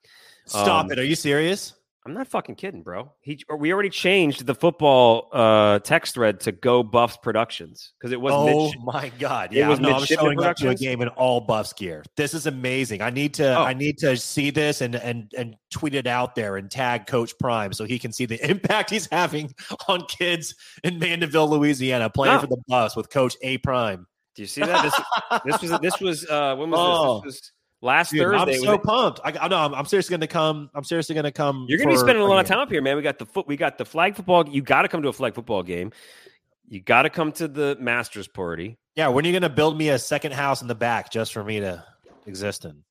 [0.46, 1.00] Stop Um, it.
[1.00, 1.74] Are you serious?
[2.04, 3.12] I'm not fucking kidding, bro.
[3.22, 8.12] He or we already changed the football uh, text thread to Go Buffs Productions because
[8.12, 9.54] it was oh mid- my god!
[9.54, 12.02] Yeah, it was no, I'm showing up to a game in all Buffs gear.
[12.18, 13.04] This is amazing.
[13.04, 13.62] I need to, Oh.
[13.66, 17.34] I need to see this and and and tweet it out there and tag Coach
[17.40, 19.54] Prime so he can see the impact he's having
[19.88, 22.42] on kids in Mandeville, Louisiana, playing No.
[22.42, 24.08] for the Buffs with Coach A Prime.
[24.34, 24.82] Do you see that?
[24.82, 25.00] This
[25.46, 27.22] this was this was uh, when was Oh.
[27.24, 27.34] this?
[27.36, 27.52] This was
[27.82, 28.54] last Dude, Thursday.
[28.56, 29.20] I'm so when- pumped.
[29.24, 29.58] I, I know.
[29.58, 30.70] I'm, I'm seriously going to come.
[30.74, 31.66] I'm seriously going to come.
[31.68, 32.96] You're going to be spending a lot of time up here, man.
[32.96, 33.48] We got the foot.
[33.48, 34.48] We got the flag football.
[34.48, 35.92] You got to come to a flag football game.
[36.68, 38.78] You got to come to the Masters party.
[38.96, 41.34] Yeah, when are you going to build me a second house in the back just
[41.34, 41.84] for me to
[42.26, 42.84] exist in?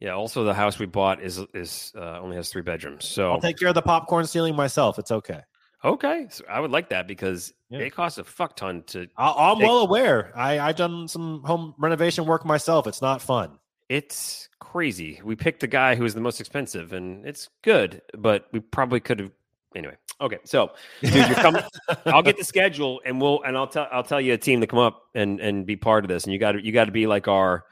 [0.00, 0.10] Yeah.
[0.10, 3.06] Also, the house we bought is is uh, only has three bedrooms.
[3.06, 4.98] So I'll take care of the popcorn ceiling myself.
[4.98, 5.40] It's okay.
[5.84, 7.78] okay, so I would like that because Yeah.
[7.80, 9.06] it costs a fuck ton to.
[9.16, 10.32] I, I'm Take- well aware.
[10.36, 12.86] I I've done some home renovation work myself.
[12.86, 13.58] It's not fun.
[13.88, 15.20] It's crazy.
[15.22, 19.00] We picked the guy who is the most expensive, and it's good, but we probably
[19.00, 19.30] could have.
[19.74, 20.38] Anyway, okay.
[20.44, 20.72] So,
[21.02, 21.62] dude, you're coming.
[22.06, 24.66] I'll get the schedule, and we'll and I'll tell I'll tell you a team to
[24.66, 26.24] come up and and be part of this.
[26.24, 27.64] And you got to you got to be like our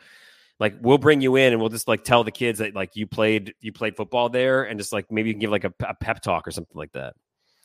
[0.61, 3.07] like we'll bring you in and we'll just like tell the kids that like you
[3.07, 5.95] played you played football there and just like maybe you can give like a, a
[5.95, 7.15] pep talk or something like that.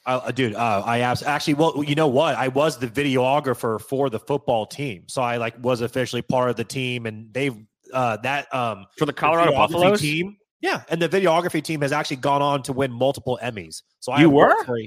[0.06, 2.36] Uh, dude, uh, I abs- actually, well, you know what?
[2.36, 6.56] I was the videographer for the football team, so I like was officially part of
[6.56, 7.56] the team, and they've
[7.94, 10.38] uh, that um For the Colorado Buffaloes, team.
[10.62, 13.82] Yeah, and the videography team has actually gone on to win multiple Emmys.
[14.02, 14.64] So I You were?
[14.66, 14.78] for-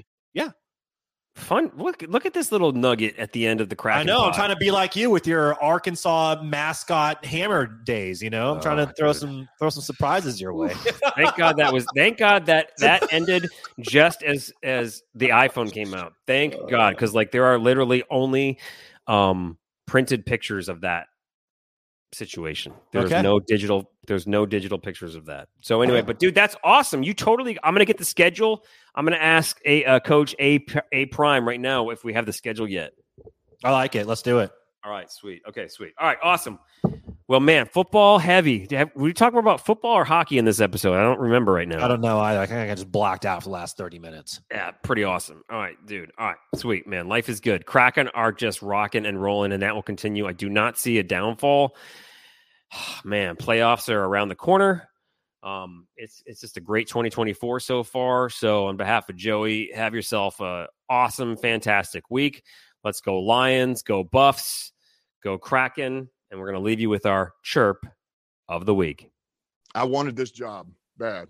[1.35, 1.71] fun.
[1.77, 4.01] Look look at this little nugget at the end of the crack.
[4.01, 4.27] I know.
[4.27, 8.23] I'm trying to be like you with your Arkansas mascot hammer days.
[8.23, 9.21] You know, I'm trying Oh, to throw dude.
[9.21, 10.75] some throw some surprises your way.
[11.17, 11.87] Thank God that was.
[11.97, 13.49] Thank God that that ended
[13.81, 16.13] just as as the iPhone came out.
[16.27, 18.59] Thank God, because like there are literally only
[19.07, 19.57] um
[19.87, 21.07] printed pictures of that
[22.13, 22.73] situation.
[22.93, 23.23] There's Okay.
[23.23, 23.91] no digital.
[24.07, 25.49] There's no digital pictures of that.
[25.61, 27.03] So anyway, but dude, that's awesome.
[27.03, 27.59] You totally.
[27.63, 28.65] I'm gonna get the schedule.
[28.95, 32.33] I'm gonna ask a uh, coach a a prime right now if we have the
[32.33, 32.93] schedule yet.
[33.65, 34.07] I like it.
[34.07, 34.51] Let's do it.
[34.85, 35.43] All right, sweet.
[35.49, 35.93] Okay, sweet.
[35.99, 36.59] All right, awesome.
[37.33, 38.67] Well, man, football heavy.
[38.73, 40.93] Have, were we talking more about football or hockey in this episode?
[40.93, 41.83] I don't remember right now.
[41.83, 42.21] I don't know.
[42.21, 44.43] I, I think I just blacked out for the last 30 minutes.
[44.51, 45.43] Yeah, pretty awesome.
[45.51, 46.13] All right, dude.
[46.19, 47.09] All right, sweet, man.
[47.09, 47.65] Life is good.
[47.65, 50.27] Kraken are just rocking and rolling, and that will continue.
[50.27, 51.75] I do not see a downfall.
[53.03, 54.91] Man, playoffs are around the corner.
[55.43, 58.29] Um, it's it's just a great 2024 so far.
[58.29, 62.43] So, on behalf of Joey, have yourself a awesome, fantastic week.
[62.85, 64.73] Let's go Lions, go Buffs,
[65.25, 67.87] go Kraken, and we're gonna leave you with our chirp
[68.49, 69.09] of the week.
[69.75, 70.67] I wanted this job
[70.99, 71.29] bad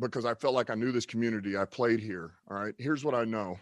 [0.00, 1.56] because I felt like I knew this community.
[1.56, 2.32] I played here.
[2.50, 2.74] All right.
[2.78, 3.58] Here's what I know.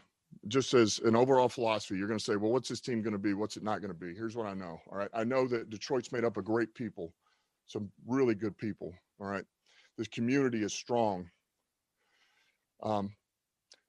[0.49, 3.19] Just as an overall philosophy, you're going to say, well, what's this team going to
[3.19, 3.33] be?
[3.35, 4.15] What's it not going to be?
[4.15, 4.81] Here's what I know.
[4.91, 5.09] All right.
[5.15, 7.15] I know that Detroit's made up of great people,
[7.67, 8.93] some really good people.
[9.21, 9.45] All right.
[9.97, 11.31] This community is strong.
[12.83, 13.13] Um,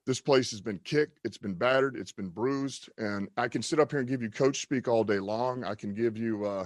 [0.07, 3.77] this place has been kicked, it's been battered, it's been bruised, and I can sit
[3.77, 5.65] up here and give you coach speak all day long.
[5.65, 6.65] I can give you, uh,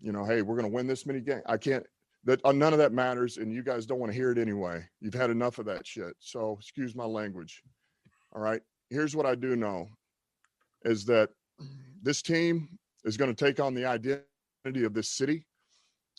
[0.00, 1.42] you know, hey, we're going to win this many games.
[1.46, 1.84] I can't
[2.24, 4.86] that uh, none of that matters and you guys don't want to hear it anyway.
[5.00, 6.14] You've had enough of that shit.
[6.20, 7.62] So excuse my language.
[8.34, 8.60] All right?
[8.90, 9.88] Here's what i do know
[10.84, 11.30] is that
[12.02, 15.46] this team is going to take on the identity of this city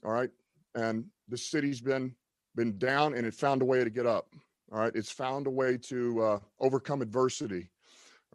[0.03, 0.29] all right?
[0.75, 2.15] And this city's been
[2.55, 4.27] been down and it found a way to get up
[4.71, 7.69] all right it's found a way to uh, overcome adversity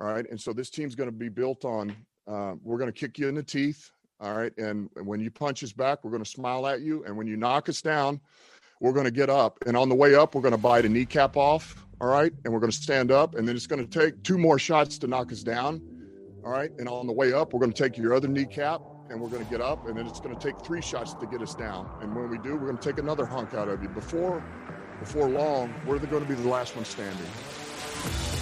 [0.01, 1.95] all right and so this team's going to be built on
[2.27, 3.91] uh, we're going to kick you in the teeth
[4.21, 4.57] all right.
[4.57, 7.05] And when you punch us back, we're going to smile at you.
[7.05, 8.21] And when you knock us down,
[8.81, 9.59] we're going to get up.
[9.67, 11.87] And on the way up, we're going to bite a kneecap off.
[12.01, 12.33] All right.
[12.45, 13.35] And we're going to stand up.
[13.35, 15.83] And then it's going to take two more shots to knock us down.
[16.45, 16.71] All right.
[16.79, 18.81] And on the way up, we're going to take your other kneecap
[19.11, 19.87] and we're going to get up.
[19.87, 21.91] And then it's going to take three shots to get us down.
[22.01, 23.89] And when we do, we're going to take another hunk out of you.
[23.91, 24.43] Before,
[25.01, 28.36] before long, we're going to be the last one standing.